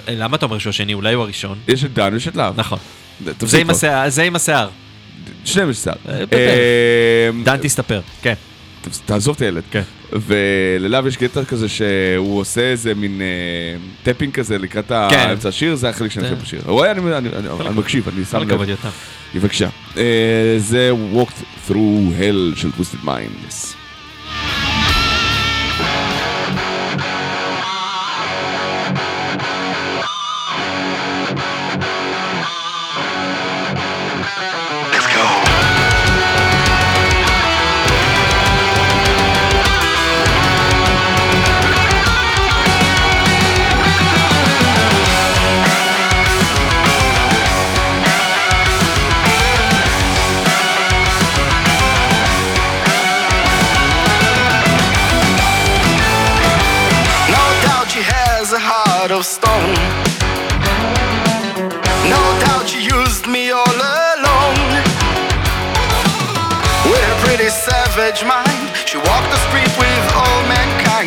למה 0.09 0.37
אתה 0.37 0.47
אומר 0.47 0.59
שהוא 0.59 0.71
השני? 0.71 0.95
אולי 0.95 1.15
הוא 1.15 1.23
הראשון? 1.23 1.59
יש 1.69 1.85
את 1.85 1.93
דן 1.93 2.13
ויש 2.13 2.29
את 2.29 2.37
להב. 2.37 2.61
נכון. 2.61 2.79
זה 3.41 3.59
עם. 4.23 4.37
השיער. 4.37 4.69
שניהם 5.45 5.71
יש 5.71 5.77
שיער. 5.77 5.97
דן 7.45 7.57
תסתפר. 7.57 8.01
כן. 8.23 8.35
תעזוב 9.07 9.37
את 9.37 9.43
הילד. 9.43 9.63
כן. 9.71 9.83
וללהב 10.13 11.07
יש 11.07 11.17
קטע 11.17 11.45
כזה 11.45 11.69
שהוא 11.69 12.41
עושה 12.41 12.61
איזה 12.61 12.95
מין 12.95 13.21
אה, 13.21 13.27
tapping 14.13 14.35
כזה 14.35 14.59
לקראת 14.59 14.89
כן. 14.89 14.95
האמצע 15.19 15.49
השיר, 15.49 15.75
זה 15.75 15.89
החלק 15.89 16.11
שאני 16.11 16.25
חושב 16.29 16.43
בשיר. 16.43 16.61
רואה, 16.67 16.91
אני- 16.91 17.01
אני 17.17 17.29
אני- 17.29 17.49
אני 17.67 17.75
מקשיב, 17.79 18.09
אני 18.09 18.25
כל 18.25 18.31
שם 18.31 18.39
לב. 18.39 18.51
הכבוד, 18.51 18.69
יותם. 18.69 18.89
בבקשה. 19.35 19.69
אה, 19.97 20.03
זה 20.59 20.91
Walked 21.15 21.43
Through 21.71 21.75
Hell 22.21 22.57
של 22.61 22.69
Twisted 22.79 23.07
Mind. 23.07 23.47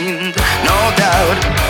No 0.09 0.91
doubt. 0.97 1.68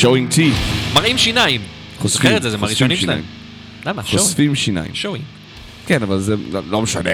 Showing 0.00 0.34
teeth, 0.36 0.94
מראים 0.94 1.18
שיניים. 1.18 1.60
חושפים, 1.98 2.36
את 2.36 2.42
זה, 2.42 2.50
זה 2.50 2.56
מהראשונים 2.58 2.96
שיניים. 2.96 3.22
שלהם. 3.22 3.94
למה? 3.94 4.02
חושפים 4.02 4.54
שיניים. 4.54 4.94
שואי. 4.94 5.20
כן, 5.86 6.02
אבל 6.02 6.18
זה 6.18 6.34
לא- 6.52 6.60
לא 6.70 6.82
משנה. 6.82 7.10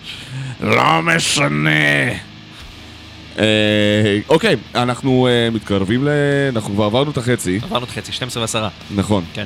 לא 0.60 1.02
משנה. 1.02 1.70
אה, 3.38 4.18
אוקיי, 4.28 4.56
אנחנו 4.74 5.28
אה, 5.30 5.50
מתקרבים 5.50 6.04
ל... 6.04 6.08
אנחנו 6.48 6.74
כבר 6.74 6.84
עברנו 6.84 7.10
את 7.10 7.16
החצי, 7.18 7.60
עברנו 7.62 7.84
את 7.84 7.90
חצי, 7.90 8.12
12 8.12 8.40
ועשרה. 8.42 8.68
נכון. 8.94 9.24
כן. 9.34 9.44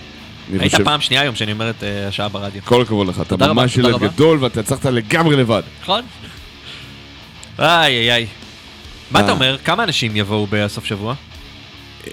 היית 0.59 0.74
פעם 0.74 1.01
שנייה 1.01 1.22
היום 1.22 1.34
שאני 1.34 1.52
אומר 1.52 1.70
את 1.70 1.82
אה, 1.82 2.09
השעה 2.09 2.28
ברדיו. 2.28 2.62
כל 2.64 2.82
הכבוד 2.82 3.06
לך, 3.06 3.20
אתה 3.20 3.36
ממש 3.36 3.76
ילד. 3.76 4.01
גדול 4.01 4.39
ואתה 4.40 4.60
הצלחת 4.60 4.84
לגמרי 4.86 5.36
לבד. 5.36 5.62
נכון? 5.82 6.05
איי 7.59 7.68
איי 7.98 8.12
איי. 8.12 8.26
מה. 9.10 9.20
אתה 9.20 9.30
אומר? 9.32 9.56
כמה 9.64 9.84
אנשים 9.84 10.16
יבואו 10.16 10.47
בסוף 10.51 10.84
שבוע? 10.84 11.14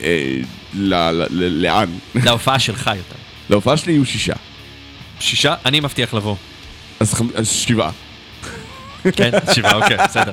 אה, 0.01 0.37
לאן? 0.73 1.89
להופעה 2.15 2.59
שלך 2.59 2.87
יותר. 2.87 3.15
להופעה 3.49 3.77
שלי 3.77 3.93
יהיו 3.93 4.05
שישה. 4.05 4.33
שישה? 5.19 5.55
אני 5.65 5.79
מבטיח 5.79 6.13
לבוא. 6.13 6.35
אז 6.99 7.21
שבעה. 7.43 7.91
כן, 9.15 9.31
שבעה, 9.55 9.75
אוקיי, 9.75 9.97
בסדר. 9.97 10.31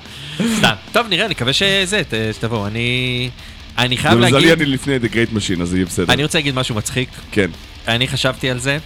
סתם. 0.59 0.75
טוב, 0.93 1.07
נראה, 1.09 1.29
נקווה 1.29 1.53
שזה, 1.53 2.03
שתבואו. 2.33 2.67
אני... 2.67 3.31
אני 3.79 3.97
חייב 3.97 4.15
למזלי 4.15 4.33
להגיד... 4.33 4.63
אני 4.63 4.67
לפני 4.67 4.97
The 4.97 5.13
Great 5.13 5.37
Machine, 5.37 5.63
אז 5.63 5.75
יהיה 5.75 5.87
בסדר. 5.87 6.13
אני 6.13 6.23
רוצה 6.23 6.39
להגיד 6.39 6.55
משהו 6.55 6.75
מצחיק. 6.75 7.09
כן. 7.31 7.51
אני 7.89 8.09
חשבתי 8.09 8.51
על 8.51 8.59
זה, 8.59 8.79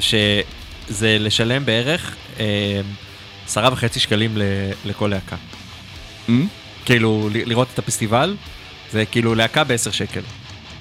שזה 0.00 1.16
לשלם 1.20 1.64
בערך 1.64 2.16
אה, 2.40 2.80
עשרה 3.46 3.72
וחצי 3.72 4.00
שקלים 4.00 4.38
לכל 4.84 5.06
להקה. 5.06 5.36
Hmm? 6.28 6.32
כאילו, 6.84 7.28
לראות 7.32 7.68
את 7.74 7.78
הפסטיבל, 7.78 8.36
זה 8.92 9.04
כאילו 9.04 9.34
להקה 9.34 9.64
בעשר 9.64 9.90
שקל. 9.90 10.20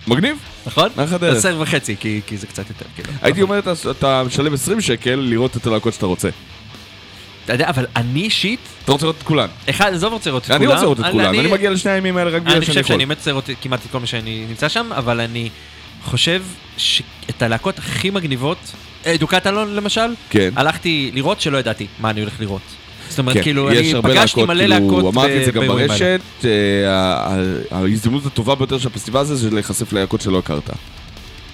מגניב. 0.08 0.38
נכון? 0.66 0.90
עשר 1.38 1.58
וחצי, 1.60 1.96
כי, 2.00 2.22
כי 2.28 2.38
זה 2.38 2.48
קצת 2.48 2.70
יותר, 2.70 2.86
כאילו. 2.96 3.10
הייתי 3.22 3.42
אומר, 3.42 3.60
אתה- 3.60 3.74
אתה 3.92 4.24
משלם 4.26 4.54
20 4.54 4.82
שקל 4.82 5.16
לראות 5.16 5.58
את 5.58 5.68
הלהקות 5.68 5.94
שאתה 5.94 6.06
רוצה. 6.06 6.30
אתה 7.46 7.54
יודע, 7.54 7.70
אבל 7.70 7.86
אני 7.96 8.22
אישית, 8.22 8.60
אתה 8.84 8.92
רוצה 8.92 9.06
לראות 9.06 9.18
את 9.18 9.24
כולן. 9.24 9.48
אחד, 9.70 9.94
עזוב 9.94 10.14
רוצה 10.14 10.30
לראות 10.30 10.44
את 10.44 10.48
כולם. 10.48 10.62
אני 10.62 10.68
רוצה 10.68 10.82
לראות 10.82 11.00
את 11.00 11.06
כולן, 11.12 11.26
אני- 11.26 11.40
אני 11.40 11.48
מגיע 11.48 11.70
לשני 11.72 11.92
הימים 11.92 12.18
האלה 12.18 12.32
רק 12.32 12.42
בגלל 12.42 12.56
אני 12.56 12.66
שאני 12.66 12.74
חושב 12.74 12.80
יכול. 12.80 12.94
שאני 12.96 13.06
באמת 13.06 13.18
רוצה 13.18 13.32
לראות 13.32 13.50
כמעט 13.62 13.86
את 13.86 13.92
כל 13.92 14.00
מה 14.00 14.08
שאני 14.08 14.46
נמצא 14.50 14.70
שם, 14.70 14.94
אבל 14.94 15.20
אני 15.22 15.50
חושב 16.04 16.44
שאת 16.78 17.42
הלהקות 17.42 17.80
הכי 17.80 18.10
מגניבות, 18.10 18.58
אה, 19.06 19.16
דוקת 19.20 19.48
אלון 19.48 19.76
למשל, 19.76 20.14
כן. 20.30 20.50
הלכתי 20.56 21.12
לראות 21.14 21.42
שלא 21.42 21.58
ידעתי 21.58 21.88
מה 22.00 22.10
אני 22.10 22.22
הולך 22.22 22.34
לראות. 22.40 22.62
זאת 23.10 23.20
אומרת, 23.20 23.36
כן, 23.36 23.44
כאילו, 23.44 23.70
אני 23.70 23.94
פגשתי 24.04 24.14
להקות, 24.40 24.48
מלא 24.50 24.60
כאילו, 24.68 24.86
להקות 24.86 25.14
אמרתי 25.14 25.40
את 25.40 25.46
זה 25.46 25.52
גם 25.52 25.60
באירועים 25.60 25.92
האלה. 25.92 26.18
ברשת, 26.18 26.46
אה, 26.46 27.78
ההזדמנות 27.78 28.26
הטובה 28.26 28.56
ביותר 28.56 28.78
של 28.78 28.88
הפסטיבל 28.88 29.20
הזה 29.20 29.36
זה 29.36 29.50
להיחשף 29.52 29.94
ללהקות 29.94 30.22
שלא 30.22 30.40
הכרת. 30.40 30.70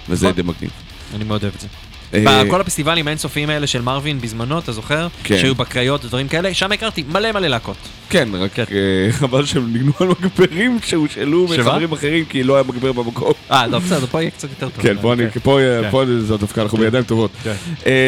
וזה. 0.08 0.32
די 0.32 0.42
מגניב. 0.42 0.70
אני 1.14 1.24
מאוד 1.24 1.42
אוהב 1.42 1.54
את 1.54 1.60
זה. 1.60 1.66
אה, 2.14 2.44
בכל 2.44 2.60
הפסטיבלים 2.60 3.06
האינסופיים 3.06 3.50
האלה 3.50 3.66
של 3.66 3.82
מרווין 3.82 4.20
בזמנו, 4.20 4.58
אתה 4.58 4.72
זוכר? 4.72 5.08
כן. 5.24 5.38
שהיו 5.38 5.54
בקריות 5.54 6.04
ודברים 6.04 6.28
כאלה, 6.28 6.54
שם 6.54 6.72
הכרתי 6.72 7.04
מלא 7.08 7.32
מלא 7.32 7.48
להקות. 7.48 7.76
כן, 8.10 8.28
רק 8.34 8.52
כן. 8.54 8.64
אה, 8.72 9.12
חבל 9.18 9.46
שהם 9.46 9.72
ניגנו 9.72 9.92
על 10.00 10.08
מגברים 10.08 10.78
שהושאלו? 10.84 11.44
מחברים 11.44 11.92
אחרים 11.92 12.24
כי 12.24 12.42
לא 12.42 12.54
היה 12.54 12.64
מגבר 12.68 12.92
במקום. 12.92 13.32
אה, 13.50 13.66
לא, 13.66 13.78
בסדר, 13.78 14.06
פה 14.06 14.20
יהיה 14.20 14.30
קצת 14.30 14.50
יותר 14.50 14.68
טוב. 14.68 14.82
כן, 14.82 14.96
פה 15.00 15.14
פה, 15.42 15.58
כן. 15.82 15.90
פה 15.90 16.04
זה 16.20 16.36
דווקא, 16.36 16.60
אנחנו 16.60 16.78
בידיים 16.78 17.04
טובות. 17.04 17.30
כן. 17.42 17.54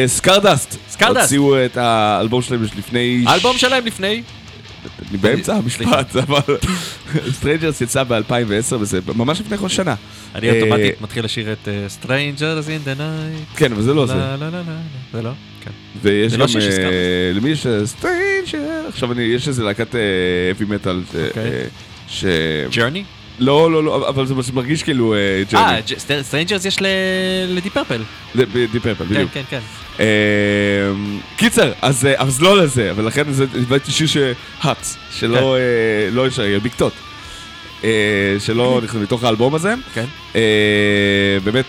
Scardust, 0.07 0.77
Scardust. 0.89 1.21
הוציאו 1.21 1.65
את 1.65 1.77
האלבום 1.77 2.41
שלהם 2.41 2.63
לפני... 2.63 3.23
האלבום 3.27 3.57
שלהם 3.57 3.85
לפני, 3.85 4.21
אני 5.09 5.17
באמצע 5.17 5.55
המשפט, 5.55 6.15
אבל 6.15 6.57
Strangers 7.31 7.81
יצא 7.81 8.03
ב-2010 8.03 8.75
וזה 8.79 8.99
ממש 9.15 9.41
לפני 9.41 9.57
כל 9.57 9.69
שנה. 9.69 9.95
אני 10.35 10.49
אה, 10.49 10.61
אוטומטית 10.61 11.01
מתחיל 11.01 11.25
לשיר 11.25 11.53
את 11.53 11.67
אה, 11.67 11.87
Strangers 12.01 12.65
in 12.65 12.87
the 12.87 12.99
night. 12.99 13.57
כן, 13.57 13.71
אבל 13.71 13.81
זה 13.81 13.93
לא 13.93 14.05
זה. 14.05 14.13
לא, 14.13 14.35
לא, 14.35 14.49
לא, 14.49 14.59
זה 15.13 15.21
לא? 15.21 15.31
כן. 15.61 15.71
ויש 16.01 16.33
גם, 16.33 16.39
לא 16.39 16.47
של 16.47 16.59
אה. 16.59 17.31
למי 17.33 17.49
יש 17.49 17.67
Stranger, 17.85 18.87
עכשיו 18.87 19.11
אני, 19.11 19.23
יש 19.23 19.47
איזה 19.47 19.63
להקת 19.63 19.95
heavy 20.51 20.65
מטאל, 20.65 21.01
אוקיי. 21.27 21.51
ש... 22.07 22.25
Journey? 22.71 23.03
לא, 23.39 23.71
לא, 23.71 23.83
לא, 23.83 24.09
אבל 24.09 24.25
זה 24.25 24.33
מרגיש 24.53 24.83
כאילו 24.83 25.13
אה, 25.13 25.43
Journey. 25.51 25.81
Strangers 26.21 26.65
יש 26.65 26.77
ל 27.47 27.51
Deep 27.51 27.69
Purple. 27.69 28.01
Deep 28.35 28.79
Purple, 28.81 29.05
כן, 29.05 29.09
בדיוק. 29.09 29.31
כן, 29.33 29.41
כן. 29.49 29.59
אה, 29.99 30.05
קיצר, 31.37 31.71
אז, 31.81 32.05
אה, 32.05 32.13
אז 32.17 32.41
לא 32.41 32.57
לזה, 32.57 32.91
ולכן 32.95 33.31
זה- 33.31 33.45
הבאתי 33.61 33.91
שיר 33.91 34.07
ש 34.07 34.29
Huts, 34.29 34.85
שלא 35.11 35.55
אה, 35.55 35.61
לא 36.11 36.25
בקתות. 36.63 36.93
אה, 37.83 37.89
שלא 38.39 38.81
נכנס 38.83 39.01
מתוך 39.01 39.23
האלבום 39.23 39.55
הזה. 39.55 39.73
כן. 39.93 40.05
באמת, 41.43 41.65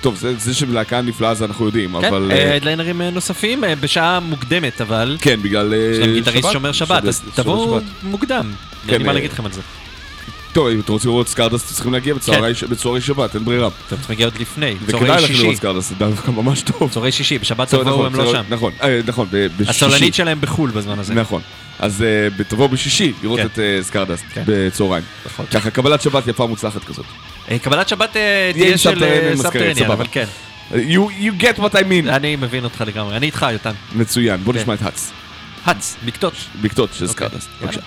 טוב, 0.00 0.16
זה, 0.16 0.34
זה 0.38 0.54
שלהקה 0.54 1.00
נפלאה 1.00 1.34
זה 1.34 1.44
אנחנו 1.44 1.66
יודעים, 1.66 2.00
כן, 2.00 2.04
אבל... 2.08 2.30
אה, 2.32 2.56
הדליינרים 2.56 3.02
נוספים 3.02 3.64
בשעה 3.80 4.20
מוקדמת, 4.20 4.80
אבל... 4.80 5.16
כן, 5.20 5.42
בגלל... 5.42 5.74
אה, 5.74 5.78
יש 5.92 5.98
להם 5.98 6.12
גיטריסט 6.14 6.42
שבת. 6.42 6.52
שומר 6.52 6.72
שבת, 6.72 7.04
אז 7.04 7.22
תבואו 7.34 7.80
שבת. 7.80 7.88
מוקדם. 8.02 8.52
כן, 8.86 8.92
אין 8.92 9.00
לי 9.00 9.06
מה 9.06 9.12
להגיד 9.12 9.32
לכם 9.32 9.46
על 9.46 9.52
זה. 9.52 9.60
טוב, 10.52 10.68
אם 10.68 10.80
אתם 10.80 10.92
רוצים 10.92 11.10
לראות 11.10 11.28
Scardust, 11.28 11.66
אתם 11.66 11.74
צריכים 11.74 11.92
להגיע 11.92 12.14
בצהרי 12.14 12.54
כן. 12.54 13.00
שבת, 13.00 13.34
אין 13.34 13.44
ברירה. 13.44 13.68
אתם 13.68 13.96
צריכים 13.96 14.06
להגיע 14.08 14.26
עוד 14.26 14.38
לפני. 14.40 14.74
וכדאי 14.82 15.00
צהרי 15.00 15.08
לכם 15.10 15.26
שישי. 15.26 15.42
לראות 15.42 15.56
Scardust, 15.56 15.88
זה 15.88 15.94
דווקא 15.94 16.30
ממש 16.30 16.62
טוב. 16.62 16.90
צהרי 16.90 17.12
שישי, 17.12 17.38
בשבת 17.38 17.68
תבואו, 17.68 17.84
נכון, 17.84 18.06
הם 18.06 18.14
לא 18.14 18.32
שם. 18.32 18.42
נכון, 18.48 18.72
אה, 18.82 19.00
נכון, 19.06 19.28
בשישי. 19.30 19.70
הסולנית 19.70 20.14
שלהם 20.14 20.40
בחו"ל 20.40 20.70
בזמן 20.70 20.98
הזה. 20.98 21.14
נכון. 21.14 21.42
אז 21.78 22.02
אה, 22.02 22.44
תבואו 22.44 22.68
בשישי 22.68 23.12
לראות 23.22 23.40
כן. 23.40 23.46
את 23.46 23.58
אה, 23.58 23.78
Scardust 23.82 24.24
כן. 24.34 24.42
בצהריים. 24.46 25.04
נכון. 25.26 25.46
ככה, 25.46 25.70
קבלת 25.70 26.02
שבת 26.02 26.26
יפה 26.26 26.46
מוצלחת 26.46 26.84
כזאת. 26.84 27.06
קבלת 27.62 27.88
שבת 27.88 28.10
תהיה 28.52 28.78
של 28.78 29.04
סבבה. 29.34 29.94
אבל 29.94 30.06
כן. 30.12 30.26
You 30.72 31.40
get 31.40 31.58
what 31.58 31.72
I 31.72 31.82
mean. 31.82 32.08
אני 32.08 32.36
מבין 32.36 32.64
אותך 32.64 32.84
לגמרי. 32.86 33.16
אני 33.16 33.26
איתך, 33.26 33.46
יותם. 33.52 33.72
מצוין, 33.94 34.44
בוא. 34.44 34.54
נשמע 34.54 34.74
את 34.74 34.82
Huts. 34.82 35.10
האץ, 35.64 35.96
בקתות. 36.04 36.34
בקתות 36.60 36.90
של 36.94 37.06
אוקיי. 37.06 37.26
יאללה. 37.26 37.40
בבקשה. 37.62 37.80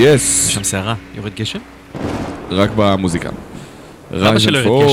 DPS, 0.00 0.50
שם 0.50 0.64
סערה, 0.64 0.94
יורד 1.14 1.34
גשם? 1.34 1.58
רק 2.50 2.70
במוזיקה. 2.76 3.28
גשם? 4.12 4.50
Fall 4.66 4.90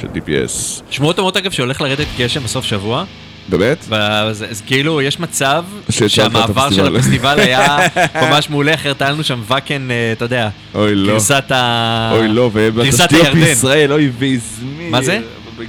של 0.00 0.06
DPS. 0.14 0.82
שמועות 0.90 1.18
אומרות 1.18 1.36
אגב 1.36 1.50
שהולך 1.50 1.80
לרדת 1.80 2.06
גשם 2.18 2.42
בסוף 2.42 2.64
שבוע, 2.64 3.04
באמת? 3.48 3.84
ואז 3.88 4.44
אז 4.50 4.62
כאילו 4.66 5.02
יש 5.02 5.20
מצב 5.20 5.64
שהמעבר 5.90 6.70
של 6.70 6.96
הפסטיבל. 6.96 7.40
היה 7.40 7.78
ממש 8.22 8.50
מעולה, 8.50 8.74
אחרת 8.74 9.02
היה 9.02 9.10
לנו 9.10 9.24
שם 9.24 9.42
ואקן, 9.46 9.90
אה, 9.90 10.12
אתה 10.12 10.24
יודע, 10.24 10.48
אוי 10.74 10.94
לא. 10.94 11.12
גרסת 11.12 11.50
ה... 11.50 12.10
אוי 12.12 12.28
לא, 12.28 12.50
ובתשתיות. 12.52 13.26
בישראל, 13.34 13.92
אוי 13.92 14.10
והזמין. 14.18 14.90
מה 14.90 15.02
זה? 15.02 15.20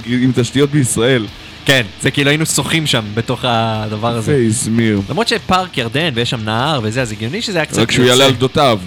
עם 0.06 0.32
תשתיות 0.34 0.70
בישראל. 0.70 1.26
כן, 1.68 1.86
זה 2.02 2.10
כאילו 2.10 2.30
היינו 2.30 2.46
שוחים 2.46 2.86
שם 2.86 3.04
בתוך 3.14 3.44
הדבר 3.44 4.16
הזה. 4.16 4.32
והזמיר. 4.32 5.00
למרות 5.10 5.28
שפארק 5.28 5.78
ירדן 5.78 6.10
ויש 6.14 6.30
שם 6.30 6.40
נהר 6.44 6.80
וזה, 6.82 7.02
אז 7.02 7.12
הגיוני 7.12 7.42
שזה 7.42 7.58
היה 7.58 7.66
קצת... 7.66 7.78
רק 7.78 7.90
שהוא 7.90 8.06
יעלה 8.06 8.24
על. 8.24 8.32
גדותיו. 8.32 8.78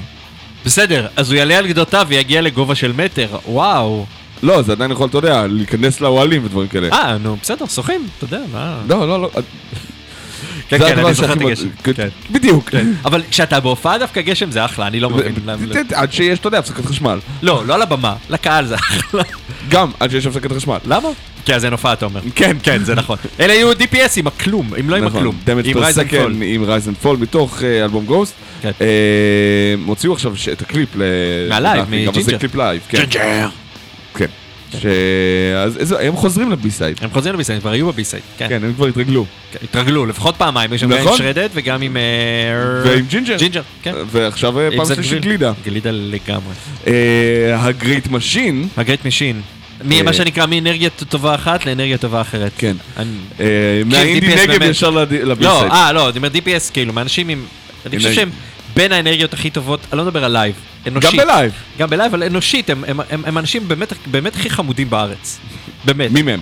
בסדר, 0.66 1.08
אז 1.16 1.32
הוא 1.32 1.38
יעלה 1.38 1.58
על 1.58 1.68
גדותיו 1.68 2.06
ויגיע 2.10 2.42
לגובה 2.42 2.76
של 2.76 2.92
מטר, 2.92 3.28
וואו. 3.46 4.06
לא, 4.44 4.62
זה 4.62 4.72
עדיין 4.72 4.92
יכול, 4.92 5.10
אתה 5.10 5.18
יודע, 5.18 5.48
להיכנס 5.48 6.02
לאוהלים 6.02 6.46
ודברים 6.46 6.68
כאלה. 6.68 6.90
אה, 6.92 7.18
נו, 7.18 7.38
בסדר, 7.42 7.66
שוחים, 7.66 8.08
אתה 8.18 8.26
יודע, 8.26 8.42
מה... 8.54 8.82
לא, 8.90 9.08
לא, 9.08 9.22
לא. 9.22 9.30
כן, 10.80 10.96
כן, 10.96 11.06
אני 11.06 11.14
זוכר 11.14 11.34
את 11.34 11.42
הגשם. 11.42 11.68
כן. 11.84 12.08
בדיוק. 12.32 12.70
אבל 13.06 13.22
כשאתה 13.30 13.60
בהופעה 13.60 13.98
דווקא 13.98 14.22
גשם 14.22 14.52
זה 14.52 14.66
אחלה, 14.66 14.88
אני 14.88 15.00
לא 15.00 15.10
מבין. 15.10 15.34
עד 15.94 16.14
שיש, 16.14 16.40
אתה 16.40 16.48
יודע, 16.48 16.60
הפסקת 16.60 16.86
חשמל. 16.86 17.20
לא, 17.42 17.64
לא 17.66 17.74
על 17.74 17.82
הבמה, 17.82 18.16
לקהל 18.30 18.66
זה 18.66 18.76
אחלה. 18.76 19.24
גם 19.70 19.92
עד 20.00 20.12
שיש 20.12 20.26
הפסקת 20.26 20.52
חשמל. 20.52 20.78
למה? 20.86 21.10
כי 21.46 21.56
אז 21.56 21.66
אין 21.66 21.72
הופעה, 21.72 21.94
אתה 21.94 22.06
אומר. 22.06 22.22
כן, 22.36 22.58
כן, 22.64 22.84
זה 22.84 22.96
נכון. 22.96 23.18
אלה 23.40 23.54
היו 23.54 23.72
DPS 23.72 24.14
עם 24.18 24.28
הכלום, 24.28 24.72
אם 24.80 24.90
לא 24.90 24.96
עם 24.96 25.08
הכלום. 25.08 25.36
Damage 25.46 25.68
עם 25.68 25.78
Fall. 25.78 26.44
עם 26.44 26.64
Rise 26.64 26.88
and 26.88 26.98
Fall 26.98 27.18
מתוך 27.18 27.64
אה, 27.64 27.84
אלבום 27.84 28.06
Ghost. 28.06 28.34
כן. 28.62 28.72
אה, 28.82 29.76
הוציאו 29.86 30.14
עכשיו 30.14 30.34
את 30.52 30.62
הקליפ 30.62 30.90
ל... 30.96 31.02
מהלייב, 31.50 31.94
לדעתי, 31.94 32.06
גם 32.06 32.14
זה 32.14 32.20
מ 32.20 32.22
Jinjer. 32.22 32.38
קליפ 32.38 32.56
לייב, 32.56 32.82
כן. 32.90 32.98
Jinjer. 32.98 33.48
כן. 34.80 34.90
אז 35.58 35.96
הם 36.00 36.16
חוזרים 36.16 36.52
ל 36.52 36.57
B-Side. 36.58 36.98
הם 37.02 37.10
חוזרים 37.14 37.36
ל 37.36 37.39
B-Side, 37.39 37.60
כבר 37.60 37.72
היו 37.72 37.88
ב 37.88 37.92
B-Side. 37.92 38.24
כן. 38.38 38.50
כן, 38.50 38.64
הם 38.64 38.74
כבר 38.74 38.88
התרגלו. 38.88 39.26
כן, 39.52 39.60
התרגלו, 39.64 40.06
לפחות 40.06 40.36
פעמיים, 40.36 40.74
יש 40.74 40.82
שם 40.82 40.90
גם 40.90 40.98
עם 40.98 41.04
נכון. 41.06 41.18
Shredhead 41.18 41.50
וגם 41.54 41.82
עם... 41.82 41.98
אה, 41.98 42.02
ועם 42.86 43.06
Jinjer. 43.10 43.38
Jinjer, 43.38 43.62
כן. 43.84 43.94
ועכשיו 44.12 44.60
אה, 44.60 44.68
עם 44.68 44.78
פעם 44.78 44.96
שלישית. 44.96 45.22
גלידה. 45.22 45.54
גלידה 45.66 45.90
לגמרי. 45.92 46.54
אה, 46.88 46.94
ה 47.60 47.68
Great 47.68 48.08
Machine, 48.08 48.68
ה 48.78 48.82
Great 48.82 49.06
Machine. 49.06 49.42
אה, 49.92 50.04
מה 50.04 50.14
שנקרא 50.14 50.46
מאנרגיה 50.46 50.90
טובה 50.90 51.36
אחת 51.36 51.66
לאנרגיה 51.66 51.98
טובה 51.98 52.22
אחרת. 52.22 52.52
כן. 52.58 52.76
אה, 53.00 53.06
מהאינדי 53.86 54.36
נגב. 54.36 54.62
ישר 54.62 54.90
לא, 54.90 55.02
ל 55.04 55.12
B-Side. 55.12 55.72
אה, 55.72 55.92
לא, 55.92 56.10
אני 56.10 56.18
אומר 56.18 56.30
DPS, 56.30 56.74
כאילו, 56.74 56.94
מאנשים 56.94 57.30
עם... 57.30 57.46
אני 57.86 57.98
חושב. 57.98 58.14
שהם 58.14 58.30
בין 58.74 58.92
האנרגיות 58.92 59.34
הכי 59.34 59.50
טובות, 59.50 59.80
אני 59.92 59.98
לא 59.98 60.06
מדבר 60.06 60.26
על 60.26 60.32
לייב, 60.32 60.56
אנושית. 60.88 61.12
גם 61.12 61.26
בלייב. 61.26 61.52
גם 61.78 61.90
בלייב, 61.90 62.14
אבל 62.14 62.24
אנושית, 62.24 62.70
הם- 62.70 62.84
הם- 62.88 63.00
הם 63.10 63.24
הם 63.26 63.38
האנשים 63.38 63.68
באמת 63.68 63.94
באמת 64.06 64.36
הכי 64.36 64.50
חמודים 64.50 64.90
בארץ. 64.90 65.38
באמת. 65.86 66.12
מי 66.12 66.22
מהם? 66.22 66.40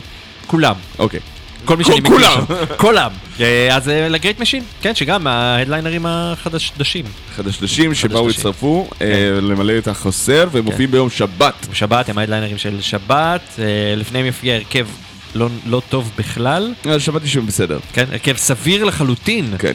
כולם. 0.48 0.76
אוקיי. 1.00 1.20
כל 1.66 1.78
מי 1.78 1.84
שאני 1.84 2.00
מכיר 2.00 2.12
כולם. 2.12 2.44
כולם. 2.78 3.12
אה, 3.40 3.76
אז 3.76 3.90
אה, 3.90 4.10
ל 4.10 4.15
Great 4.15 4.40
Machine, 4.40 4.64
כן, 4.82 4.96
שגם 4.96 5.28
ההדליינרים 5.28 6.06
החדשים. 6.06 7.06
חדשדשים 7.36 7.96
שבאו. 7.96 8.30
הצטרפו 8.30 8.88
אה, 8.92 8.98
כן. 9.08 9.46
למלא 9.46 9.78
את 9.78 9.88
החסר 9.88 10.48
והם 10.52 10.66
מופיעים 10.66 10.92
ביום 10.92 11.10
שבת. 11.10 11.68
שבת, 11.74 12.10
הם 12.10 12.18
ההדליינרים 12.18 12.58
של 12.58 12.82
שבת, 12.82 13.60
לפניהם 13.98 14.26
יופיע 14.26 14.56
הרכב 14.56 14.88
לא- 15.36 15.48
לא 15.66 15.82
טוב 15.90 16.12
בכלל, 16.18 16.74
שמעתי 17.00 17.28
שהם 17.28 17.46
בסדר. 17.46 17.80
כן, 17.94 18.06
הרכב 18.12 18.38
סביר 18.38 18.84
לחלוטין. 18.84 19.54
כן. 19.60 19.74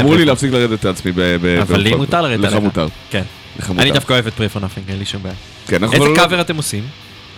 אמרו 0.00 0.14
לי. 0.16 0.24
להפסיק 0.24 0.52
לרדת 0.52 0.84
לעצמי 0.84 1.12
ב... 1.12 1.20
ב- 1.20 1.58
אבל 1.60 1.80
לי 1.80 1.94
מותר 1.94 2.22
לרדת 2.22 2.40
לך 2.40 2.52
עליך. 2.52 2.64
מותר. 2.64 2.86
כן. 3.10 3.22
לך 3.58 3.70
אני 3.70 3.74
מותר. 3.76 3.94
דווקא 3.94 4.12
אוהב 4.12 4.26
את 4.26 4.34
Pray 4.34 4.48
for 4.48 4.62
Nothing, 4.62 4.86
אין 4.90 4.98
לי 4.98 5.04
שום 5.04 5.22
בעיה. 5.22 5.34
כן, 5.66 5.82
אנחנו 5.82 5.96
איזה 5.96 6.08
לא- 6.08 6.16
קאבר 6.16 6.40
אתם 6.40 6.56
עושים? 6.56 6.82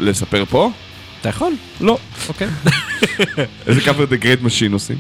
לספר 0.01 0.45
פה? 0.51 0.71
אתה 1.21 1.29
יכול. 1.29 1.53
לא. 1.81 1.99
אוקיי. 2.29 2.49
איזה 3.67 3.81
קאבר 3.81 4.05
The 4.05 4.17
Great 4.17 4.43
Machine 4.43 4.73
עושים? 4.73 4.97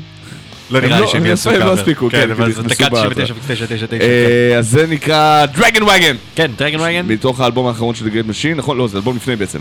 לא 0.71 0.81
נראה 0.81 0.97
לי 0.97 1.03
לא- 1.03 1.09
שהם 1.13 1.21
הם 1.21 1.27
יעשו 1.27 1.51
לא- 1.51 1.55
הם 1.55 1.61
לא 1.61 1.67
קאבר. 1.67 1.81
הספיקו, 1.81 2.09
כן, 2.11 2.31
אבל 2.31 2.47
כי 2.47 2.53
זה 2.53 2.63
דקה 2.63 2.89
בהתחלה. 2.89 3.25
99.99. 3.25 4.01
אה, 4.01 4.59
אז 4.59 4.71
זה 4.71 4.87
נקרא 4.87 5.47
Dragon 5.47 5.83
Wagon. 5.83 6.17
כן, 6.35 6.51
Dragon 6.59 6.81
Wagon. 6.81 7.07
מתוך 7.07 7.41
האלבום 7.41 7.67
האחרון 7.67 7.95
של 7.95 8.09
Great 8.09 8.27
Machine, 8.27 8.57
נכון? 8.57 8.77
לא, 8.79 8.89
זה 8.89 8.97
אלבום 8.97 9.17
לפני 9.17 9.37
בעצם. 9.37 9.59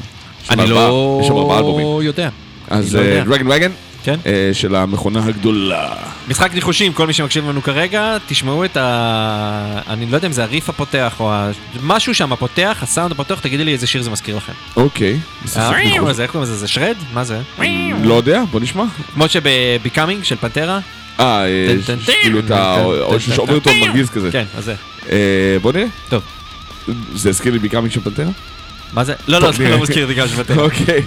אני 0.50 0.68
לא 0.70 1.22
אלבומים. 1.58 2.06
יודע. 2.08 2.30
אז 2.70 2.96
אני 2.96 3.18
לא. 3.18 3.24
דרגן 3.24 3.48
וגן, 3.52 3.72
כן. 4.04 4.16
של 4.54 4.76
המכונה 4.76 5.26
הגדולה. 5.26 5.94
משחק 6.28 6.54
ניחושים, 6.54 6.94
כל 6.94 7.08
מי 7.08 7.14
שמקשיב 7.14 7.50
לנו 7.50 7.62
כרגע, 7.62 8.18
תשמעו 8.28 8.66
את 8.66 8.78
ה... 8.78 9.80
אני 9.88 10.06
לא 10.06 10.16
יודע 10.16 10.28
אם 10.28 10.34
זה 10.34 10.44
הריף 10.44 10.70
הפותח 10.70 11.16
או 11.20 11.34
ה... 11.34 11.52
משהו 11.84 12.16
שם 12.16 12.34
הפותח, 12.34 12.78
הסאונד 12.82 13.12
הפותח, 13.12 13.40
תגידי 13.40 13.64
לי 13.64 13.74
איזה 13.74 13.88
שיר 13.88 14.02
זה 14.02 14.10
מזכיר 14.10 14.38
לכם. 14.38 14.54
אוקיי. 14.76 15.20
אה, 15.58 16.14
זה, 16.14 16.24
איך 16.24 16.32
קוראים 16.32 16.52
לזה? 16.52 16.56
זה 16.56 16.68
שרד? 16.68 16.96
מה 17.14 17.24
זה? 17.24 17.42
לא 18.04 18.14
יודע, 18.14 18.44
בוא 18.52 18.60
נשמע. 18.60 18.84
כמו 19.14 19.30
שבביקאמינג 19.30 20.24
של 20.24 20.36
פנטרה? 20.36 20.80
אה, 21.20 21.46
אה, 21.46 21.76
כאילו 22.22 22.40
את 22.40 22.52
ה... 22.52 22.82
או 22.82 23.14
אוברטון 23.38 23.74
טן. 23.74 23.80
מרגיז 23.80 24.10
כזה. 24.10 24.32
כן, 24.32 24.46
אז 24.58 24.64
זה. 24.64 24.76
בוא 25.62 25.72
נראה. 25.74 25.86
טוב. 26.10 26.24
זה 27.14 27.30
הזכיר 27.30 27.54
לי 27.54 27.60
ביקאמינג 27.60 27.94
של 27.94 28.02
פנטרה? 28.02 28.32
מה 28.94 29.04
זה? 29.04 29.14
לא, 29.28 29.42
לא. 29.42 29.52
לא 29.70 29.82
מזכיר 29.82 30.06
לי 30.06 30.14
גם 30.14 30.28
של 30.28 30.36
פנטרה. 30.36 30.64
אוקיי. 30.64 31.04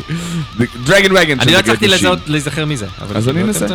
דרגן 0.85 1.13
וגן 1.13 1.41
אני 1.41 1.53
לא 1.53 1.59
הצלחתי 1.59 1.87
להיזכר 2.27 2.65
מזה. 2.65 2.87
אז 3.15 3.29
אני 3.29 3.35
כאילו, 3.35 3.49
אנסה. 3.49 3.67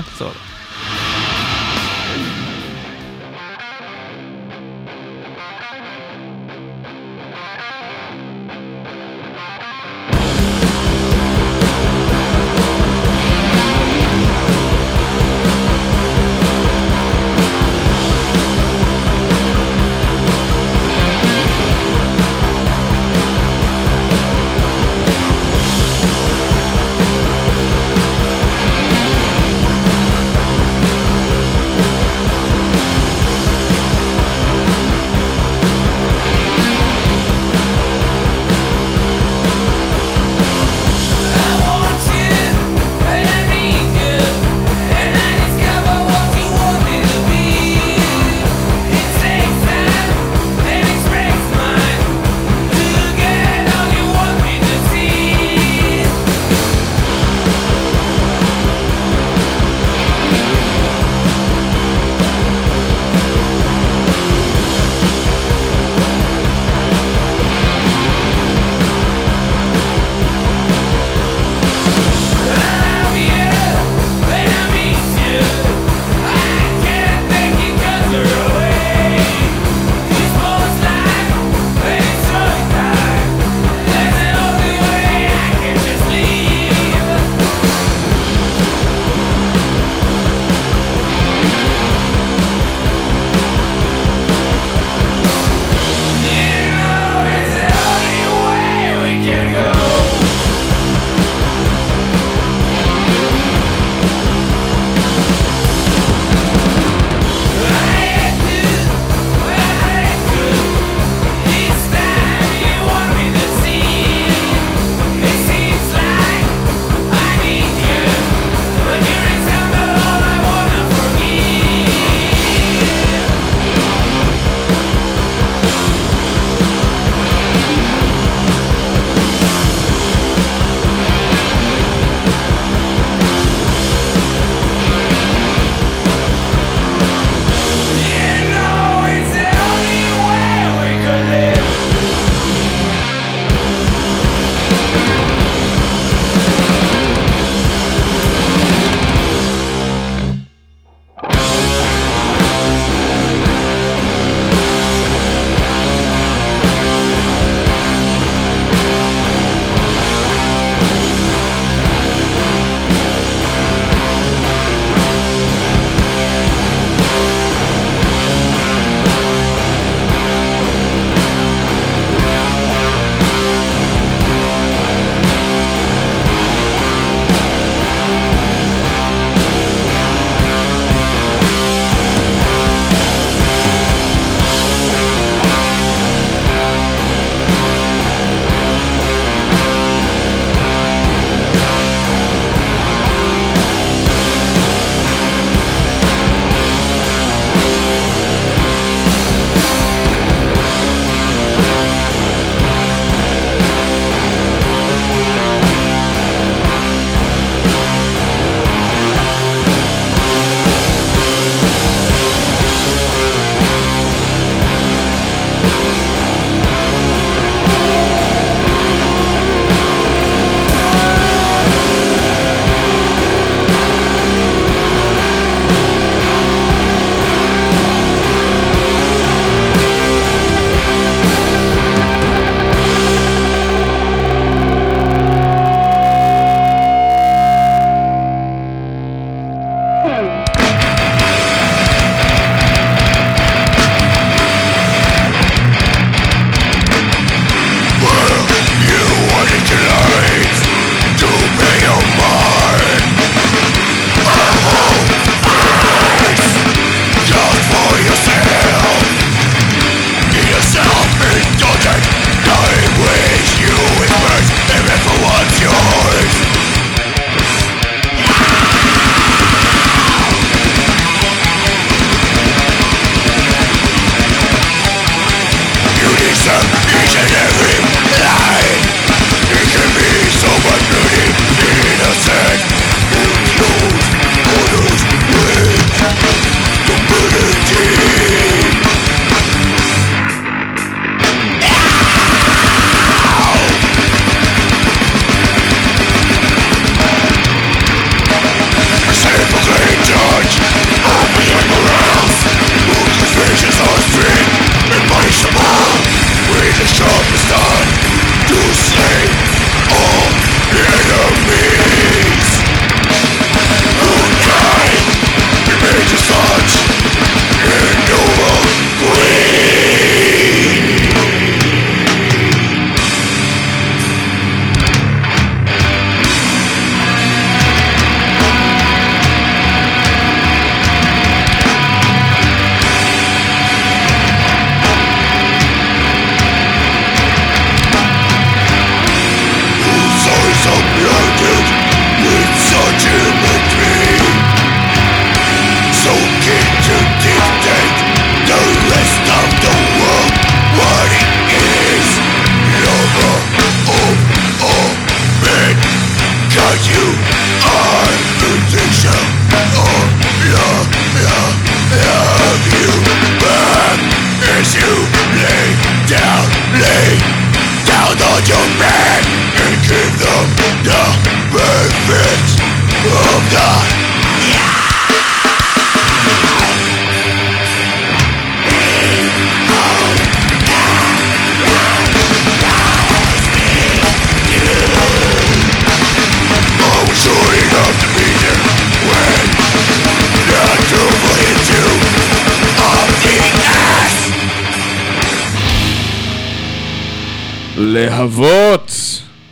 להבות 398.19 398.91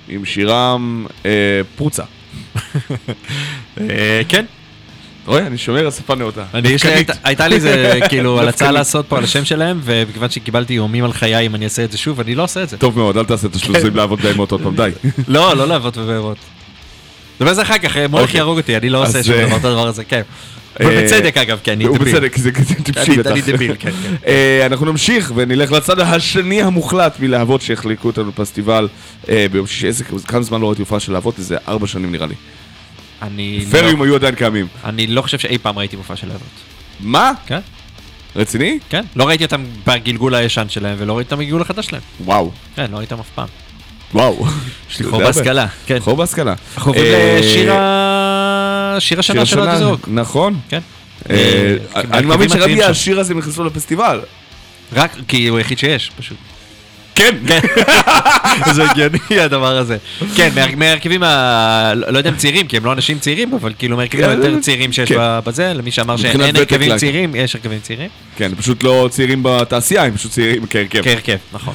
עם 0.10 0.26
שירם 0.26 1.06
אה, 1.26 1.32
פרוצה. 1.76 2.04
אה, 3.82 4.22
כן, 4.30 4.46
רואה? 5.26 5.48
אני 5.48 5.58
שומר 5.58 5.88
נאותה. 6.16 6.44
יש 6.54 6.86
לי, 6.86 6.90
דווקנית. 6.92 7.10
הייתה- 7.10 7.48
לי 7.48 7.56
איזה, 7.56 7.70
כאילו, 8.10 8.40
על 8.40 8.46
דווקנית. 8.46 8.78
לעשות 8.80 9.06
פה 9.10 9.18
על 9.18 9.24
השם 9.24 9.46
שלהם, 9.46 9.80
ומכיוון 9.84 10.30
שקיבלתי 10.30 10.74
איומים 10.74 11.04
על 11.04 11.14
חיי 11.14 11.46
אם 11.46 11.56
אני 11.56 11.66
אעשה 11.66 11.84
את 11.84 11.92
זה 11.92 11.98
שוב, 11.98 12.20
אני 12.20 12.36
לא 12.36 12.44
עושה 12.44 12.64
את 12.64 12.70
זה. 12.70 12.78
טוב 12.78 12.98
מאוד, 12.98 13.18
אל 13.18 13.26
תעשה 13.26 13.48
את 13.48 13.56
השלושים 13.56 13.96
לעבוד 13.96 14.22
בהמות 14.22 14.52
עוד 14.52 14.62
פעם, 14.62 14.76
די. 14.76 14.90
לא, 15.28 15.56
לא 15.58 15.68
לעבוד 15.68 15.98
בבארות. 15.98 16.38
נדבר 17.40 17.50
על 17.50 17.56
זה 17.56 17.62
אחר 17.62 17.78
כך, 17.78 17.98
מולך 17.98 18.24
אוקיי. 18.24 18.38
יהרוג 18.38 18.58
אותי, 18.58 18.78
אני 18.78 18.90
לא 18.90 19.04
עושה 19.04 19.24
שום 19.24 19.34
אה, 19.36 19.46
דבר 19.48 19.56
את 19.58 19.66
הדבר 19.66 19.88
הזה, 19.88 20.04
כן. 20.04 20.22
אה, 20.82 20.86
ובצדק 20.88 21.38
אגב, 21.38 21.60
כי 21.64 21.72
אני 21.72 21.84
דביל. 21.84 21.98
בצדק, 22.14 22.38
זה 22.38 22.52
כזה 22.52 22.76
טיפשי 22.84 23.18
בטח. 23.18 23.32
אני 23.32 23.42
דביל, 23.42 23.76
כן, 23.80 23.92
כן. 23.92 24.16
אה, 24.28 24.66
אנחנו 24.66 24.86
נמשיך 24.86 25.32
ונלך 25.36 25.72
לצד 25.72 26.00
השני 26.00 26.62
המוחלט 26.62 27.20
מלהבות 27.20 27.62
שהחליקו 27.62 28.08
אותנו 28.08 28.32
בפסטיבל 28.32 28.88
אה, 29.30 29.46
ביום 29.52 29.68
שישי. 29.68 29.88
איזה 29.88 30.04
כמה 30.04 30.42
זמן 30.42 30.62
לא 30.62 30.68
ראיתי 30.68 30.82
הופעה 30.82 31.00
של 31.00 31.12
להבות? 31.12 31.38
איזה 31.40 31.58
ארבע 31.68 31.88
שנים 31.88 32.12
נראה 32.12 32.28
לי. 32.28 32.36
אני 33.22 33.66
פריום 33.72 34.00
לא- 34.00 34.06
היו 34.06 34.16
עדיין 34.16 34.36
קיימים. 34.36 34.68
אני 34.86 35.08
לא 35.08 35.22
חושב 35.22 35.40
שאי 35.40 35.58
פעם 35.58 35.78
ראיתי 35.80 35.96
מופע 35.96 36.16
של 36.16 36.28
להבות. 36.28 36.48
מה? 37.00 37.32
כן? 37.48 37.60
רציני? 38.36 38.80
כן? 38.90 39.04
לא 39.16 39.28
ראיתי 39.28 39.44
אותם 39.46 39.64
בגלגול 39.88 40.36
הישן 40.36 40.66
שלהם, 40.70 40.96
ולא 41.00 41.18
ראיתי 41.18 41.28
אותם 41.34 41.44
בגלגול 41.44 41.62
החדש 41.62 41.86
שלהם. 41.86 42.02
וואו. 42.26 42.52
כן, 42.76 42.92
לא 42.92 42.98
ראיתי 42.98 43.14
אותם 43.14 43.22
אף 43.24 43.30
פעם. 43.36 43.48
וואו. 44.14 44.46
יש 44.92 45.00
לי 45.00 45.06
חור 45.10 45.20
בהשכלה, 45.20 45.68
כן. 45.86 46.00
חור 46.00 46.16
בהשכלה. 46.16 46.54
אנחנו 46.78 46.92
עוברים 46.92 47.14
אה, 47.14 47.38
לשיר 48.98 49.20
השנה 49.20 49.24
של 49.24 49.40
השנה, 49.40 49.62
אודי 49.62 49.78
זרוק. 49.78 50.08
נכון. 50.12 50.60
כן. 50.70 50.80
אה, 51.30 51.76
אה, 51.96 52.02
אני 52.14 52.26
מאמין 52.26 52.50
שרק 52.50 52.70
בגלל. 52.70 52.92
השיר 52.92 53.20
הזה 53.20 53.34
הם 53.34 53.40
נכנסו 53.40 53.64
לפסטיבל. 53.64 54.22
רק 54.94 55.12
כי 55.28 55.48
הוא 55.48 55.58
היחיד 55.58 55.80
שיש, 55.80 56.12
פשוט. 56.18 56.38
כן. 57.18 57.36
זה 58.76 58.90
הגיוני 58.92 59.18
הדבר 59.40 59.78
הזה. 59.78 59.98
כן, 60.36 60.50
מה- 60.56 60.76
מהרכבים. 60.76 61.22
לא 61.22 61.28
לא 61.94 62.18
יודע 62.18 62.30
אם 62.30 62.36
צעירים, 62.36 62.68
כי 62.68 62.78
הם 62.78 62.86
לא 62.86 62.94
אנשים 62.94 63.20
צעירים, 63.20 63.54
אבל 63.54 63.74
כאילו 63.80 63.98
מהרכבים 63.98 64.26
כן, 64.26 64.30
היותר 64.30 64.60
צעירים 64.60 64.92
שיש 64.94 65.12
כן. 65.12 65.18
בזה, 65.46 65.74
למי 65.74 65.92
שאמר 65.92 66.18
שאין 66.18 66.42
הרכבים. 66.42 66.98
צעירים, 66.98 67.36
יש 67.36 67.56
הרכבים 67.56 67.80
צעירים. 67.80 68.10
כן, 68.38 68.52
פשוט 68.58 68.84
לא 68.84 69.08
צעירים 69.12 69.40
בתעשייה, 69.44 70.04
הם 70.04 70.16
פשוט 70.18 70.32
צעירים 70.32 70.66
כהרכב. 70.70 71.02
כהרכב, 71.04 71.38
נכון. 71.54 71.74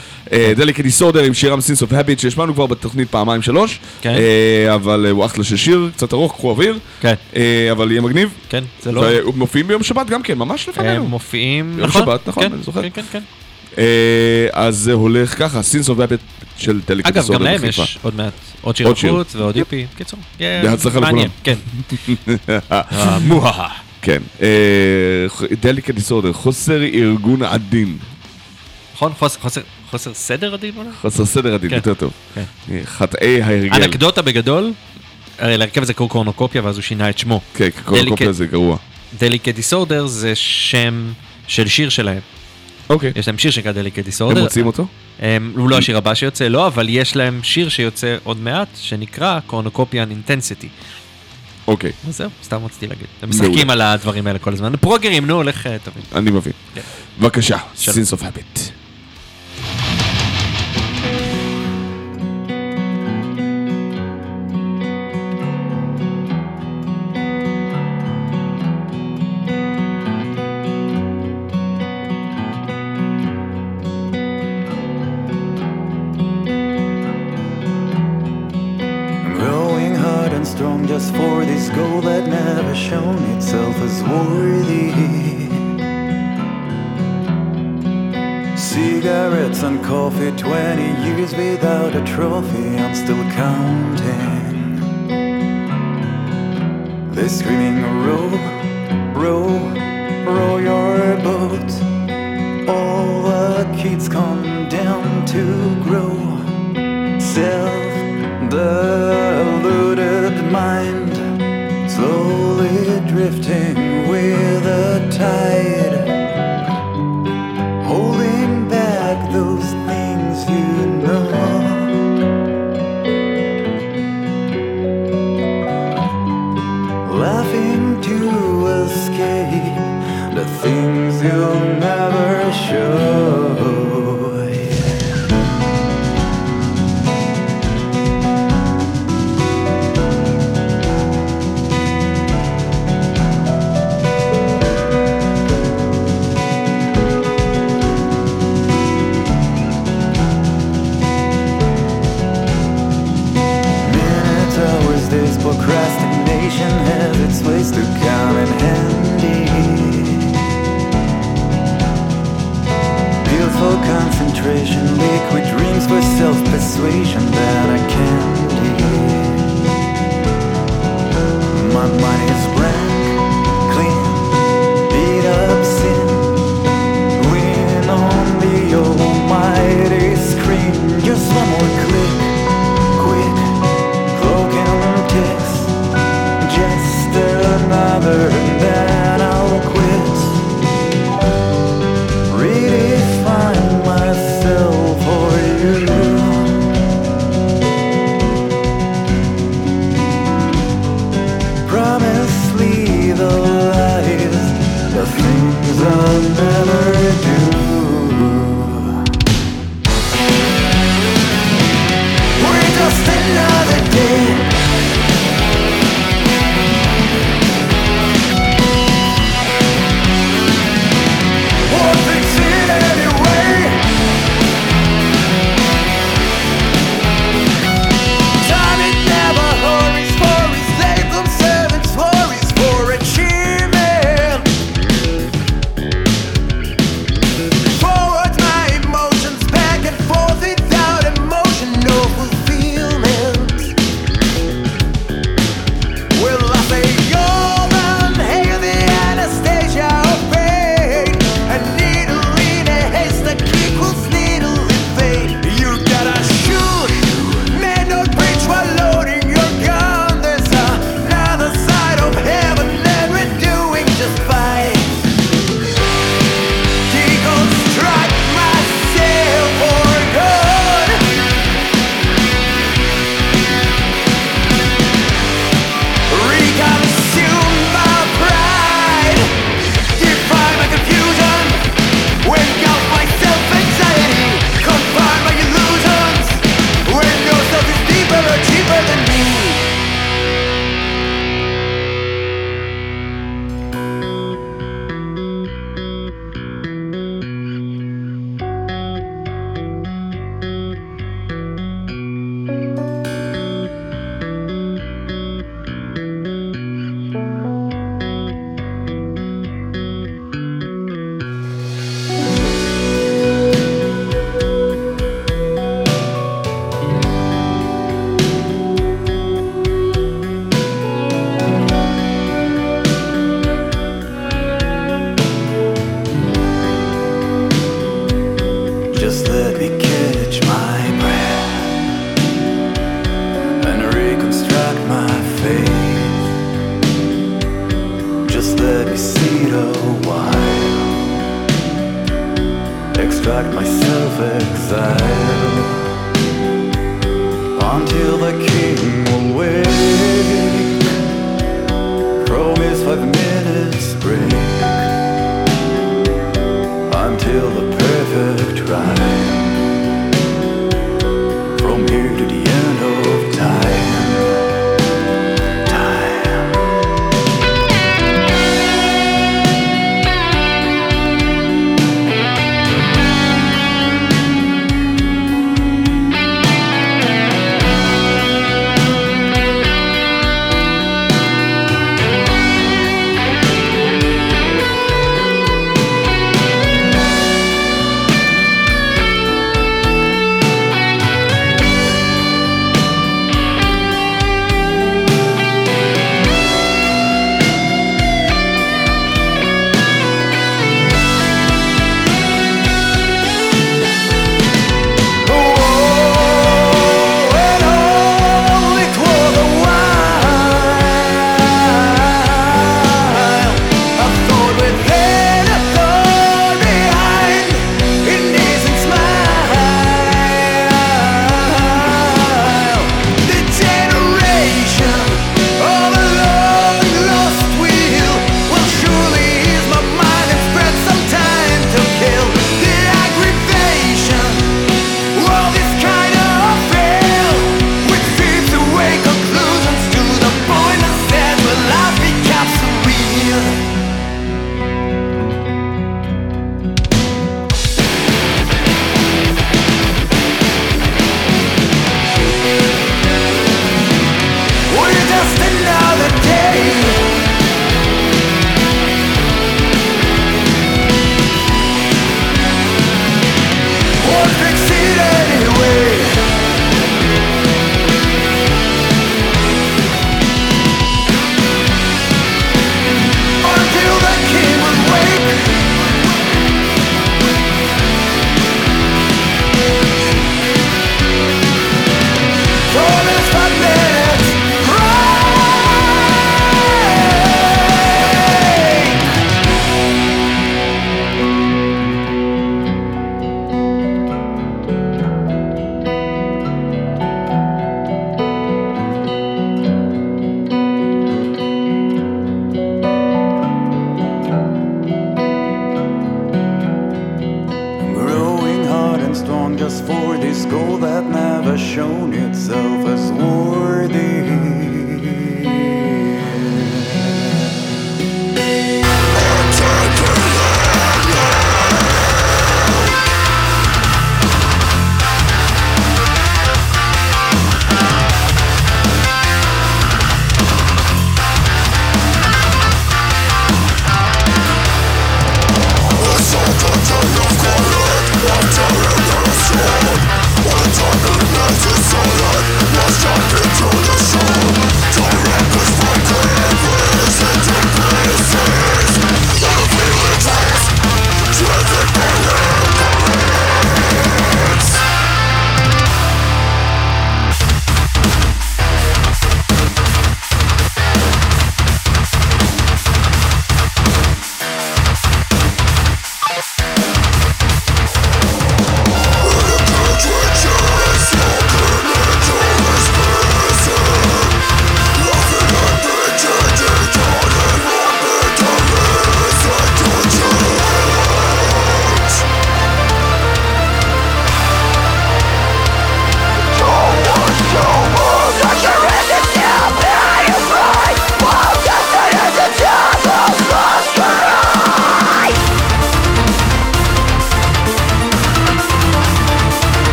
דליקי 0.56 0.82
דיסורדר 0.82 1.22
עם 1.22 1.34
שירם 1.34 1.60
סינס 1.60 1.82
אוף 1.82 1.92
הביט 1.92 2.18
שהשמענו 2.18 2.54
כבר 2.54 2.66
בתוכנית 2.66 3.10
פעמיים 3.10 3.42
שלוש, 3.42 3.78
כן. 4.02 4.14
אה, 4.14 4.74
אבל 4.74 5.04
אה, 5.06 5.10
הוא 5.10 5.24
אחלה 5.24 5.44
של 5.44 5.56
שיר, 5.56 5.90
קצת 5.96 6.12
ארוך, 6.12 6.32
קחו 6.32 6.50
אוויר, 6.50 6.78
כן, 7.00 7.14
אה, 7.36 7.68
אבל 7.72 7.90
יהיה 7.90 8.00
מגניב. 8.00 8.28
כן, 8.48 8.64
זה 8.82 8.92
לא... 8.92 9.00
והוא 9.00 9.34
מופיעים 9.34 9.68
ביום 9.68 9.82
שבת 9.82 10.06
גם 10.06 10.22
כן, 10.22 10.38
ממש 10.38 10.68
לפנינו. 10.68 11.04
מופיעים, 11.08 11.80
נכון? 11.80 12.02
שבת, 12.02 12.28
נכון, 12.28 12.42
כן, 12.42 12.52
אני 12.52 12.62
זוכר. 12.62 12.82
כן, 12.82 12.88
כן, 12.94 13.02
כן. 13.12 13.20
אה, 13.78 13.84
אז 14.52 14.76
זה 14.76 14.92
הולך 14.92 15.38
ככה, 15.38 15.62
Sins 15.62 15.88
of 15.88 15.98
Habit 15.98 16.20
של 16.56 16.80
Delicate 16.88 17.08
אגב, 17.08 17.32
גם 17.32 17.42
להם. 17.42 17.64
יש 17.64 17.98
עוד 18.02 18.14
מעט 18.16 18.32
עוד 18.60 18.76
שיר. 18.76 18.88
החוץ 18.88 19.34
ועוד 19.36 19.56
יפי. 19.56 19.86
קיצור, 19.96 20.18
בהצלחה 20.38 21.00
מעניין, 21.00 21.28
כן. 21.44 21.54
מוהה. 23.28 23.68
כן, 24.02 24.22
Delicate 25.60 25.92
Disorder, 25.92 26.32
חוסר 26.32 26.82
ארגון 26.82 27.42
עדין, 27.42 27.96
נכון? 28.94 29.12
חוסר- 29.90 30.12
סדר 30.14 30.54
עדין 30.54 30.72
אולי? 30.76 30.88
חוסר 31.00 31.24
סדר 31.24 31.54
עדין, 31.54 31.70
כן. 31.70 31.76
יותר 31.76 31.94
טוב. 31.94 32.12
כן. 32.34 32.42
אה, 32.70 32.80
חטאי 32.84 33.42
ההרגל. 33.42 33.74
אנקדוטה 33.84 34.22
בגדול, 34.22 34.72
הרי 35.38 35.56
להרכב 35.58 35.82
הזה 35.82 35.94
קראו 35.94 36.08
Cornucopia 36.08 36.62
ואז 36.64 36.76
הוא 36.76 36.82
שינה 36.82 37.10
את 37.10 37.18
שמו. 37.18 37.40
כן, 37.54 37.68
Delicate. 37.90 38.06
הקופיה 38.06 38.32
זה 38.32 38.46
גרוע. 38.46 38.76
Delicate 39.20 39.54
Disorder 39.54 40.06
זה 40.06 40.34
שם 40.34 41.12
של 41.46 41.68
שיר 41.68 41.88
שלהם. 41.88 42.20
אוקיי. 42.88 43.12
יש 43.16 43.28
להם 43.28 43.38
שיר 43.38 43.50
שנקרא 43.50 43.72
Delicate 43.72 43.98
הם 43.98 44.04
Disorder. 44.04 44.42
מוצאים 44.42 44.66
אותו? 44.66 44.86
הוא 45.56 45.70
לא 45.70 45.78
השיר 45.78 45.96
הבא 45.96 46.14
שיוצא, 46.14 46.48
לא, 46.48 46.66
אבל 46.66 46.86
יש 46.88 47.16
להם 47.16 47.40
שיר 47.42 47.68
שיוצא 47.68 48.16
עוד 48.24 48.40
מעט, 48.40 48.68
שנקרא 48.76 49.40
Cornucopian 49.46 50.10
Intensity. 50.10 50.68
אוקיי, 51.68 51.92
אז 52.08 52.16
זהו, 52.16 52.30
סתם 52.44 52.64
רציתי 52.64 52.86
להגיד. 52.86 53.06
הם. 53.22 53.30
משחקים 53.30 53.70
על 53.70 53.80
הדברים 53.80 54.26
האלה 54.26 54.38
כל 54.38 54.52
הזמן. 54.52 54.76
פרוגרים, 54.76 55.26
נו, 55.26 55.42
לך 55.42 55.66
אה, 55.66 55.76
תבין. 55.78 56.02
אני 56.14 56.30
מבין. 56.30 56.52
כן. 56.74 56.80
בבקשה. 57.20 57.58
Sins 57.76 58.12
of 58.12 58.22
Habit. 58.22 58.58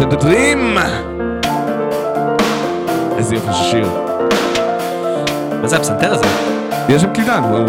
Revision 0.00 0.12
the 0.12 0.24
Dream! 0.24 0.78
איזה 3.18 3.34
יופי 3.34 3.52
של 3.52 3.70
שיר. 3.70 3.88
מה 5.62 5.68
זה 5.68 5.76
הפסנתר 5.76 6.14
הזה? 6.14 6.26
יש 6.88 7.02
שם 7.02 7.12
קלידן, 7.14 7.42
הוא... 7.42 7.68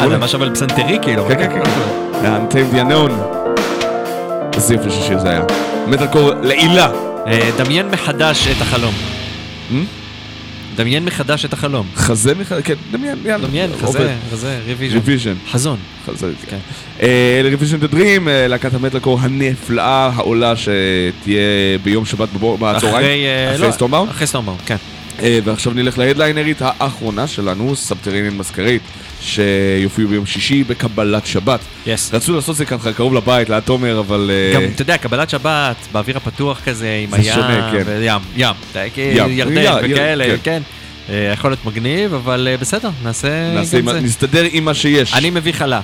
אה, 0.00 0.08
זה 0.08 0.18
ממש 0.18 0.34
אבל 0.34 0.54
פסנתרי 0.54 0.98
כאילו. 1.02 1.28
כן, 1.28 1.34
כן, 1.34 1.48
כן, 1.50 1.64
כן. 1.64 2.36
Untamed 2.36 2.74
the 2.74 2.78
Unknown. 2.78 3.12
איזה 4.54 4.74
יופי 4.74 4.90
של 4.90 5.02
שיר 5.02 5.18
זה 5.18 5.30
היה. 5.30 5.42
מטאל 5.86 6.06
קור 6.06 6.30
לעילה. 6.42 6.90
אה, 7.26 7.50
דמיין 7.56 7.88
מחדש 7.88 8.48
את 8.56 8.62
החלום. 8.62 8.94
דמיין 10.76 11.04
מחדש 11.04 11.44
את 11.44 11.52
החלום. 11.52 11.86
חזה 11.96 12.34
מחדש, 12.34 12.62
כן, 12.62 12.74
דמיין, 12.90 13.18
יאללה. 13.24 13.48
דמיין. 13.48 13.70
חזה, 13.80 14.14
חזה, 14.32 14.60
Revision. 14.66 14.98
Revision. 14.98 15.50
חזון. 15.52 15.78
חזה, 16.16 16.26
כן. 16.50 16.56
כן. 16.98 17.78
דה 17.80 17.86
דרים, 17.86 18.28
להקת 18.48 18.74
המטאל 18.74 18.98
קור 19.00 19.18
הנפלאה, 19.20 20.10
העולה 20.16 20.54
שתהיה 20.56 21.40
ביום 21.82 22.04
שבת 22.04 22.28
בצהריים. 22.32 22.76
אחרי... 22.96 23.26
אה, 23.26 23.54
אחרי 23.54 23.66
לא, 23.66 23.72
סטומבאום. 23.72 24.08
אחרי 24.08 24.26
סטומבאום, 24.26 24.56
כן. 24.66 24.76
אה, 25.22 25.38
ועכשיו 25.44 25.72
נלך 25.72 25.98
להדליינרית 25.98 26.56
האחרונה 26.60 27.26
שלנו, 27.26 27.76
סבתרינן 27.76 28.36
מסקרית, 28.36 28.82
שיופיעו 29.20 30.08
ביום 30.08 30.26
שישי 30.26 30.64
בקבלת 30.64 31.26
שבת. 31.26 31.60
יס. 31.86 32.14
רצו 32.14 32.34
לעשות 32.34 32.50
את 32.52 32.56
זה 32.56 32.64
ככה 32.64 32.92
קרוב 32.92 33.14
לבית, 33.14 33.48
ליד 33.48 33.60
תומר, 33.62 33.98
אבל... 34.00 34.30
אה, 34.34 34.54
גם, 34.54 34.62
אתה 34.74 34.82
יודע, 34.82 34.96
קבלת 34.96 35.30
שבת, 35.30 35.76
באוויר 35.92 36.16
הפתוח 36.16 36.60
כזה, 36.64 37.00
עם 37.04 37.10
זה 37.10 37.16
הים, 37.16 37.34
שונה, 37.34 37.70
כן. 37.72 37.82
וים, 37.86 38.20
ים, 38.36 38.54
ים, 38.96 39.30
ירדן 39.38 39.72
וכאלה, 39.84 40.24
כן. 40.24 40.36
כן. 40.42 40.62
אה, 41.10 41.30
יכול 41.32 41.50
להיות 41.50 41.64
מגניב, 41.64 42.14
אבל 42.14 42.48
אה, 42.50 42.56
בסדר, 42.56 42.90
נעשה 43.04 43.54
נעשה 43.54 43.80
גם 43.80 43.88
עם- 43.88 43.94
זה. 43.94 44.00
נסתדר 44.00 44.44
עם 44.52 44.64
מה 44.64 44.74
שיש. 44.74 45.14
אני 45.14 45.30
מביא 45.30 45.52
חלה. 45.52 45.80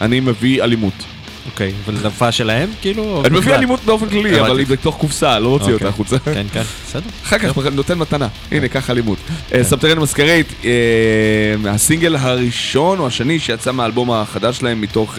אני 0.00 0.20
מביא 0.20 0.62
אלימות. 0.62 1.04
אוקיי, 1.46 1.72
אבל 1.84 1.96
זה 1.96 2.06
הופעה 2.06 2.32
שלהם, 2.32 2.68
כאילו? 2.80 3.22
אני 3.26 3.38
מביא? 3.38 3.54
אלימות 3.54 3.80
באופן 3.84 4.08
כללי. 4.08 4.40
אבל 4.40 4.58
היא 4.58 4.66
בתוך 4.66 4.96
קופסה, 4.96 5.38
לא 5.38 5.48
הוציא 5.48 5.66
אותה 5.66 5.74
אוקיי. 5.74 5.88
החוצה. 5.88 6.18
כן, 6.18 6.46
כן, 6.52 6.62
בסדר. 6.86 7.10
אחר 7.22 7.38
כך 7.38 7.56
נותן 7.72 7.98
מתנה, 7.98 8.28
הנה 8.50 8.68
קח 8.68 8.90
אלימות. 8.90 9.18
אה, 9.54 9.64
Subterranean 9.64 9.98
Masquerade, 9.98 10.46
אה, 10.64 11.70
הסינגל 11.70 12.16
הראשון 12.16 12.98
או 12.98 13.06
השני 13.06 13.38
שיצא 13.38 13.72
מהאלבום 13.72 14.10
החדש 14.10 14.58
שלהם 14.58 14.80
מתוך 14.80 15.18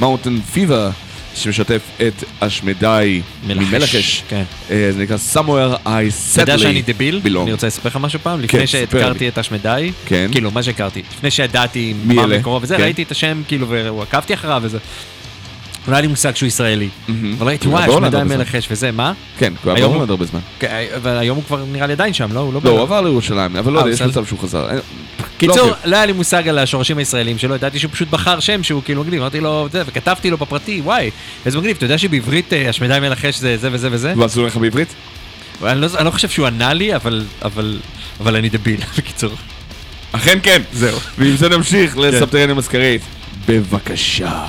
Mountain 0.00 0.40
Fever, 0.40 0.90
שמשתף 1.34 1.80
את 2.06 2.24
אשמדי 2.40 3.20
ממלכש. 3.46 4.22
כן. 4.28 4.42
אה, 4.70 4.92
זה 4.92 5.02
נקרא 5.02 5.16
Somewhere 5.34 5.86
I 5.86 5.88
אתה 5.88 5.96
Sadly 6.34 6.40
יודע 6.40 6.58
שאני 6.58 6.82
דביל? 6.82 7.20
אני 7.24 7.52
רוצה 7.52 7.66
לספר 7.66 7.88
לך 7.88 7.96
משהו 7.96 8.18
פעם? 8.22 8.38
כן, 8.38 8.44
לפני 8.44 8.66
שהכרתי. 8.66 9.28
את 9.28 9.38
אשמדי, 9.38 9.92
כן. 10.06 10.28
כאילו, 10.32 10.50
מה 10.50 10.62
שהכרתי, 10.62 11.02
לפני 11.14 11.30
שידעתי 11.30 11.94
מה? 12.04 12.26
מקורו 12.26 12.62
וזה, 12.62 12.76
כן. 12.76 12.82
ראיתי 12.82 13.02
את 13.02 13.10
השם, 13.10 13.42
כאילו, 13.48 13.68
ועקבתי 13.68 14.34
אחריו 14.34 14.60
וזה. 14.64 14.78
לא 15.88 15.92
היה 15.92 16.00
לי 16.00 16.06
מושג 16.06 16.36
שהוא 16.36 16.46
ישראלי. 16.46 16.88
אבל 17.38 17.46
ראיתי, 17.46 17.68
וואי, 17.68 17.82
השמדי 17.84 17.94
הרבה 18.16 18.28
זמן. 18.28 18.36
מלחש 18.36 18.68
וזה, 18.70 18.90
מה? 18.92 19.12
כן, 19.38 19.52
הוא 19.64 19.72
היה 19.72 19.88
בהולנד 19.88 20.10
הרבה 20.10 20.24
זמן. 20.24 20.40
כן, 20.58 20.68
אבל 20.96 21.18
היום 21.18 21.36
הוא 21.36 21.44
כבר 21.44 21.64
נראה 21.72 21.86
לי 21.86 21.92
עדיין 21.92 22.12
שם, 22.14 22.32
לא? 22.32 22.50
לא 22.54 22.60
לא, 22.64 22.70
הוא. 22.70 22.80
עבר 22.80 23.00
לירושלים, 23.00 23.56
אבל 23.56 23.72
לא 23.72 23.78
אה, 23.80 23.84
יודע, 23.84 23.94
יש. 23.94 24.02
מצב 24.02 24.26
שהוא 24.26 24.38
חזר. 24.38 24.68
קיצור, 25.38 25.56
לא, 25.68 25.74
לא 25.84 25.96
היה 25.96 26.06
לי 26.06 26.12
מושג 26.12 26.48
על 26.48 26.58
השורשים 26.58 26.98
הישראלים 26.98 27.38
שלו, 27.38 27.54
ידעתי 27.54 27.78
שהוא 27.78 27.90
פשוט 27.92 28.08
בחר 28.10 28.40
שם 28.40 28.62
שהוא 28.62 28.82
כאילו 28.84 29.04
מגניב, 29.04 29.20
אמרתי 29.20 29.40
לו, 29.40 29.68
זה, 29.72 29.82
וכתבתי 29.86 30.30
לו 30.30 30.36
בפרטי, 30.38 30.80
וואי, 30.84 31.10
איזה 31.46 31.58
מגניב, 31.58 31.76
אתה 31.76 31.84
יודע 31.84 31.98
שבעברית 31.98 32.52
אה, 32.52 32.68
השמדי 32.68 32.98
מלחש 33.00 33.38
זה 33.38 33.56
זה 33.56 33.68
וזה 33.72 33.88
וזה? 33.92 34.12
ואז 34.16 34.36
הוא 34.36 34.42
הולך 34.42 34.56
בעברית? 34.56 34.88
אני 35.66 35.80
לא 35.80 35.86
אני 35.96 36.04
לא 36.04 36.10
חושב 36.10 36.28
שהוא 36.28 36.46
ענה 36.46 36.72
לי, 36.74 36.96
אבל- 36.96 37.24
אבל 37.42 37.78
אבל 38.20 38.36
אני 38.36 38.48
דביל, 38.48 38.80
בקיצור. 38.98 39.32
אכן 40.12 40.38
כן. 40.42 40.62
זהו. 40.72 40.98
ועם 41.18 41.36
זה 41.36 41.48
נמשיך 41.48 41.98
לסבתרן 41.98 42.50
המסקרית. 42.50 43.02
בבקשה. 43.48 44.44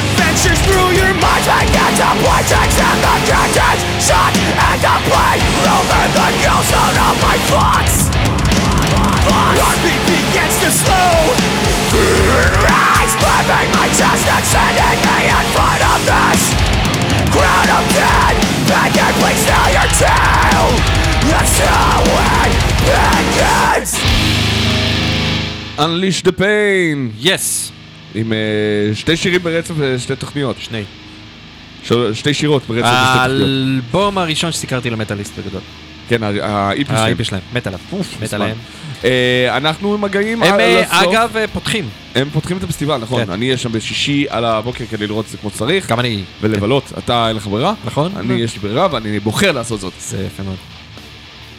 adventures 0.00 0.60
through 0.64 0.90
your 0.96 1.12
minds 1.20 1.46
Make 1.50 1.70
disappointments 1.72 2.76
in 2.80 2.96
the 3.04 3.14
curtains 3.28 3.80
shut 4.00 4.32
And 4.32 4.78
the 4.80 4.96
plane 5.08 5.42
over 5.68 6.04
the 6.16 6.28
kill 6.40 6.62
zone 6.72 6.98
of 7.08 7.14
my 7.20 7.36
thoughts. 7.50 7.94
Heartbeat 9.30 10.02
begins 10.08 10.56
to 10.64 10.70
slow. 10.72 11.12
Rise, 12.64 13.14
living 13.20 13.70
my 13.76 13.88
chest 13.92 14.24
and 14.24 14.44
sending 14.46 15.00
me 15.04 15.18
in 15.28 15.44
front 15.52 15.82
of 15.84 15.98
this. 16.08 16.42
Crowd 17.34 17.70
of 17.76 17.84
dead, 17.94 18.34
begging 18.66 19.14
please 19.20 19.42
tell 19.46 19.68
your 19.74 19.88
tale 20.00 20.70
That's 21.28 21.56
how 21.60 22.02
it 22.40 22.52
begins. 22.88 23.90
Unleash 25.78 26.22
the 26.22 26.32
pain! 26.32 27.14
Yes! 27.16 27.72
עם 28.14 28.32
אה, 28.32 28.38
שתי 28.94 29.16
שירים 29.16 29.42
ברצף 29.42 29.74
ושתי 29.76 30.16
תוכניות. 30.16 30.56
שני. 30.58 30.82
שתי 32.12 32.34
שירות 32.34 32.62
ברצף 32.68 32.86
ושתי 32.86 32.96
תוכניות. 32.96 33.20
האלבום 33.20 34.18
הראשון 34.18 34.52
שסיקרתי 34.52 34.90
למטאליסט 34.90 35.38
בגדול. 35.38 35.60
כן, 36.08 36.22
ה-EP 36.22 36.86
שלהם. 36.86 36.98
האיפי 36.98 37.24
שלהם, 37.24 37.42
מת 37.52 37.66
עליו. 37.66 37.80
מת. 38.20 38.32
עליהם. 38.32 38.56
אנחנו 39.48 39.98
מגיעים 39.98 40.42
הם 40.42 40.54
על 40.54 40.60
אה, 40.60 40.80
הסוף. 40.80 41.12
אגב 41.12 41.36
אה, 41.36 41.46
פותחים. 41.46 41.88
הם 42.14 42.28
פותחים 42.32 42.56
את 42.56 42.62
הפסטיבל, 42.62 42.96
נכון. 42.96 43.24
כן. 43.24 43.30
אני 43.30 43.46
אהיה 43.46 43.56
שם 43.56 43.72
בשישי 43.72 44.26
על 44.28 44.44
הבוקר 44.44 44.84
כדי 44.90 45.06
לראות 45.06 45.24
את 45.24 45.30
זה 45.30 45.36
כמו 45.38 45.50
שצריך. 45.50 45.90
גם 45.90 46.00
אני. 46.00 46.22
ולבלות. 46.40 46.92
אתה 46.98 47.28
אין 47.28 47.36
לך 47.36 47.46
ברירה? 47.46 47.74
נכון. 47.84 48.12
אני 48.16 48.34
יש 48.34 48.54
לי 48.54 48.60
ברירה 48.60 48.88
ואני 48.92 49.20
בוחר 49.20 49.52
לעשות 49.52 49.80
זאת. 49.80 49.92
זה 50.00 50.26
יפה 50.26 50.42
מאוד. 50.42 50.79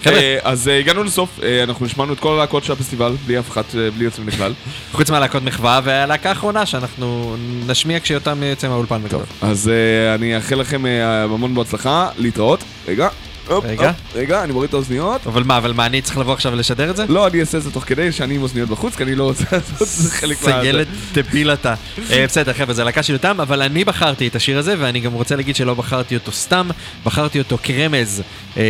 חבר'ה, 0.03 0.17
אה, 0.17 0.37
אז 0.43 0.67
אה, 0.67 0.79
הגענו 0.79 1.03
לסוף, 1.03 1.39
אה, 1.43 1.63
אנחנו 1.63 1.85
השמענו 1.85 2.13
את 2.13 2.19
כל 2.19 2.33
הלהקות 2.33 2.63
של 2.63 2.73
הפסטיבל, 2.73 3.13
בלי 3.25 3.39
אף 3.39 3.49
אחת, 3.49 3.75
אה, 3.75 3.91
בלי 3.91 4.05
יוצאים 4.05 4.27
לכלל. 4.27 4.53
חוץ 4.91 5.09
מהלהקות 5.09 5.43
מחווה 5.43 5.79
והלהקה 5.83 6.29
האחרונה 6.29 6.65
שאנחנו 6.65 7.35
נשמיע 7.67 7.99
כשיותם 7.99 8.43
יוצא 8.43 8.67
מהאולפן 8.67 9.03
בגדול. 9.03 9.23
אז 9.41 9.71
אני 10.15 10.35
אאחל 10.35 10.55
לכם 10.55 10.85
המון 11.29 11.55
בהצלחה, 11.55 12.09
להתראות. 12.17 12.63
רגע. 12.87 13.07
הופ, 13.51 13.65
רגע. 13.65 13.87
הופ, 13.87 13.97
רגע, 14.15 14.43
אני 14.43 14.53
מוריד 14.53 14.67
את 14.67 14.73
האוזניות. 14.73 15.27
אבל 15.27 15.43
מה, 15.43 15.57
אבל 15.57 15.73
מה, 15.73 15.85
אני 15.85 16.01
צריך 16.01 16.17
לבוא 16.17 16.33
עכשיו 16.33 16.51
ולשדר 16.51 16.89
את 16.89 16.95
זה? 16.95 17.05
לא, 17.09 17.27
אני 17.27 17.39
אעשה 17.39 17.57
את 17.57 17.63
זה 17.63 17.71
תוך 17.71 17.83
כדי 17.83 18.11
שאני 18.11 18.35
עם 18.35 18.41
אוזניות 18.41 18.69
בחוץ, 18.69 18.95
כי 18.95 19.03
אני 19.03 19.15
לא 19.15 19.23
רוצה 19.23 19.43
לעשות 19.51 19.81
את 19.81 19.87
זה 19.87 20.11
חלק 20.19 20.37
זה 20.37 20.51
מה... 20.51 20.65
ילד 20.65 20.87
דביל 21.13 21.53
אתה. 21.53 21.73
אה, 22.11 22.25
בסדר, 22.27 22.53
חבר'ה, 22.53 22.73
זה 22.73 22.83
להקה 22.83 23.03
של 23.03 23.13
יותם, 23.13 23.41
אבל 23.41 23.61
אני 23.61 23.85
בחרתי 23.85 24.27
את 24.27 24.35
השיר 24.35 24.57
הזה, 24.59 24.75
ואני 24.79 24.99
גם 24.99 25.13
רוצה 25.13 25.35
להגיד 25.35 25.55
שלא 25.55 25.73
בחרתי 25.73 26.15
אותו 26.15 26.31
סתם, 26.31 26.69
בחרתי 27.05 27.39
אותו 27.39 27.57
כרמז 27.63 28.21
אה, 28.57 28.63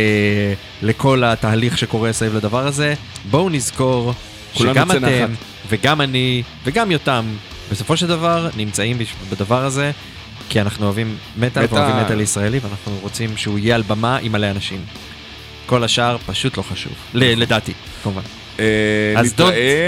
לכל 0.82 1.24
התהליך 1.24 1.78
שקורה 1.78 2.12
סביב 2.12 2.36
לדבר 2.36 2.66
הזה. 2.66 2.94
בואו 3.30 3.50
נזכור 3.50 4.14
שגם 4.54 4.90
אתם, 4.90 5.04
נחת. 5.04 5.28
וגם 5.68 6.00
אני, 6.00 6.42
וגם 6.64 6.90
יותם, 6.90 7.24
בסופו 7.70 7.96
של 7.96 8.06
דבר 8.06 8.48
נמצאים 8.56 8.98
בדבר 9.30 9.64
הזה, 9.64 9.90
כי 10.48 10.60
אנחנו 10.60 10.84
אוהבים 10.86 11.16
מטאל. 11.36 11.64
ואוהבים 11.70 12.04
מטאל 12.04 12.20
ישראלי, 12.20 12.58
ואנחנו 12.58 12.98
רוצים 13.02 13.36
שהוא 13.36 13.58
יהיה 13.58 13.74
על 13.74 13.82
במה 13.82 14.16
עם 14.16 14.32
מלא 14.32 14.50
אנשים. 14.50 14.80
כל 15.66 15.84
השאר 15.84 16.16
פשוט 16.26 16.56
לא 16.56 16.62
חשוב, 16.62 16.92
לדעתי, 17.14 17.72
כמובן. 18.02 18.20
אה, 18.60 18.64
אז 19.16 19.34
don't 19.38 19.40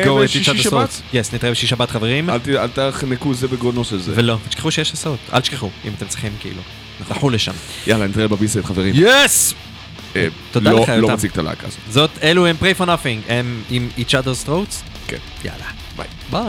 go 0.07 0.09
other's 0.09 0.63
שבת. 0.63 0.73
thoughts. 0.73 1.15
Yes, 1.15 1.35
נתראה 1.35 1.51
בשישי 1.53 1.67
שבת 1.67 1.91
חברים. 1.91 2.31
אל 2.31 2.39
תחנקו 2.75 3.35
זה 3.35 3.49
בגרונו 3.49 3.85
של 3.85 4.01
זה. 4.01 4.13
ולא, 4.17 4.37
תשכחו 4.49 4.71
שיש 4.71 4.93
הסעות, 4.93 5.19
אל 5.33 5.41
תשכחו, 5.41 5.71
אם 5.85 5.93
אתם 5.99 6.07
צריכים 6.07 6.33
כאילו. 6.41 6.63
לכו 7.11 7.31
לשם. 7.31 7.53
יאללה, 7.87 8.07
נתראה 8.07 8.29
בביסט 8.29 8.65
חברים. 8.65 8.95
יס! 8.99 9.55
אה, 10.17 10.27
תודה 10.53 10.71
לא- 10.71 10.81
לך, 10.83 10.89
לא 10.89 10.95
יותם. 10.95 11.13
מציג 11.15 11.31
את 11.31 11.39
הלהקה 11.39 11.67
הזאת. 11.67 11.79
זאת, 11.91 12.11
אלו 12.23 12.47
הם 12.47 12.57
pray 12.61 12.81
for 12.81 12.85
nothing, 12.85 13.29
הם 13.33 13.63
עם 13.71 13.89
each 13.99 14.11
other's 14.13 14.49
throats? 14.49 14.75
כן. 15.07 15.17
יאללה. 15.45 15.65
ביי. 15.97 16.07
ביי. 16.31 16.43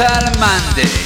מטאל 0.00 0.24
מנדי 0.40 0.99